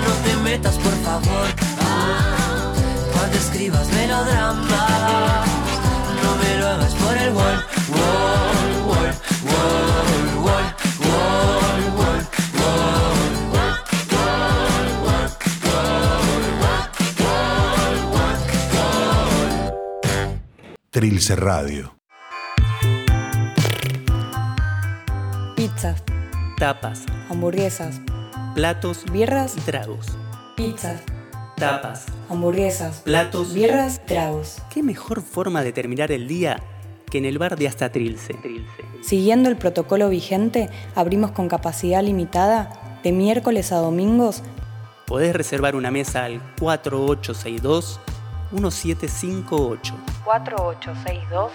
no 0.07 0.13
te 0.25 0.37
metas 0.49 0.77
por 0.77 0.95
favor. 1.07 1.49
Cuando 3.29 3.45
escribas 3.45 3.87
melodramas, 3.93 5.49
no 6.23 6.37
me 6.37 6.57
lo 6.59 6.67
hagas 6.67 6.95
por 6.95 7.15
el 7.15 7.31
wall, 7.35 7.63
wall, 7.91 8.87
wall, 8.87 9.13
wall, 9.45 10.33
wall, 10.41 10.65
wall, 11.05 11.85
wall, 11.99 12.27
Trilce 20.91 21.37
Radio. 21.37 21.99
Pizzas, 25.55 26.03
Tapas, 26.59 27.05
hamburguesas, 27.29 28.01
platos, 28.55 29.05
birras, 29.13 29.55
tragos. 29.67 30.17
pizzas, 30.57 31.03
Tapas, 31.59 32.07
hamburguesas, 32.29 33.01
platos. 33.01 33.53
birras, 33.53 34.05
tragos. 34.07 34.59
¿Qué 34.71 34.83
mejor 34.83 35.23
forma 35.23 35.63
de 35.63 35.73
terminar 35.73 36.13
el 36.13 36.29
día 36.29 36.63
que 37.11 37.19
en 37.19 37.25
el 37.25 37.39
bar 37.39 37.57
de 37.57 37.69
Hasta 37.69 37.91
Trilce? 37.91 38.37
Siguiendo 39.03 39.49
el 39.49 39.57
protocolo 39.57 40.09
vigente, 40.09 40.71
abrimos 40.95 41.33
con 41.33 41.49
capacidad 41.49 42.03
limitada 42.03 43.01
de 43.03 43.13
miércoles 43.13 43.73
a 43.73 43.77
domingos 43.77 44.43
Podés 45.09 45.35
reservar 45.35 45.75
una 45.75 45.91
mesa 45.91 46.25
al 46.25 46.39
4862 46.61 47.99
1758. 48.53 49.95
4862 50.23 51.53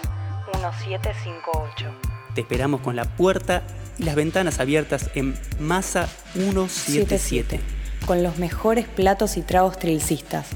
1758. 0.52 1.86
Te 2.34 2.40
esperamos 2.40 2.80
con 2.80 2.96
la 2.96 3.04
puerta 3.04 3.62
y 3.96 4.02
las 4.02 4.16
ventanas 4.16 4.58
abiertas 4.58 5.08
en 5.14 5.38
Masa 5.60 6.08
177. 6.32 7.60
Con 8.06 8.22
los 8.22 8.38
mejores 8.38 8.86
platos 8.86 9.38
y 9.38 9.42
tragos 9.42 9.78
trilcistas. 9.78 10.50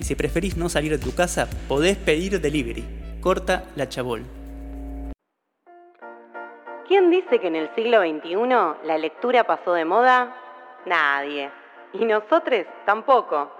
Y 0.00 0.04
si 0.04 0.14
preferís 0.14 0.56
no 0.56 0.70
salir 0.70 0.90
de 0.90 1.04
tu 1.04 1.14
casa, 1.14 1.48
podés 1.68 1.98
pedir 1.98 2.40
delivery. 2.40 2.82
Corta 3.20 3.64
la 3.76 3.90
chabol. 3.90 4.22
¿Quién 6.88 7.10
dice 7.10 7.38
que 7.40 7.48
en 7.48 7.56
el 7.56 7.68
siglo 7.74 8.00
XXI 8.00 8.86
la 8.86 8.96
lectura 8.96 9.44
pasó 9.44 9.74
de 9.74 9.84
moda? 9.84 10.34
Nadie. 10.86 11.50
Y 11.92 12.06
nosotros 12.06 12.64
tampoco. 12.86 13.50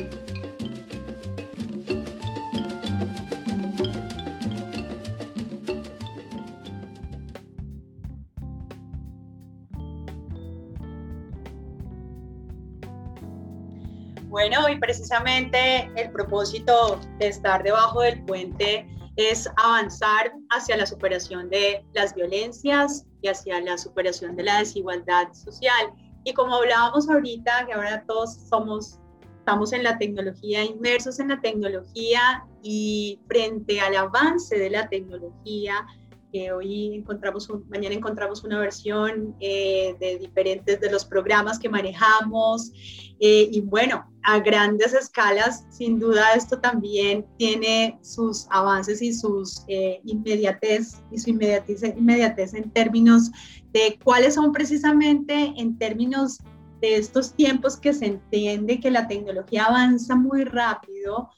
Bueno, 14.49 14.67
y 14.67 14.79
precisamente 14.79 15.91
el 15.95 16.11
propósito 16.11 16.99
de 17.19 17.27
estar 17.27 17.61
debajo 17.61 18.01
del 18.01 18.25
puente 18.25 18.87
es 19.15 19.47
avanzar 19.57 20.33
hacia 20.49 20.75
la 20.75 20.87
superación 20.87 21.51
de 21.51 21.85
las 21.93 22.15
violencias 22.15 23.05
y 23.21 23.27
hacia 23.27 23.61
la 23.61 23.77
superación 23.77 24.35
de 24.35 24.45
la 24.45 24.57
desigualdad 24.57 25.31
social. 25.33 25.93
Y 26.23 26.33
como 26.33 26.55
hablábamos 26.55 27.07
ahorita, 27.07 27.67
que 27.67 27.73
ahora 27.73 28.03
todos 28.07 28.37
somos, 28.49 28.97
estamos 29.37 29.71
en 29.71 29.83
la 29.83 29.99
tecnología, 29.99 30.63
inmersos 30.63 31.19
en 31.19 31.27
la 31.27 31.39
tecnología 31.41 32.43
y 32.63 33.19
frente 33.27 33.79
al 33.79 33.97
avance 33.97 34.57
de 34.57 34.71
la 34.71 34.89
tecnología, 34.89 35.85
que 36.31 36.51
hoy 36.51 36.95
encontramos, 36.95 37.49
un, 37.49 37.67
mañana 37.69 37.95
encontramos 37.95 38.43
una 38.43 38.59
versión 38.59 39.35
eh, 39.39 39.95
de 39.99 40.17
diferentes 40.17 40.79
de 40.79 40.91
los 40.91 41.05
programas 41.05 41.59
que 41.59 41.69
manejamos. 41.69 42.71
Eh, 43.19 43.49
y 43.51 43.61
bueno, 43.61 44.05
a 44.23 44.39
grandes 44.39 44.93
escalas, 44.93 45.65
sin 45.69 45.99
duda 45.99 46.33
esto 46.35 46.59
también 46.59 47.25
tiene 47.37 47.97
sus 48.01 48.47
avances 48.49 49.01
y 49.01 49.13
sus 49.13 49.63
eh, 49.67 50.01
inmediatez 50.05 51.01
y 51.11 51.17
su 51.17 51.31
inmediatez, 51.31 51.83
inmediatez 51.83 52.53
en 52.53 52.69
términos 52.71 53.31
de 53.73 53.99
cuáles 54.03 54.35
son 54.35 54.51
precisamente 54.51 55.53
en 55.57 55.77
términos 55.77 56.39
de 56.81 56.95
estos 56.95 57.33
tiempos 57.33 57.77
que 57.77 57.93
se 57.93 58.05
entiende 58.05 58.79
que 58.79 58.89
la 58.89 59.07
tecnología 59.07 59.65
avanza 59.65 60.15
muy 60.15 60.45
rápido, 60.45 61.29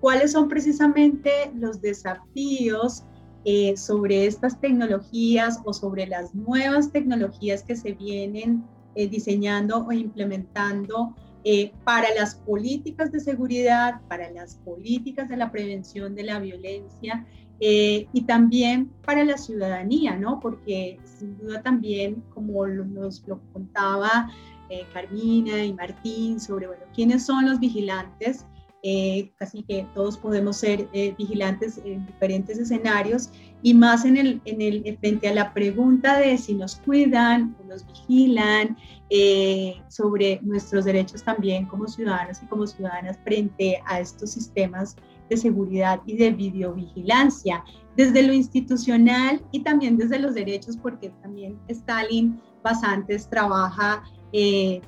cuáles 0.00 0.32
son 0.32 0.48
precisamente 0.48 1.52
los 1.54 1.80
desafíos 1.80 3.04
eh, 3.50 3.78
sobre 3.78 4.26
estas 4.26 4.60
tecnologías 4.60 5.58
o 5.64 5.72
sobre 5.72 6.06
las 6.06 6.34
nuevas 6.34 6.92
tecnologías 6.92 7.62
que 7.62 7.76
se 7.76 7.92
vienen 7.92 8.62
eh, 8.94 9.08
diseñando 9.08 9.86
o 9.86 9.90
implementando 9.90 11.14
eh, 11.44 11.72
para 11.82 12.14
las 12.14 12.34
políticas 12.34 13.10
de 13.10 13.20
seguridad, 13.20 14.02
para 14.06 14.30
las 14.32 14.56
políticas 14.56 15.30
de 15.30 15.38
la 15.38 15.50
prevención 15.50 16.14
de 16.14 16.24
la 16.24 16.40
violencia 16.40 17.26
y 17.58 18.20
también 18.26 18.90
para 19.04 19.24
la 19.24 19.38
ciudadanía, 19.38 20.14
¿no? 20.14 20.38
Porque 20.40 21.00
sin 21.04 21.38
duda 21.38 21.62
también, 21.62 22.22
como 22.34 22.66
nos 22.66 23.26
lo 23.26 23.40
contaba 23.52 24.30
Carmina 24.92 25.64
y 25.64 25.72
Martín, 25.72 26.38
sobre, 26.38 26.68
bueno, 26.68 26.84
quiénes 26.94 27.26
son 27.26 27.46
los 27.46 27.58
vigilantes, 27.58 28.44
eh, 28.82 29.32
que 29.66 29.86
todos 29.92 30.16
podemos 30.16 30.56
ser 30.58 30.88
eh, 30.92 31.12
vigilantes 31.18 31.80
en 31.84 32.06
diferentes 32.06 32.58
escenarios 32.58 33.30
y 33.62 33.74
más 33.74 34.04
en 34.04 34.16
el, 34.16 34.40
en 34.44 34.62
el, 34.62 34.96
frente 34.98 35.28
a 35.28 35.34
la 35.34 35.52
pregunta 35.52 36.18
de 36.18 36.38
si 36.38 36.54
nos 36.54 36.76
cuidan 36.76 37.56
o 37.60 37.64
nos 37.66 37.84
vigilan, 37.86 38.76
eh, 39.10 39.82
sobre 39.88 40.38
nuestros 40.42 40.84
derechos 40.84 41.24
también 41.24 41.66
como 41.66 41.88
ciudadanos 41.88 42.42
y 42.42 42.46
como 42.46 42.66
ciudadanas 42.66 43.18
frente 43.24 43.82
a 43.86 44.00
estos 44.00 44.30
sistemas 44.30 44.94
de 45.28 45.36
seguridad 45.36 46.00
y 46.06 46.16
de 46.16 46.30
videovigilancia, 46.30 47.64
desde 47.96 48.22
lo 48.22 48.32
institucional 48.32 49.42
y 49.50 49.60
también 49.60 49.96
desde 49.96 50.18
los 50.18 50.34
derechos, 50.34 50.76
porque 50.76 51.10
también 51.22 51.58
Stalin 51.68 52.40
Basantes 52.62 53.28
trabaja 53.28 54.04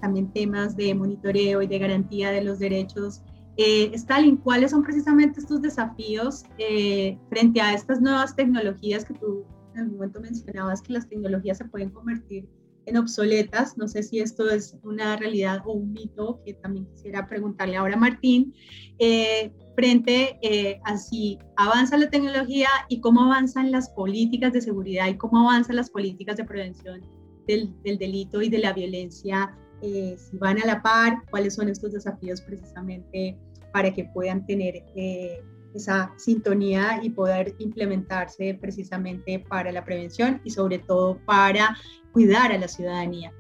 también 0.01 0.31
temas 0.33 0.77
de 0.77 0.95
monitoreo 0.95 1.63
y 1.63 1.67
de 1.67 1.79
garantía 1.79 2.31
de 2.31 2.45
los 2.45 2.59
derechos 2.59 3.23
eh, 3.57 3.91
Stalin, 3.95 4.37
¿cuáles 4.37 4.71
son 4.71 4.83
precisamente 4.83 5.41
estos 5.41 5.61
desafíos 5.61 6.45
eh, 6.59 7.19
frente 7.29 7.61
a 7.61 7.75
estas 7.75 8.01
nuevas 8.01 8.35
tecnologías 8.35 9.05
que 9.05 9.15
tú 9.15 9.45
en 9.75 9.81
algún 9.81 9.97
momento 9.97 10.21
mencionabas 10.21 10.83
que 10.83 10.93
las 10.93 11.09
tecnologías 11.09 11.59
se 11.59 11.65
pueden 11.65 11.91
convertir 11.91 12.49
en 12.87 12.97
obsoletas. 12.97 13.77
No 13.77 13.89
sé 13.89 14.03
si 14.03 14.21
esto 14.21 14.51
es 14.51 14.77
una 14.83 15.17
realidad 15.17 15.63
o 15.65 15.73
un 15.73 15.93
mito 15.93 16.41
que 16.45 16.55
también 16.55 16.87
quisiera 16.87 17.27
preguntarle 17.27 17.77
ahora 17.77 17.95
a 17.95 17.99
Martín, 17.99 18.55
eh, 18.99 19.53
frente 19.75 20.39
eh, 20.43 20.81
a 20.85 20.97
si 20.97 21.39
avanza 21.57 21.97
la 21.97 22.11
tecnología 22.11 22.69
y 22.89 23.01
cómo 23.01 23.23
avanzan 23.23 23.71
las 23.71 23.91
políticas 23.91 24.53
de 24.53 24.61
seguridad 24.61 25.09
y 25.09 25.17
cómo 25.17 25.49
avanzan 25.49 25.77
las 25.77 25.91
políticas 25.91 26.37
de 26.37 26.45
prevención 26.45 27.01
del 27.47 27.99
delito 27.99 28.43
y 28.43 28.49
de 28.49 28.59
la 28.59 28.73
violencia, 28.73 29.59
eh, 29.83 30.17
si 30.19 30.37
van 30.37 30.61
a 30.61 30.67
la 30.67 30.83
par, 30.83 31.23
cuáles 31.31 31.55
son 31.55 31.69
estos 31.69 31.93
desafíos 31.93 32.41
precisamente 32.41 33.39
para 33.73 33.93
que 33.93 34.05
puedan 34.05 34.45
tener 34.47 34.85
eh, 34.95 35.43
esa 35.75 36.13
sintonía 36.17 37.01
y 37.03 37.11
poder 37.11 37.55
implementarse 37.59 38.59
precisamente 38.61 39.39
para 39.39 39.73
la 39.73 39.85
prevención 39.85 40.41
y 40.45 40.51
sobre 40.51 40.79
todo 40.79 41.19
para 41.25 41.77
cuidar 42.13 42.53
a 42.53 42.59
la 42.59 42.69
ciudadanía. 42.69 43.33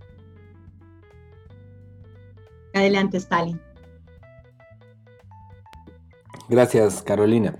Adelante, 2.72 3.16
Stalin. 3.18 3.60
Gracias, 6.48 7.02
Carolina. 7.02 7.58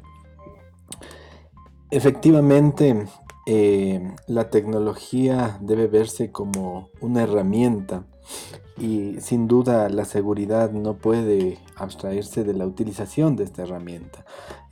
Efectivamente, 1.91 3.07
eh, 3.47 4.15
la 4.29 4.51
tecnología 4.51 5.59
debe 5.61 5.89
verse 5.89 6.31
como 6.31 6.91
una 7.01 7.23
herramienta 7.23 8.05
y 8.81 9.21
sin 9.21 9.47
duda 9.47 9.91
la 9.91 10.07
seguridad 10.07 10.73
no 10.73 10.95
puede 10.95 11.59
abstraerse 11.77 12.45
de 12.45 12.55
la 12.55 12.67
utilización 12.67 13.37
de 13.37 13.45
esta 13.45 13.63
herramienta. 13.63 14.25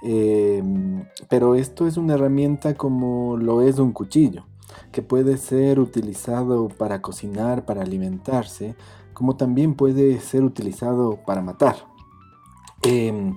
Eh, 0.03 0.63
pero 1.29 1.55
esto 1.55 1.87
es 1.87 1.99
una 1.99 2.15
herramienta 2.15 2.75
como 2.75 3.37
lo 3.37 3.61
es 3.61 3.79
un 3.79 3.93
cuchillo, 3.93 4.47
que 4.93 5.03
puede 5.03 5.37
ser 5.37 5.79
utilizado 5.79 6.69
para 6.69 7.03
cocinar, 7.03 7.67
para 7.67 7.83
alimentarse, 7.83 8.77
como 9.13 9.37
también 9.37 9.75
puede 9.75 10.21
ser 10.21 10.43
utilizado 10.43 11.21
para 11.27 11.43
matar. 11.43 11.77
Em, 12.83 13.37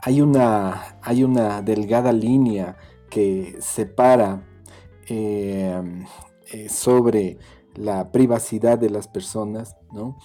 hay, 0.00 0.20
una, 0.20 0.98
hay 1.02 1.24
una 1.24 1.60
delgada 1.60 2.12
línea 2.12 2.76
que 3.10 3.56
separa 3.60 4.46
em, 5.08 6.04
eh, 6.52 6.68
sobre 6.68 7.38
la 7.76 8.10
privacidad 8.12 8.78
de 8.78 8.90
las 8.90 9.08
personas, 9.08 9.76
¿no? 9.92 10.16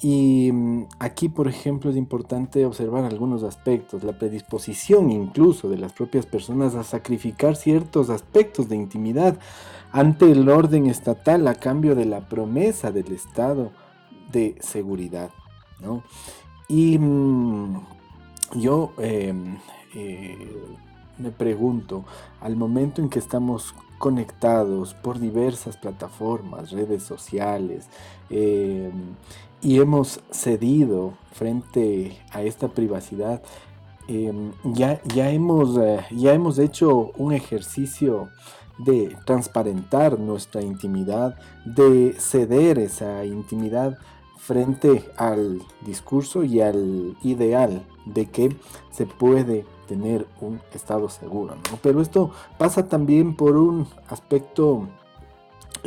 Y 0.00 0.50
mm, 0.52 0.88
aquí, 0.98 1.28
por 1.28 1.48
ejemplo, 1.48 1.90
es 1.90 1.96
importante 1.96 2.66
observar 2.66 3.04
algunos 3.04 3.42
aspectos, 3.42 4.04
la 4.04 4.18
predisposición 4.18 5.10
incluso 5.10 5.68
de 5.68 5.78
las 5.78 5.92
propias 5.92 6.26
personas 6.26 6.74
a 6.74 6.84
sacrificar 6.84 7.56
ciertos 7.56 8.10
aspectos 8.10 8.68
de 8.68 8.76
intimidad 8.76 9.38
ante 9.92 10.30
el 10.30 10.48
orden 10.48 10.86
estatal 10.86 11.48
a 11.48 11.54
cambio 11.54 11.94
de 11.94 12.04
la 12.04 12.28
promesa 12.28 12.92
del 12.92 13.12
Estado 13.12 13.70
de 14.30 14.56
seguridad. 14.60 15.30
¿no? 15.80 16.02
Y 16.68 16.98
mm, 16.98 17.80
yo 18.56 18.92
em, 18.98 19.56
eh, 19.94 20.62
me 21.18 21.30
pregunto, 21.30 22.04
al 22.40 22.56
momento 22.56 23.00
en 23.00 23.08
que 23.08 23.18
estamos 23.18 23.74
conectados 23.98 24.94
por 24.94 25.18
diversas 25.18 25.76
plataformas, 25.76 26.70
redes 26.70 27.02
sociales, 27.02 27.88
em, 28.30 28.92
y 29.62 29.78
hemos 29.78 30.20
cedido 30.30 31.14
frente 31.32 32.18
a 32.30 32.42
esta 32.42 32.68
privacidad, 32.68 33.42
em, 34.08 34.52
ya, 34.64 35.00
ya, 35.14 35.30
hemos, 35.30 35.76
eh, 35.78 36.04
ya 36.10 36.32
hemos 36.34 36.58
hecho 36.58 37.12
un 37.16 37.32
ejercicio 37.32 38.28
de 38.78 39.16
transparentar 39.24 40.18
nuestra 40.18 40.62
intimidad, 40.62 41.36
de 41.64 42.14
ceder 42.18 42.78
esa 42.78 43.24
intimidad 43.24 43.98
frente 44.38 45.10
al 45.16 45.60
discurso 45.84 46.44
y 46.44 46.60
al 46.60 47.16
ideal 47.22 47.82
de 48.04 48.26
que 48.26 48.56
se 48.90 49.06
puede 49.06 49.64
tener 49.86 50.26
un 50.40 50.60
estado 50.74 51.08
seguro. 51.08 51.54
Pero 51.82 52.00
esto 52.00 52.30
pasa 52.58 52.88
también 52.88 53.36
por 53.36 53.56
un 53.56 53.86
aspecto 54.08 54.88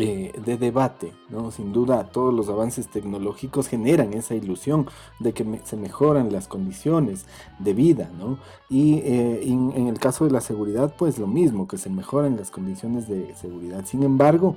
eh, 0.02 0.32
de 0.46 0.58
debate, 0.58 1.14
¿no? 1.30 1.52
Sin 1.52 1.74
duda 1.74 2.06
todos 2.06 2.34
los 2.34 2.48
avances 2.48 2.88
tecnológicos 2.88 3.68
generan 3.68 4.14
esa 4.14 4.34
ilusión 4.34 4.88
de 5.20 5.34
que 5.34 5.46
se 5.66 5.76
mejoran 5.76 6.32
las 6.32 6.48
condiciones 6.48 7.26
de 7.58 7.74
vida, 7.74 8.10
¿no? 8.18 8.38
Y 8.70 9.00
eh, 9.00 9.42
en, 9.44 9.88
el 9.88 10.00
caso 10.00 10.24
de 10.24 10.32
la 10.32 10.40
seguridad, 10.40 10.94
pues 10.98 11.20
lo 11.20 11.28
mismo, 11.28 11.68
que 11.68 11.78
se 11.78 11.90
mejoran 11.90 12.38
las 12.38 12.50
condiciones 12.50 13.10
de 13.10 13.36
seguridad. 13.36 13.84
Sin 13.86 14.04
embargo, 14.04 14.56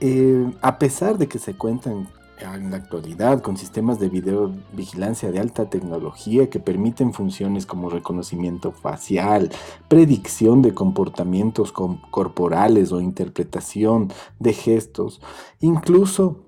eh, 0.00 0.50
a 0.62 0.80
pesar 0.80 1.16
de 1.16 1.28
que 1.28 1.38
se 1.38 1.56
cuentan 1.56 2.08
en 2.40 2.70
la 2.70 2.76
actualidad 2.76 3.40
con 3.40 3.56
sistemas 3.56 3.98
de 3.98 4.08
videovigilancia 4.08 5.30
de 5.30 5.40
alta 5.40 5.70
tecnología 5.70 6.50
que 6.50 6.60
permiten 6.60 7.12
funciones 7.12 7.66
como 7.66 7.88
reconocimiento 7.88 8.72
facial, 8.72 9.50
predicción 9.88 10.62
de 10.62 10.74
comportamientos 10.74 11.72
corporales 11.72 12.92
o 12.92 13.00
interpretación 13.00 14.12
de 14.38 14.52
gestos, 14.52 15.20
incluso 15.60 16.44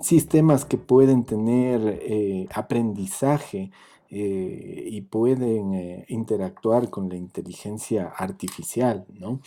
sistemas 0.00 0.64
que 0.64 0.78
pueden 0.78 1.24
tener 1.24 2.00
eh, 2.02 2.46
aprendizaje 2.52 3.70
eh, 4.10 4.88
y 4.90 5.00
pueden 5.02 5.74
eh, 5.74 6.04
interactuar 6.08 6.90
con 6.90 7.08
la 7.08 7.16
inteligencia 7.16 8.12
artificial, 8.16 9.06
¿no? 9.18 9.40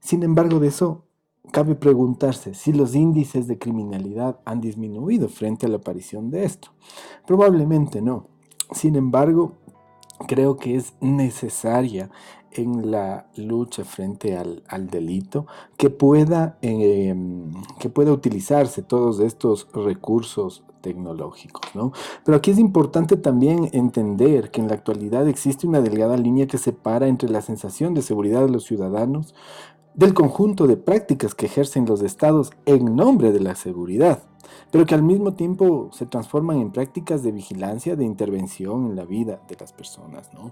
Sin 0.00 0.22
embargo, 0.22 0.60
de 0.60 0.68
eso 0.68 1.03
Cabe 1.50 1.74
preguntarse 1.74 2.54
si 2.54 2.72
los 2.72 2.94
índices 2.94 3.46
de 3.46 3.58
criminalidad 3.58 4.40
han 4.44 4.60
disminuido 4.60 5.28
frente 5.28 5.66
a 5.66 5.68
la 5.68 5.76
aparición 5.76 6.30
de 6.30 6.44
esto. 6.44 6.68
Probablemente 7.26 8.00
no. 8.00 8.26
Sin 8.72 8.96
embargo, 8.96 9.52
creo 10.26 10.56
que 10.56 10.76
es 10.76 10.94
necesaria 11.00 12.10
en 12.50 12.90
la 12.90 13.26
lucha 13.36 13.84
frente 13.84 14.36
al, 14.36 14.86
delito 14.88 15.46
que 15.76 15.90
pueda, 15.90 16.56
em, 16.62 17.52
que 17.78 17.88
pueda 17.88 18.12
utilizarse 18.12 18.82
todos 18.82 19.20
estos 19.20 19.68
recursos 19.72 20.64
tecnológicos, 20.80 21.62
¿no? 21.74 21.92
Pero 22.24 22.36
aquí 22.36 22.50
es 22.50 22.58
importante 22.58 23.16
también 23.16 23.70
entender 23.72 24.50
que 24.50 24.60
en 24.60 24.68
la 24.68 24.74
actualidad 24.74 25.26
existe 25.26 25.66
una 25.66 25.80
delgada 25.80 26.16
línea 26.16 26.46
que 26.46 26.58
separa 26.58 27.08
entre 27.08 27.30
la 27.30 27.40
sensación 27.40 27.94
de 27.94 28.02
seguridad 28.02 28.42
de 28.42 28.50
los 28.50 28.64
ciudadanos 28.64 29.34
del 29.94 30.14
conjunto 30.14 30.66
de 30.66 30.76
prácticas 30.76 31.34
que 31.34 31.46
ejercen 31.46 31.86
los 31.86 32.02
estados 32.02 32.50
en 32.66 32.96
nombre 32.96 33.32
de 33.32 33.40
la 33.40 33.54
seguridad, 33.54 34.22
pero 34.70 34.86
que 34.86 34.94
al 34.94 35.02
mismo 35.02 35.34
tiempo 35.34 35.88
se 35.92 36.06
transforman 36.06 36.58
en 36.58 36.72
prácticas 36.72 37.22
de 37.22 37.32
vigilancia, 37.32 37.96
de 37.96 38.04
intervención 38.04 38.86
en 38.86 38.96
la 38.96 39.04
vida 39.04 39.40
de 39.48 39.56
las 39.58 39.72
personas. 39.72 40.32
¿no? 40.34 40.50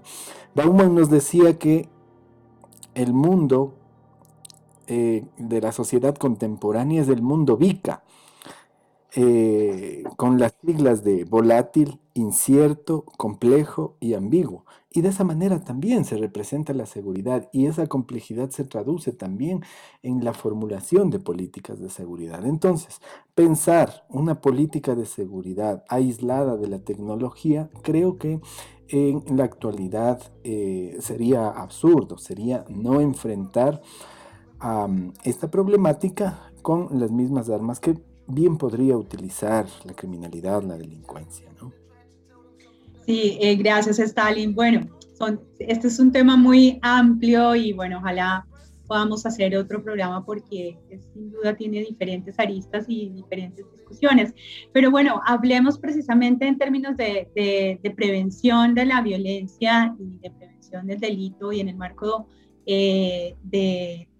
Bauman 0.55 0.95
nos 0.95 1.09
decía 1.09 1.59
que 1.59 1.89
el 2.95 3.13
mundo 3.13 3.73
eh, 4.87 5.25
de 5.37 5.61
la 5.61 5.71
sociedad 5.71 6.15
contemporánea 6.15 7.01
es 7.01 7.09
el 7.09 7.21
mundo 7.21 7.57
VICA, 7.57 8.02
eh, 9.15 10.03
con 10.17 10.39
las 10.39 10.55
siglas 10.65 11.03
de 11.03 11.23
volátil, 11.25 11.99
incierto, 12.15 13.05
complejo 13.17 13.95
y 13.99 14.15
ambiguo. 14.15 14.65
Y 14.89 15.01
de 15.01 15.09
esa 15.09 15.23
manera 15.23 15.63
también 15.63 16.03
se 16.03 16.17
representa 16.17 16.73
la 16.73 16.87
seguridad 16.87 17.47
y 17.51 17.67
esa 17.67 17.85
complejidad 17.85 18.49
se 18.49 18.63
traduce 18.63 19.11
también 19.11 19.61
en 20.01 20.23
la 20.23 20.33
formulación 20.33 21.11
de 21.11 21.19
políticas 21.19 21.79
de 21.79 21.91
seguridad. 21.91 22.43
Entonces, 22.45 23.01
pensar 23.35 24.05
una 24.09 24.41
política 24.41 24.95
de 24.95 25.05
seguridad 25.05 25.83
aislada 25.89 26.57
de 26.57 26.67
la 26.67 26.79
tecnología, 26.79 27.69
creo 27.83 28.17
que 28.17 28.39
en 28.87 29.23
la 29.37 29.43
actualidad 29.43 30.21
eh, 30.43 30.97
sería 31.01 31.49
absurdo, 31.49 32.17
sería 32.17 32.65
no 32.69 32.99
enfrentar 32.99 33.81
esta 35.25 35.51
problemática 35.51 36.53
con 36.61 36.87
las 36.97 37.11
mismas 37.11 37.49
armas 37.49 37.81
que 37.81 37.97
bien 38.27 38.57
podría 38.57 38.97
utilizar 38.97 39.65
la 39.85 39.93
criminalidad, 39.93 40.63
la 40.63 40.77
delincuencia, 40.77 41.49
¿no? 41.61 41.71
Sí, 43.05 43.37
eh, 43.41 43.55
gracias 43.55 43.99
Stalin. 43.99 44.55
Bueno, 44.55 44.87
este 45.59 45.87
es 45.87 45.99
un 45.99 46.11
tema 46.11 46.37
muy 46.37 46.79
amplio 46.81 47.55
y 47.55 47.73
bueno, 47.73 47.97
ojalá 47.97 48.45
podamos 48.87 49.25
hacer 49.25 49.55
otro 49.57 49.81
programa 49.81 50.25
porque 50.25 50.77
sin 51.13 51.31
duda 51.31 51.55
tiene 51.55 51.81
diferentes 51.81 52.39
aristas 52.39 52.85
y 52.87 53.09
diferentes 53.09 53.65
discusiones. 53.71 54.33
Pero 54.71 54.91
bueno, 54.91 55.21
hablemos 55.25 55.77
precisamente 55.77 56.47
en 56.47 56.57
términos 56.57 56.95
de, 56.97 57.29
de 57.81 57.91
prevención 57.91 58.75
de 58.75 58.85
la 58.85 59.01
violencia 59.01 59.95
y 59.99 60.17
de 60.19 60.31
prevención 60.31 60.87
del 60.87 60.99
delito 60.99 61.51
y 61.51 61.59
en 61.59 61.69
el 61.69 61.75
marco 61.75 62.27
eh, 62.65 63.35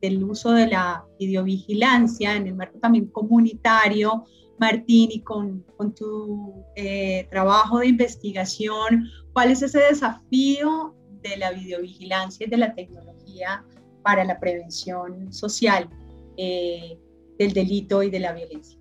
del 0.01 0.23
uso 0.23 0.51
de 0.51 0.67
la 0.67 1.05
videovigilancia 1.19 2.35
en 2.35 2.47
el 2.47 2.55
marco 2.55 2.79
también 2.79 3.07
comunitario, 3.07 4.25
Martín, 4.59 5.09
y 5.11 5.21
con, 5.21 5.65
tu 5.95 6.63
eh, 6.75 7.27
trabajo 7.29 7.79
de 7.79 7.87
investigación, 7.87 9.09
¿cuál 9.33 9.51
es 9.51 9.61
ese 9.61 9.79
desafío 9.79 10.95
de 11.21 11.37
la 11.37 11.51
videovigilancia 11.51 12.45
y 12.45 12.49
de 12.49 12.57
la 12.57 12.73
tecnología 12.73 13.63
para 14.03 14.23
la 14.23 14.39
prevención 14.39 15.31
social 15.33 15.89
eh, 16.37 16.97
del 17.39 17.53
delito 17.53 18.03
y 18.03 18.09
de 18.09 18.19
la 18.19 18.33
violencia? 18.33 18.79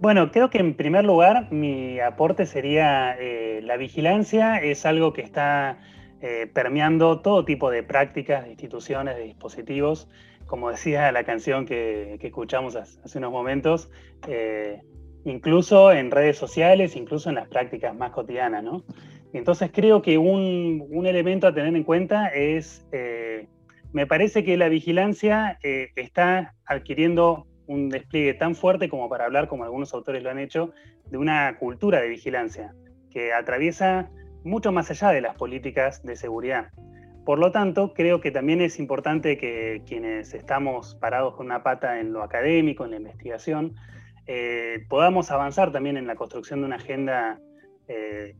Bueno, 0.00 0.30
creo 0.30 0.50
que 0.50 0.58
en 0.58 0.74
primer 0.74 1.04
lugar 1.04 1.50
mi 1.50 2.00
aporte 2.00 2.44
sería 2.44 3.16
eh, 3.18 3.60
la 3.62 3.76
vigilancia 3.76 4.58
es 4.58 4.84
algo 4.84 5.12
que 5.14 5.22
está 5.22 5.78
eh, 6.20 6.50
permeando 6.52 7.20
todo 7.20 7.44
tipo 7.44 7.70
de 7.70 7.82
prácticas, 7.82 8.44
de 8.44 8.50
instituciones, 8.50 9.16
de 9.16 9.24
dispositivos. 9.24 10.08
Como 10.46 10.70
decía 10.70 11.10
la 11.12 11.24
canción 11.24 11.66
que, 11.66 12.18
escuchamos 12.20 12.76
hace, 12.76 13.18
unos 13.18 13.32
momentos, 13.32 13.90
eh, 14.28 14.80
incluso 15.24 15.92
en 15.92 16.10
redes 16.10 16.38
sociales, 16.38 16.96
incluso 16.96 17.28
en 17.28 17.34
las 17.34 17.48
prácticas 17.48 17.94
más 17.96 18.12
cotidianas, 18.12 18.62
¿no? 18.62 18.84
Entonces 19.32 19.70
creo 19.72 20.02
que 20.02 20.18
un, 20.18 20.86
un 20.88 21.06
elemento 21.06 21.46
a 21.46 21.52
tener 21.52 21.74
en 21.74 21.82
cuenta 21.82 22.28
es, 22.28 22.86
me 23.92 24.06
parece 24.06 24.44
que 24.44 24.56
la 24.56 24.68
vigilancia 24.68 25.58
está 25.62 26.54
adquiriendo 26.64 27.46
un 27.66 27.88
despliegue 27.88 28.34
tan 28.34 28.54
fuerte 28.54 28.88
como 28.88 29.08
para 29.08 29.24
hablar, 29.24 29.48
como 29.48 29.64
algunos 29.64 29.92
autores 29.94 30.22
lo 30.22 30.30
han 30.30 30.38
hecho, 30.38 30.72
de 31.10 31.18
una 31.18 31.58
cultura 31.58 32.00
de 32.00 32.08
vigilancia 32.08 32.74
que 33.10 33.32
atraviesa 33.32 34.10
mucho 34.46 34.72
más 34.72 34.90
allá 34.90 35.10
de 35.10 35.20
las 35.20 35.36
políticas 35.36 36.02
de 36.02 36.16
seguridad. 36.16 36.70
Por 37.24 37.38
lo 37.38 37.50
tanto, 37.50 37.92
creo 37.92 38.20
que 38.20 38.30
también 38.30 38.60
es 38.60 38.78
importante 38.78 39.36
que 39.36 39.82
quienes 39.86 40.32
estamos 40.32 40.94
parados 40.94 41.34
con 41.34 41.46
una 41.46 41.62
pata 41.62 41.98
en 42.00 42.12
lo 42.12 42.22
académico, 42.22 42.84
en 42.84 42.92
la 42.92 42.96
investigación, 42.98 43.74
eh, 44.26 44.84
podamos 44.88 45.30
avanzar 45.30 45.72
también 45.72 45.96
en 45.96 46.06
la 46.06 46.14
construcción 46.14 46.60
de 46.60 46.66
una 46.66 46.76
agenda 46.76 47.40
eh, 47.88 48.36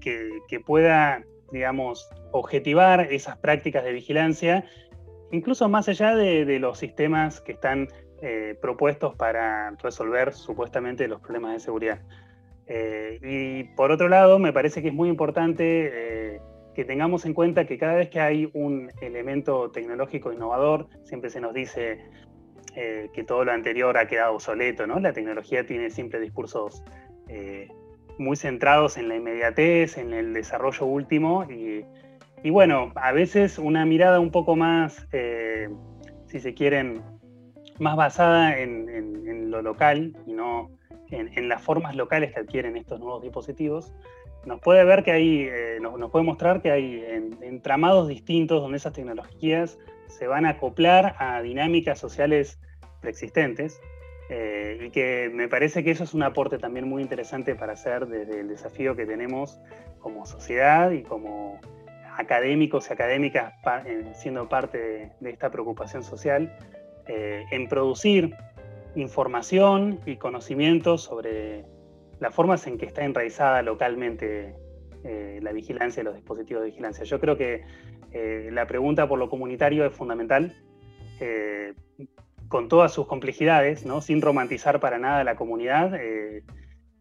que, 0.00 0.60
pueda, 0.60 1.22
digamos, 1.52 2.08
objetivar 2.30 3.12
esas 3.12 3.36
prácticas 3.38 3.84
de 3.84 3.92
vigilancia, 3.92 4.64
incluso 5.32 5.68
más 5.68 5.88
allá 5.88 6.14
de 6.14 6.58
los 6.60 6.78
sistemas 6.78 7.40
que 7.40 7.52
están 7.52 7.88
eh, 8.20 8.58
propuestos 8.60 9.14
para 9.14 9.70
resolver 9.80 10.32
supuestamente 10.32 11.06
los 11.06 11.20
problemas 11.20 11.52
de 11.52 11.60
seguridad. 11.60 12.00
Eh, 12.68 13.18
y 13.22 13.64
por 13.74 13.90
otro 13.90 14.08
lado, 14.08 14.38
me 14.38 14.52
parece 14.52 14.82
que 14.82 14.88
es 14.88 14.94
muy 14.94 15.08
importante 15.08 15.90
eh, 15.92 16.40
que 16.74 16.84
tengamos 16.84 17.24
en 17.24 17.34
cuenta 17.34 17.66
que 17.66 17.78
cada 17.78 17.94
vez 17.94 18.08
que 18.08 18.20
hay 18.20 18.50
un 18.52 18.90
elemento 19.00 19.70
tecnológico 19.70 20.32
innovador, 20.32 20.88
siempre 21.04 21.30
se 21.30 21.40
nos 21.40 21.54
dice 21.54 21.98
que 23.12 23.24
todo 23.24 23.44
lo 23.44 23.50
anterior 23.50 23.98
ha 23.98 24.06
quedado 24.06 24.34
obsoleto, 24.34 24.86
¿no? 24.86 25.00
La 25.00 25.12
tecnología 25.12 25.66
tiene 25.66 25.90
siempre 25.90 26.20
discursos 26.20 26.84
muy 28.18 28.36
centrados 28.36 28.96
en 28.98 29.08
la 29.08 29.16
inmediatez, 29.16 29.98
en 29.98 30.12
el 30.12 30.32
desarrollo 30.32 30.86
último 30.86 31.44
y 31.50 32.50
bueno, 32.50 32.92
a 32.94 33.10
veces 33.10 33.58
una 33.58 33.84
mirada 33.84 34.20
un 34.20 34.30
poco 34.30 34.54
más, 34.54 35.08
si 36.26 36.38
se 36.38 36.54
quieren, 36.54 37.02
más 37.78 37.96
basada 37.96 38.58
en, 38.58 39.50
lo 39.50 39.62
local 39.62 40.14
y 40.26 40.34
no 40.34 40.70
en, 41.10 41.48
las 41.48 41.62
formas 41.62 41.96
locales 41.96 42.32
que 42.32 42.40
adquieren 42.40 42.76
estos 42.76 43.00
nuevos 43.00 43.22
dispositivos, 43.22 43.92
nos 44.44 44.60
puede 44.60 44.84
ver 44.84 45.02
que 45.02 45.12
hay, 45.12 45.48
eh, 45.50 45.78
nos, 45.80 46.10
puede 46.10 46.24
mostrar 46.24 46.62
que 46.62 46.70
hay 46.70 47.04
entramados 47.42 48.08
distintos 48.08 48.60
donde 48.60 48.78
esas 48.78 48.92
tecnologías 48.92 49.78
se 50.06 50.26
van 50.26 50.46
a 50.46 50.50
acoplar 50.50 51.16
a 51.18 51.42
dinámicas 51.42 51.98
sociales 51.98 52.58
preexistentes 53.00 53.80
eh, 54.30 54.84
y 54.86 54.90
que 54.90 55.30
me 55.32 55.48
parece 55.48 55.84
que 55.84 55.90
eso 55.90 56.04
es 56.04 56.14
un 56.14 56.22
aporte 56.22 56.58
también 56.58 56.88
muy 56.88 57.02
interesante 57.02 57.54
para 57.54 57.72
hacer 57.72 58.06
desde 58.06 58.40
el 58.40 58.48
desafío 58.48 58.94
que 58.94 59.06
tenemos 59.06 59.60
como 59.98 60.24
sociedad 60.26 60.90
y 60.90 61.02
como 61.02 61.58
académicos 62.16 62.88
y 62.88 62.92
académicas 62.92 63.54
eh, 63.86 64.12
siendo 64.14 64.48
parte 64.48 65.12
de 65.20 65.30
esta 65.30 65.50
preocupación 65.50 66.02
social 66.02 66.56
en 67.10 67.68
producir 67.68 68.34
información 68.98 70.00
y 70.06 70.16
conocimientos 70.16 71.02
sobre 71.02 71.64
las 72.20 72.34
formas 72.34 72.66
en 72.66 72.78
que 72.78 72.86
está 72.86 73.04
enraizada 73.04 73.62
localmente 73.62 74.54
eh, 75.04 75.38
la 75.42 75.52
vigilancia 75.52 76.00
de 76.00 76.04
los 76.04 76.14
dispositivos 76.14 76.62
de 76.62 76.70
vigilancia. 76.70 77.04
Yo 77.04 77.20
creo 77.20 77.36
que 77.36 77.62
eh, 78.12 78.50
la 78.52 78.66
pregunta 78.66 79.08
por 79.08 79.18
lo 79.18 79.28
comunitario 79.28 79.84
es 79.84 79.92
fundamental, 79.92 80.54
con 82.46 82.68
todas 82.68 82.92
sus 82.92 83.08
complejidades, 83.08 83.84
¿no? 83.84 84.00
sin 84.00 84.22
romantizar 84.22 84.78
para 84.78 84.98
nada 84.98 85.24
la 85.24 85.34
comunidad, 85.34 85.98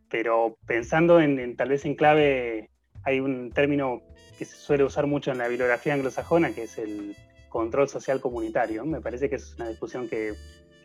pero 0.09 0.57
pensando 0.65 1.21
en, 1.21 1.55
tal 1.55 1.69
vez 1.69 1.85
en 1.85 1.95
clave, 1.95 2.71
hay 3.03 3.19
un 3.19 3.51
término 3.51 4.01
que 4.37 4.45
se 4.45 4.55
suele 4.55 4.83
usar 4.83 5.07
mucho 5.07 5.31
en 5.31 5.37
la 5.37 5.47
bibliografía 5.47 5.93
anglosajona, 5.93 6.53
que 6.53 6.63
es 6.63 6.77
el 6.77 7.15
control 7.49 7.89
social 7.89 8.21
comunitario. 8.21 8.85
Me 8.85 9.01
parece 9.01 9.29
que 9.29 9.35
es 9.35 9.55
una 9.55 9.69
discusión 9.69 10.07
que, 10.07 10.33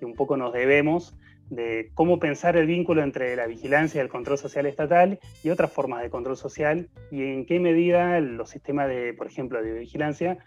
un 0.04 0.14
poco 0.14 0.36
nos 0.36 0.52
debemos 0.52 1.14
de 1.50 1.90
cómo 1.94 2.18
pensar 2.18 2.56
el 2.56 2.66
vínculo 2.66 3.02
entre 3.02 3.36
la 3.36 3.46
vigilancia 3.46 3.98
y 3.98 4.02
el 4.02 4.08
control 4.08 4.38
social 4.38 4.64
estatal 4.66 5.18
y 5.44 5.50
otras 5.50 5.70
formas 5.70 6.02
de 6.02 6.08
control 6.08 6.36
social 6.36 6.88
y 7.10 7.22
en 7.22 7.44
qué 7.44 7.60
medida 7.60 8.20
los 8.20 8.50
sistemas 8.50 8.88
de, 8.88 9.12
por 9.12 9.26
ejemplo, 9.26 9.62
de 9.62 9.78
vigilancia 9.78 10.38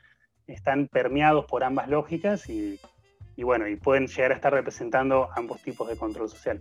están 0.48 0.88
permeados 0.88 1.46
por 1.46 1.64
ambas 1.64 1.90
lógicas 1.90 2.50
y, 2.50 2.80
bueno, 3.38 3.68
y 3.68 3.76
pueden 3.76 4.08
llegar 4.08 4.32
a 4.32 4.36
estar 4.36 4.54
representando 4.54 5.30
ambos 5.36 5.62
tipos 5.62 5.88
de 5.88 5.96
control 5.96 6.30
social. 6.30 6.60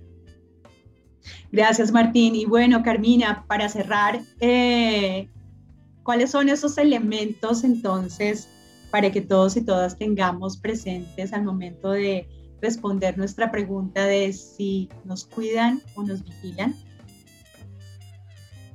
Gracias, 1.50 1.90
Martín. 1.90 2.34
Y 2.34 2.44
bueno, 2.44 2.82
Carmina, 2.82 3.46
para 3.48 3.70
cerrar, 3.70 4.20
eh, 4.40 5.28
¿cuáles 6.02 6.30
son 6.30 6.50
esos 6.50 6.76
elementos 6.76 7.64
entonces 7.64 8.48
para 8.90 9.10
que 9.10 9.22
todos 9.22 9.56
y 9.56 9.64
todas 9.64 9.96
tengamos 9.96 10.58
presentes 10.58 11.32
al 11.32 11.44
momento 11.44 11.92
de 11.92 12.28
responder 12.64 13.18
nuestra 13.18 13.50
pregunta 13.50 14.06
de 14.06 14.32
si 14.32 14.88
nos 15.04 15.26
cuidan 15.26 15.82
o 15.94 16.02
nos 16.02 16.24
vigilan? 16.24 16.74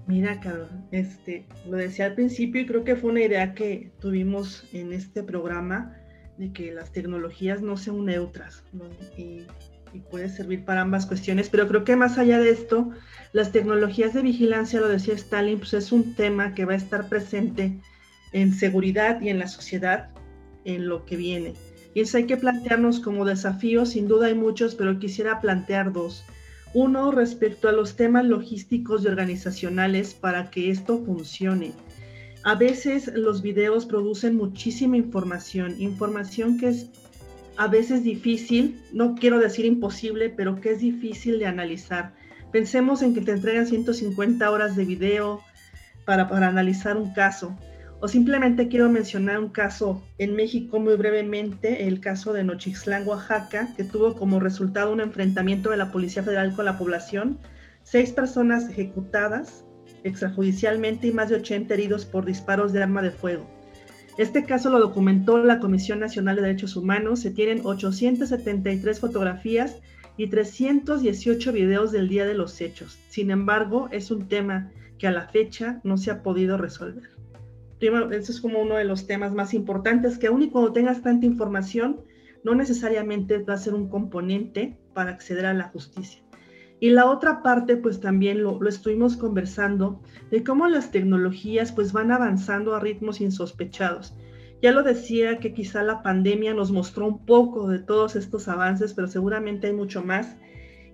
Mira, 0.07 0.39
Carol, 0.39 0.69
este, 0.91 1.45
lo 1.67 1.77
decía 1.77 2.05
al 2.05 2.15
principio 2.15 2.61
y 2.61 2.65
creo 2.65 2.83
que 2.83 2.95
fue 2.95 3.11
una 3.11 3.21
idea 3.21 3.53
que 3.53 3.91
tuvimos 3.99 4.63
en 4.73 4.93
este 4.93 5.23
programa 5.23 5.95
de 6.37 6.51
que 6.51 6.71
las 6.71 6.91
tecnologías 6.91 7.61
no 7.61 7.77
sean 7.77 8.05
neutras 8.05 8.63
y, 9.17 9.43
y, 9.93 9.99
puede 10.09 10.29
servir 10.29 10.65
para 10.65 10.81
ambas 10.81 11.05
cuestiones, 11.05 11.49
pero 11.49 11.67
creo 11.67 11.83
que 11.83 11.95
más 11.95 12.17
allá 12.17 12.39
de 12.39 12.49
esto, 12.49 12.89
las 13.33 13.51
tecnologías 13.51 14.13
de 14.13 14.21
vigilancia, 14.21 14.79
lo 14.79 14.87
decía 14.87 15.13
Stalin, 15.15 15.59
pues 15.59 15.73
es 15.73 15.91
un 15.91 16.15
tema 16.15 16.53
que 16.55 16.65
va 16.65 16.73
a 16.73 16.77
estar 16.77 17.07
presente 17.07 17.79
en 18.31 18.53
seguridad 18.53 19.21
y 19.21 19.29
en 19.29 19.39
la 19.39 19.47
sociedad 19.47 20.09
en 20.65 20.87
lo 20.87 21.05
que 21.05 21.17
viene. 21.17 21.53
Y 21.99 22.15
hay 22.15 22.27
que 22.27 22.37
plantearnos 22.37 23.01
como 23.01 23.25
desafíos, 23.25 23.89
sin 23.89 24.07
duda 24.07 24.27
hay 24.27 24.33
muchos, 24.33 24.73
pero 24.73 24.99
quisiera 24.99 25.41
plantear 25.41 25.91
dos. 25.91 26.23
Uno, 26.73 27.11
respecto 27.11 27.67
a 27.67 27.73
los 27.73 27.97
temas 27.97 28.23
logísticos 28.23 29.03
y 29.03 29.07
organizacionales 29.07 30.13
para 30.13 30.49
que 30.49 30.69
esto 30.69 31.03
funcione. 31.03 31.73
A 32.43 32.55
veces 32.55 33.11
los 33.13 33.41
videos 33.41 33.85
producen 33.85 34.37
muchísima 34.37 34.95
información, 34.95 35.75
información 35.77 36.57
que 36.57 36.69
es 36.69 36.89
a 37.57 37.67
veces 37.67 38.01
difícil, 38.05 38.81
no 38.93 39.15
quiero 39.15 39.37
decir 39.37 39.65
imposible, 39.65 40.29
pero 40.29 40.61
que 40.61 40.71
es 40.71 40.79
difícil 40.79 41.37
de 41.37 41.47
analizar. 41.47 42.13
Pensemos 42.53 43.01
en 43.01 43.13
que 43.13 43.19
te 43.19 43.33
entregan 43.33 43.67
150 43.67 44.49
horas 44.49 44.77
de 44.77 44.85
video 44.85 45.41
para, 46.05 46.29
para 46.29 46.47
analizar 46.47 46.95
un 46.95 47.11
caso. 47.11 47.57
O 48.01 48.07
simplemente 48.07 48.69
quiero 48.69 48.89
mencionar 48.89 49.39
un 49.39 49.49
caso 49.49 50.01
en 50.19 50.33
México 50.33 50.79
muy 50.79 50.95
brevemente, 50.95 51.85
el 51.85 51.99
caso 51.99 52.31
de 52.31 52.45
Nochixtlán, 52.45 53.05
Oaxaca, 53.05 53.73
que 53.75 53.83
tuvo 53.83 54.15
como 54.15 54.39
resultado 54.39 54.93
un 54.93 55.01
enfrentamiento 55.01 55.69
de 55.69 55.77
la 55.77 55.91
Policía 55.91 56.23
Federal 56.23 56.55
con 56.55 56.63
la 56.63 56.77
población, 56.77 57.39
seis 57.83 58.13
personas 58.13 58.69
ejecutadas 58.69 59.65
extrajudicialmente 60.05 61.07
y 61.07 61.11
más 61.11 61.27
de 61.27 61.35
80 61.35 61.73
heridos 61.73 62.05
por 62.05 62.23
disparos 62.23 62.71
de 62.71 62.81
arma 62.81 63.01
de 63.01 63.11
fuego. 63.11 63.45
Este 64.17 64.45
caso 64.45 64.69
lo 64.69 64.79
documentó 64.79 65.43
la 65.43 65.59
Comisión 65.59 65.99
Nacional 65.99 66.37
de 66.37 66.43
Derechos 66.43 66.77
Humanos. 66.77 67.19
Se 67.19 67.31
tienen 67.31 67.65
873 67.65 68.97
fotografías 68.97 69.81
y 70.15 70.27
318 70.27 71.51
videos 71.51 71.91
del 71.91 72.07
día 72.07 72.25
de 72.25 72.33
los 72.33 72.61
hechos. 72.61 72.97
Sin 73.09 73.29
embargo, 73.29 73.89
es 73.91 74.09
un 74.09 74.29
tema 74.29 74.71
que 74.97 75.07
a 75.07 75.11
la 75.11 75.27
fecha 75.27 75.81
no 75.83 75.97
se 75.97 76.11
ha 76.11 76.23
podido 76.23 76.57
resolver 76.57 77.19
primero, 77.79 78.11
ese 78.11 78.31
es 78.31 78.41
como 78.41 78.59
uno 78.59 78.75
de 78.75 78.83
los 78.83 79.07
temas 79.07 79.33
más 79.33 79.53
importantes, 79.53 80.17
que 80.17 80.27
aún 80.27 80.43
y 80.43 80.49
cuando 80.49 80.73
tengas 80.73 81.01
tanta 81.01 81.25
información, 81.25 82.01
no 82.43 82.55
necesariamente 82.55 83.39
va 83.39 83.53
a 83.55 83.57
ser 83.57 83.73
un 83.73 83.89
componente 83.89 84.77
para 84.93 85.11
acceder 85.11 85.45
a 85.45 85.53
la 85.53 85.69
justicia. 85.69 86.21
Y 86.81 86.91
la 86.91 87.07
otra 87.07 87.41
parte, 87.41 87.75
pues 87.75 87.99
también 87.99 88.41
lo, 88.41 88.61
lo, 88.61 88.69
estuvimos 88.69 89.17
conversando, 89.17 90.01
de 90.31 90.43
cómo 90.43 90.67
las 90.67 90.91
tecnologías 90.91 91.73
pues 91.73 91.91
van 91.91 92.11
avanzando 92.11 92.73
a 92.73 92.79
ritmos 92.79 93.19
insospechados. 93.19 94.15
Ya 94.61 94.71
lo 94.71 94.83
decía 94.83 95.39
que 95.39 95.53
quizá 95.53 95.83
la 95.83 96.03
pandemia 96.03 96.53
nos 96.53 96.71
mostró 96.71 97.07
un 97.07 97.25
poco 97.25 97.69
de 97.69 97.79
todos 97.79 98.15
estos 98.15 98.47
avances, 98.47 98.93
pero 98.93 99.07
seguramente 99.07 99.67
hay 99.67 99.73
mucho 99.73 100.03
más. 100.03 100.35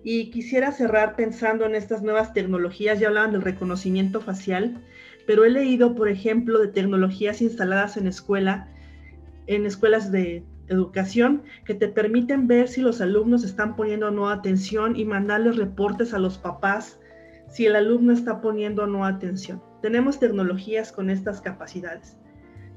Y 0.03 0.29
quisiera 0.29 0.71
cerrar 0.71 1.15
pensando 1.15 1.65
en 1.65 1.73
estas 1.73 2.03
nuevas 2.03 2.33
tecnologías, 2.33 2.99
ya 2.99 3.07
hablaban 3.07 3.31
del 3.31 3.41
reconocimiento 3.41 4.21
facial, 4.21 4.83
pero 5.25 5.45
he 5.45 5.49
leído, 5.49 5.95
por 5.95 6.09
ejemplo, 6.09 6.59
de 6.59 6.67
tecnologías 6.67 7.41
instaladas 7.41 7.97
en 7.97 8.07
escuela, 8.07 8.67
en 9.47 9.65
escuelas 9.65 10.11
de 10.11 10.43
educación 10.67 11.43
que 11.65 11.75
te 11.75 11.87
permiten 11.87 12.47
ver 12.47 12.67
si 12.67 12.81
los 12.81 13.01
alumnos 13.01 13.43
están 13.43 13.75
poniendo 13.75 14.07
o 14.07 14.11
no 14.11 14.29
atención 14.29 14.95
y 14.95 15.05
mandarles 15.05 15.57
reportes 15.57 16.13
a 16.13 16.19
los 16.19 16.37
papás 16.37 16.99
si 17.49 17.65
el 17.65 17.75
alumno 17.75 18.13
está 18.13 18.41
poniendo 18.41 18.83
o 18.83 18.87
no 18.87 19.05
atención. 19.05 19.61
Tenemos 19.81 20.19
tecnologías 20.19 20.91
con 20.91 21.09
estas 21.09 21.41
capacidades. 21.41 22.17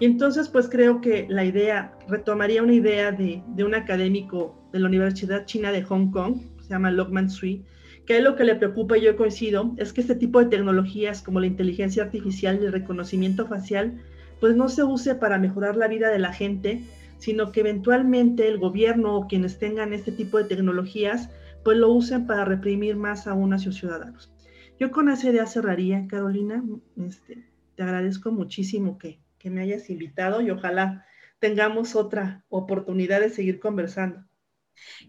Y 0.00 0.04
entonces, 0.04 0.48
pues 0.48 0.68
creo 0.68 1.00
que 1.00 1.26
la 1.28 1.44
idea, 1.44 1.92
retomaría 2.08 2.62
una 2.62 2.74
idea 2.74 3.10
de, 3.10 3.42
de 3.48 3.64
un 3.64 3.74
académico 3.74 4.54
de 4.72 4.78
la 4.80 4.86
Universidad 4.86 5.46
China 5.46 5.72
de 5.72 5.82
Hong 5.82 6.10
Kong, 6.10 6.36
se 6.60 6.68
llama 6.68 6.90
Lokman 6.90 7.30
Sui, 7.30 7.64
que 8.08 8.16
es 8.16 8.24
lo 8.24 8.36
que 8.36 8.44
le 8.44 8.56
preocupa 8.56 8.96
yo 8.96 9.14
coincido, 9.18 9.74
es 9.76 9.92
que 9.92 10.00
este 10.00 10.14
tipo 10.14 10.38
de 10.38 10.46
tecnologías 10.46 11.20
como 11.20 11.40
la 11.40 11.46
inteligencia 11.46 12.02
artificial 12.02 12.58
y 12.58 12.64
el 12.64 12.72
reconocimiento 12.72 13.46
facial, 13.46 14.00
pues 14.40 14.56
no 14.56 14.70
se 14.70 14.82
use 14.82 15.14
para 15.14 15.36
mejorar 15.36 15.76
la 15.76 15.88
vida 15.88 16.08
de 16.08 16.18
la 16.18 16.32
gente, 16.32 16.80
sino 17.18 17.52
que 17.52 17.60
eventualmente 17.60 18.48
el 18.48 18.56
gobierno 18.56 19.14
o 19.14 19.26
quienes 19.26 19.58
tengan 19.58 19.92
este 19.92 20.10
tipo 20.10 20.38
de 20.38 20.44
tecnologías, 20.44 21.28
pues 21.62 21.76
lo 21.76 21.92
usen 21.92 22.26
para 22.26 22.46
reprimir 22.46 22.96
más 22.96 23.26
aún 23.26 23.52
a 23.52 23.58
sus 23.58 23.76
ciudadanos. 23.76 24.32
Yo 24.80 24.90
con 24.90 25.10
esa 25.10 25.28
idea 25.28 25.46
cerraría, 25.46 26.06
Carolina. 26.08 26.64
Este, 27.06 27.44
te 27.74 27.82
agradezco 27.82 28.32
muchísimo 28.32 28.96
que, 28.96 29.20
que 29.38 29.50
me 29.50 29.60
hayas 29.60 29.90
invitado 29.90 30.40
y 30.40 30.50
ojalá 30.50 31.04
tengamos 31.40 31.94
otra 31.94 32.42
oportunidad 32.48 33.20
de 33.20 33.28
seguir 33.28 33.60
conversando. 33.60 34.24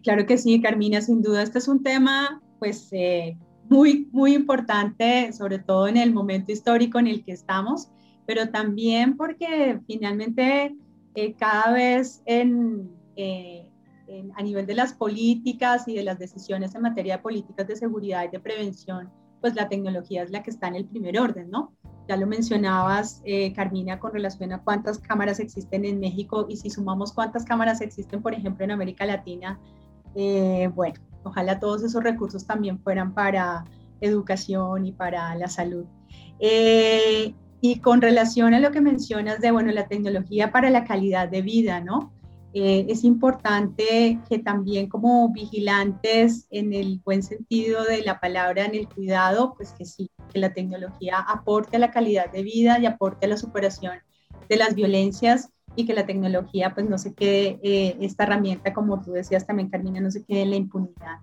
Claro 0.02 0.26
que 0.26 0.36
sí, 0.36 0.60
Carmina, 0.60 1.00
sin 1.00 1.22
duda. 1.22 1.42
Este 1.42 1.60
es 1.60 1.68
un 1.68 1.82
tema, 1.82 2.42
pues, 2.60 2.88
eh, 2.92 3.36
muy, 3.68 4.08
muy 4.12 4.34
importante, 4.34 5.32
sobre 5.32 5.58
todo 5.58 5.88
en 5.88 5.96
el 5.96 6.12
momento 6.12 6.52
histórico 6.52 7.00
en 7.00 7.08
el 7.08 7.24
que 7.24 7.32
estamos, 7.32 7.88
pero 8.26 8.50
también 8.50 9.16
porque 9.16 9.80
finalmente 9.86 10.76
eh, 11.14 11.34
cada 11.34 11.72
vez 11.72 12.22
en, 12.26 12.90
eh, 13.16 13.66
en, 14.06 14.32
a 14.36 14.42
nivel 14.42 14.66
de 14.66 14.74
las 14.74 14.92
políticas 14.92 15.88
y 15.88 15.94
de 15.94 16.04
las 16.04 16.18
decisiones 16.18 16.74
en 16.74 16.82
materia 16.82 17.16
de 17.16 17.22
políticas 17.22 17.66
de 17.66 17.76
seguridad 17.76 18.24
y 18.24 18.28
de 18.28 18.40
prevención, 18.40 19.10
pues 19.40 19.54
la 19.54 19.68
tecnología 19.68 20.22
es 20.22 20.30
la 20.30 20.42
que 20.42 20.50
está 20.50 20.68
en 20.68 20.76
el 20.76 20.84
primer 20.84 21.18
orden, 21.18 21.50
¿no? 21.50 21.72
Ya 22.08 22.16
lo 22.16 22.26
mencionabas, 22.26 23.22
eh, 23.24 23.52
Carmina, 23.52 24.00
con 24.00 24.12
relación 24.12 24.52
a 24.52 24.62
cuántas 24.62 24.98
cámaras 24.98 25.38
existen 25.38 25.84
en 25.84 26.00
México 26.00 26.46
y 26.48 26.56
si 26.56 26.70
sumamos 26.70 27.12
cuántas 27.12 27.44
cámaras 27.44 27.80
existen, 27.80 28.20
por 28.20 28.34
ejemplo, 28.34 28.64
en 28.64 28.72
América 28.72 29.06
Latina, 29.06 29.60
eh, 30.14 30.68
bueno, 30.74 31.00
ojalá 31.24 31.60
todos 31.60 31.82
esos 31.82 32.02
recursos 32.02 32.46
también 32.46 32.78
fueran 32.78 33.14
para 33.14 33.64
educación 34.00 34.86
y 34.86 34.92
para 34.92 35.34
la 35.34 35.48
salud. 35.48 35.84
Eh, 36.38 37.34
y 37.60 37.80
con 37.80 38.00
relación 38.00 38.54
a 38.54 38.60
lo 38.60 38.70
que 38.70 38.80
mencionas 38.80 39.40
de, 39.40 39.50
bueno, 39.50 39.70
la 39.72 39.86
tecnología 39.86 40.50
para 40.50 40.70
la 40.70 40.84
calidad 40.84 41.28
de 41.28 41.42
vida, 41.42 41.80
¿no? 41.80 42.12
Eh, 42.52 42.86
es 42.88 43.04
importante 43.04 44.18
que 44.28 44.38
también 44.40 44.88
como 44.88 45.28
vigilantes 45.32 46.48
en 46.50 46.72
el 46.72 47.00
buen 47.04 47.22
sentido 47.22 47.84
de 47.84 48.02
la 48.02 48.18
palabra, 48.18 48.64
en 48.64 48.74
el 48.74 48.88
cuidado, 48.88 49.54
pues 49.56 49.72
que 49.72 49.84
sí, 49.84 50.10
que 50.32 50.40
la 50.40 50.52
tecnología 50.52 51.18
aporte 51.18 51.76
a 51.76 51.80
la 51.80 51.92
calidad 51.92 52.32
de 52.32 52.42
vida 52.42 52.78
y 52.80 52.86
aporte 52.86 53.26
a 53.26 53.28
la 53.28 53.36
superación 53.36 53.98
de 54.48 54.56
las 54.56 54.74
violencias 54.74 55.50
y 55.76 55.86
que 55.86 55.94
la 55.94 56.06
tecnología 56.06 56.74
pues 56.74 56.88
no 56.88 56.98
se 56.98 57.14
quede, 57.14 57.58
eh, 57.62 57.96
esta 58.00 58.24
herramienta, 58.24 58.72
como 58.72 59.00
tú 59.00 59.12
decías 59.12 59.46
también, 59.46 59.70
Carmina, 59.70 60.00
no 60.00 60.10
se 60.10 60.24
quede 60.24 60.42
en 60.42 60.50
la 60.50 60.56
impunidad 60.56 61.18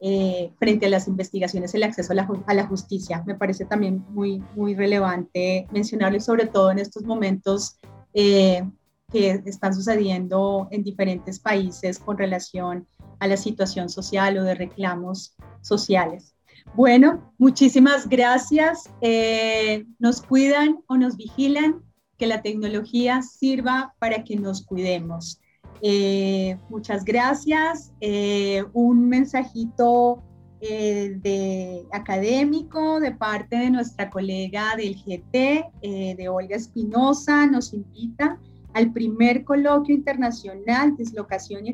eh, 0.00 0.52
frente 0.58 0.86
a 0.86 0.90
las 0.90 1.08
investigaciones, 1.08 1.74
el 1.74 1.82
acceso 1.82 2.12
a 2.12 2.16
la, 2.16 2.28
a 2.46 2.54
la, 2.54 2.66
justicia. 2.66 3.24
Me 3.26 3.34
parece 3.34 3.64
también 3.64 4.04
muy, 4.10 4.42
muy 4.54 4.76
relevante 4.76 5.66
mencionarlo 5.72 6.18
y 6.18 6.20
sobre 6.20 6.46
todo 6.46 6.70
en 6.70 6.78
estos 6.78 7.02
momentos 7.02 7.78
eh, 8.14 8.62
que 9.10 9.42
están 9.46 9.74
sucediendo 9.74 10.68
en 10.70 10.84
diferentes 10.84 11.40
países 11.40 11.98
con 11.98 12.16
relación 12.16 12.86
a 13.18 13.26
la 13.26 13.36
situación 13.36 13.88
social 13.88 14.38
o 14.38 14.44
de 14.44 14.54
reclamos 14.54 15.34
sociales. 15.62 16.34
Bueno, 16.74 17.32
muchísimas 17.38 18.08
gracias. 18.08 18.90
Eh, 19.00 19.84
nos 19.98 20.22
cuidan 20.22 20.78
o 20.86 20.96
nos 20.96 21.16
vigilan, 21.16 21.82
que 22.18 22.26
la 22.26 22.42
tecnología 22.42 23.22
sirva 23.22 23.94
para 23.98 24.24
que 24.24 24.36
nos 24.36 24.66
cuidemos. 24.66 25.40
Eh, 25.80 26.58
muchas 26.68 27.04
gracias. 27.04 27.92
Eh, 28.00 28.64
un 28.72 29.08
mensajito 29.08 30.22
eh, 30.60 31.16
de 31.22 31.86
académico 31.92 32.98
de 32.98 33.12
parte 33.12 33.56
de 33.56 33.70
nuestra 33.70 34.10
colega 34.10 34.74
del 34.76 34.96
GT, 34.96 35.64
de 35.80 36.28
Olga 36.28 36.56
Espinosa, 36.56 37.46
nos 37.46 37.72
invita 37.72 38.40
al 38.74 38.92
primer 38.92 39.44
coloquio 39.44 39.94
internacional 39.94 40.96
Dislocación 40.96 41.66
y 41.66 41.70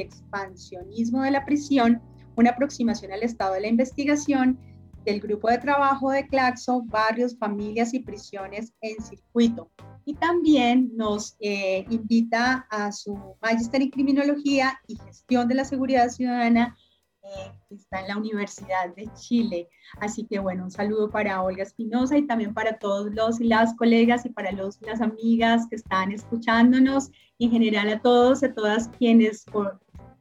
Expansionismo 0.00 1.22
de 1.22 1.30
la 1.30 1.44
Prisión, 1.44 2.00
una 2.36 2.50
aproximación 2.50 3.12
al 3.12 3.22
estado 3.22 3.54
de 3.54 3.60
la 3.60 3.68
investigación 3.68 4.58
del 5.06 5.20
grupo 5.20 5.48
de 5.48 5.58
trabajo 5.58 6.10
de 6.10 6.26
Claxo, 6.26 6.82
barrios, 6.82 7.38
familias 7.38 7.94
y 7.94 8.00
prisiones 8.00 8.74
en 8.80 9.02
circuito. 9.02 9.70
Y 10.04 10.14
también 10.14 10.90
nos 10.94 11.36
eh, 11.40 11.86
invita 11.88 12.66
a 12.70 12.92
su 12.92 13.16
magíster 13.40 13.82
en 13.82 13.90
criminología 13.90 14.78
y 14.86 14.96
gestión 14.96 15.48
de 15.48 15.54
la 15.54 15.64
seguridad 15.64 16.08
ciudadana 16.08 16.76
eh, 17.22 17.52
que 17.68 17.76
está 17.76 18.00
en 18.00 18.08
la 18.08 18.16
Universidad 18.16 18.94
de 18.94 19.08
Chile. 19.14 19.68
Así 20.00 20.26
que 20.26 20.40
bueno, 20.40 20.64
un 20.64 20.70
saludo 20.70 21.08
para 21.10 21.42
Olga 21.42 21.62
Espinosa 21.62 22.18
y 22.18 22.26
también 22.26 22.52
para 22.52 22.78
todos 22.78 23.12
los 23.12 23.40
y 23.40 23.44
las 23.44 23.74
colegas 23.74 24.26
y 24.26 24.30
para 24.30 24.52
los 24.52 24.80
las 24.82 25.00
amigas 25.00 25.66
que 25.68 25.76
están 25.76 26.12
escuchándonos 26.12 27.10
y 27.38 27.46
en 27.46 27.52
general 27.52 27.88
a 27.88 28.00
todos 28.00 28.42
y 28.42 28.46
a 28.46 28.54
todas 28.54 28.88
quienes 28.88 29.44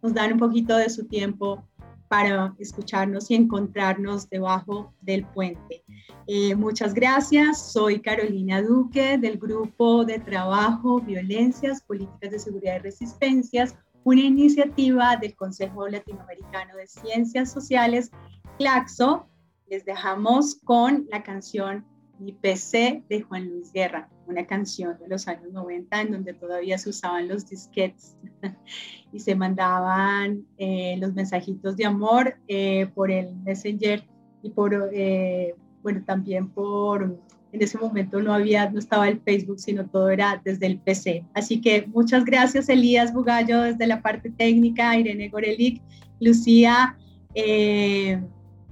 nos 0.01 0.13
dan 0.13 0.33
un 0.33 0.39
poquito 0.39 0.77
de 0.77 0.89
su 0.89 1.05
tiempo 1.07 1.63
para 2.07 2.55
escucharnos 2.59 3.31
y 3.31 3.35
encontrarnos 3.35 4.29
debajo 4.29 4.93
del 5.01 5.25
puente. 5.25 5.83
Eh, 6.27 6.55
muchas 6.55 6.93
gracias. 6.93 7.71
Soy 7.71 7.99
Carolina 7.99 8.61
Duque 8.61 9.17
del 9.17 9.37
Grupo 9.37 10.05
de 10.05 10.19
Trabajo, 10.19 10.99
Violencias, 11.01 11.81
Políticas 11.81 12.31
de 12.31 12.39
Seguridad 12.39 12.75
y 12.77 12.79
Resistencias, 12.79 13.75
una 14.03 14.21
iniciativa 14.21 15.15
del 15.17 15.35
Consejo 15.35 15.87
Latinoamericano 15.87 16.75
de 16.75 16.87
Ciencias 16.87 17.51
Sociales, 17.51 18.11
CLACSO. 18.57 19.27
Les 19.67 19.83
dejamos 19.83 20.55
con 20.63 21.07
la 21.09 21.23
canción 21.23 21.85
Mi 22.20 22.32
PC 22.32 23.03
de 23.09 23.22
Juan 23.22 23.49
Luis 23.49 23.72
Guerra, 23.74 24.09
una 24.28 24.45
canción 24.45 24.97
de 24.99 25.07
los 25.07 25.28
años 25.28 25.51
90 25.51 26.01
en 26.01 26.11
donde 26.11 26.34
todavía 26.34 26.78
se 26.78 26.89
usaban 26.89 27.28
los 27.28 27.47
disquetes 27.49 28.16
y 29.11 29.20
se 29.20 29.36
mandaban 29.36 30.45
eh, 30.57 30.95
los 30.99 31.13
mensajitos 31.13 31.76
de 31.76 31.86
amor 31.86 32.38
eh, 32.47 32.88
por 32.95 33.11
el 33.11 33.36
Messenger 33.38 34.03
y 34.41 34.49
por, 34.49 34.89
eh, 34.93 35.55
bueno, 35.84 36.03
también 36.05 36.49
por, 36.49 37.18
en 37.51 37.61
ese 37.61 37.78
momento 37.78 38.22
no 38.22 38.34
había, 38.34 38.70
no 38.70 38.80
estaba 38.80 39.07
el 39.07 39.20
Facebook, 39.20 39.59
sino 39.59 39.86
todo 39.86 40.09
era 40.09 40.41
desde 40.43 40.68
el 40.68 40.78
PC. 40.80 41.26
Así 41.34 41.61
que 41.61 41.86
muchas 41.88 42.24
gracias 42.26 42.70
Elías 42.70 43.13
Bugallo 43.13 43.61
desde 43.61 43.88
la 43.88 44.01
parte 44.01 44.30
técnica, 44.30 44.97
Irene 44.97 45.30
Gorelic, 45.30 45.82
Lucía. 46.20 46.97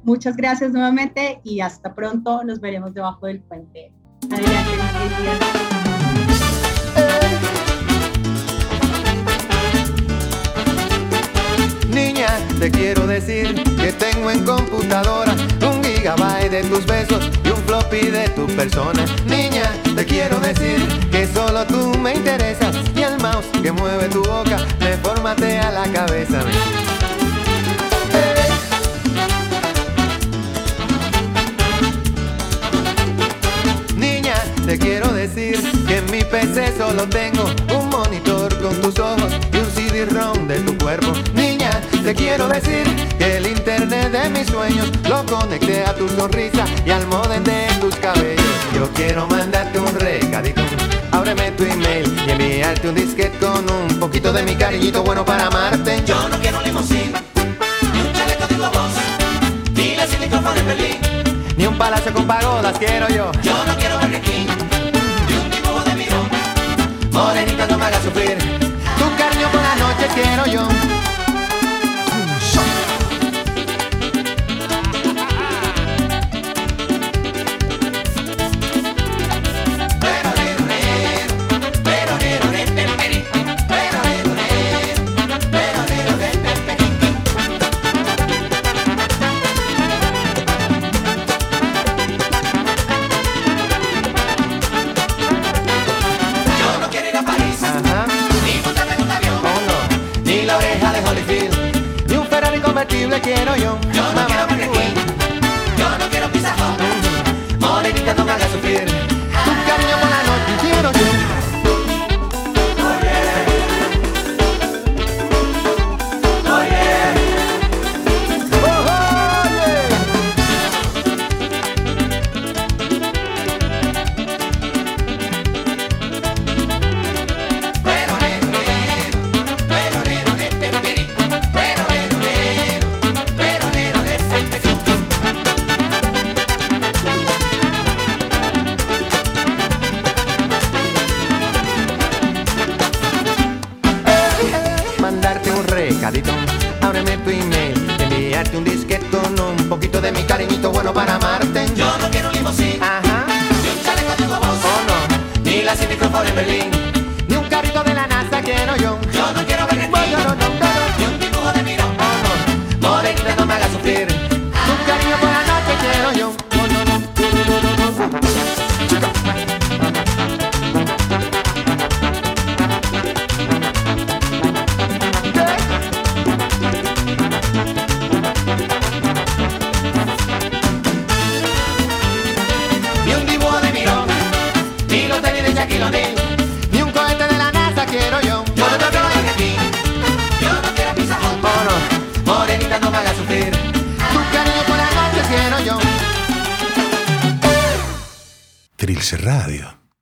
Muchas 0.04 0.36
gracias 0.38 0.72
nuevamente 0.72 1.40
y 1.44 1.60
hasta 1.62 1.94
pronto. 1.94 2.44
Nos 2.44 2.60
veremos 2.60 2.94
debajo 2.94 3.26
del 3.26 3.42
puente. 3.42 3.92
Adelante, 4.32 4.72
Niña, 11.94 12.28
te 12.60 12.72
quiero 12.72 13.06
decir 13.06 13.54
que 13.78 13.92
tengo 13.92 14.32
en 14.32 14.44
computadora 14.44 15.36
un 15.62 15.84
gigabyte 15.84 16.50
de 16.50 16.64
tus 16.64 16.86
besos 16.86 17.30
y 17.44 17.50
un 17.50 17.58
floppy 17.64 18.08
de 18.10 18.30
tu 18.30 18.48
persona. 18.48 19.06
Niña, 19.28 19.72
te 19.96 20.06
quiero 20.06 20.40
decir 20.40 20.78
que 21.12 21.28
solo 21.28 21.66
tú 21.66 21.98
me 22.00 22.16
interesas 22.16 22.76
y 22.96 23.02
el 23.02 23.20
mouse 23.20 23.46
que 23.62 23.72
mueve 23.72 24.10
tu 24.10 24.24
boca 24.24 24.58
me 24.80 24.98
formatea 24.98 25.72
la 25.72 25.84
cabeza. 25.92 26.42
Te 34.74 34.80
quiero 34.80 35.14
decir 35.14 35.56
que 35.88 35.98
en 35.98 36.06
mi 36.10 36.24
PC 36.24 36.76
solo 36.76 37.08
tengo 37.08 37.46
un 37.78 37.90
monitor 37.90 38.60
con 38.60 38.82
tus 38.82 38.98
ojos 38.98 39.32
y 39.54 39.58
un 39.58 39.70
CD-ROM 39.70 40.48
de 40.48 40.60
tu 40.62 40.76
cuerpo. 40.80 41.14
Niña, 41.36 41.70
te 42.04 42.16
quiero 42.16 42.48
decir 42.48 42.84
que 43.20 43.38
el 43.38 43.46
internet 43.46 44.12
de 44.12 44.30
mis 44.32 44.48
sueños 44.48 44.90
lo 45.08 45.24
conecté 45.28 45.84
a 45.84 45.94
tu 45.94 46.10
sonrisa 46.10 46.66
y 46.88 46.90
al 46.90 47.06
modem 47.06 47.44
de 47.44 47.68
tus 47.80 47.96
cabellos. 47.98 48.44
Yo 48.74 48.90
quiero 48.96 49.28
mandarte 49.28 49.78
un 49.78 49.94
recadito. 50.00 50.64
Ábreme 51.12 51.52
tu 51.52 51.66
email 51.66 52.12
y 52.26 52.32
enviarte 52.32 52.90
un 52.90 52.96
disquete 52.96 53.38
con 53.38 53.70
un 53.70 54.00
poquito 54.00 54.34
de 54.34 54.42
mi 54.42 54.56
cariñito 54.56 55.04
bueno 55.04 55.24
para 55.24 55.48
amarte. 55.48 56.02
Yo 56.04 56.28
no 56.30 56.40
quiero 56.40 56.60
limosina, 56.64 57.22
ni 57.94 58.02
un 58.02 58.12
chaleco 58.12 58.48
de 58.48 58.58
voz, 58.58 58.94
ni 59.76 59.96
la 59.96 60.08
silicona 60.08 60.52
de 60.52 60.62
pelín. 60.62 61.03
Palacio 61.84 62.14
con 62.14 62.26
pagodas 62.26 62.80
quiero 62.80 63.10
yo. 63.10 63.30
Yo 63.42 63.66
no 63.66 63.76
quiero 63.76 64.00
Burger 64.00 64.22
King, 64.22 64.48
ni 65.28 65.36
un 65.36 65.52
dibujo 65.52 65.84
de 65.84 65.96
mirón. 65.96 66.30
Morenita 67.12 67.68
no 67.68 67.78
me 67.78 67.84
hagas 67.84 68.02
sufrir. 68.04 68.38
Tu 68.38 69.18
cariño 69.18 69.50
por 69.52 69.62
la 69.62 69.76
noche 69.76 70.08
quiero 70.16 70.46
yo. 70.46 71.03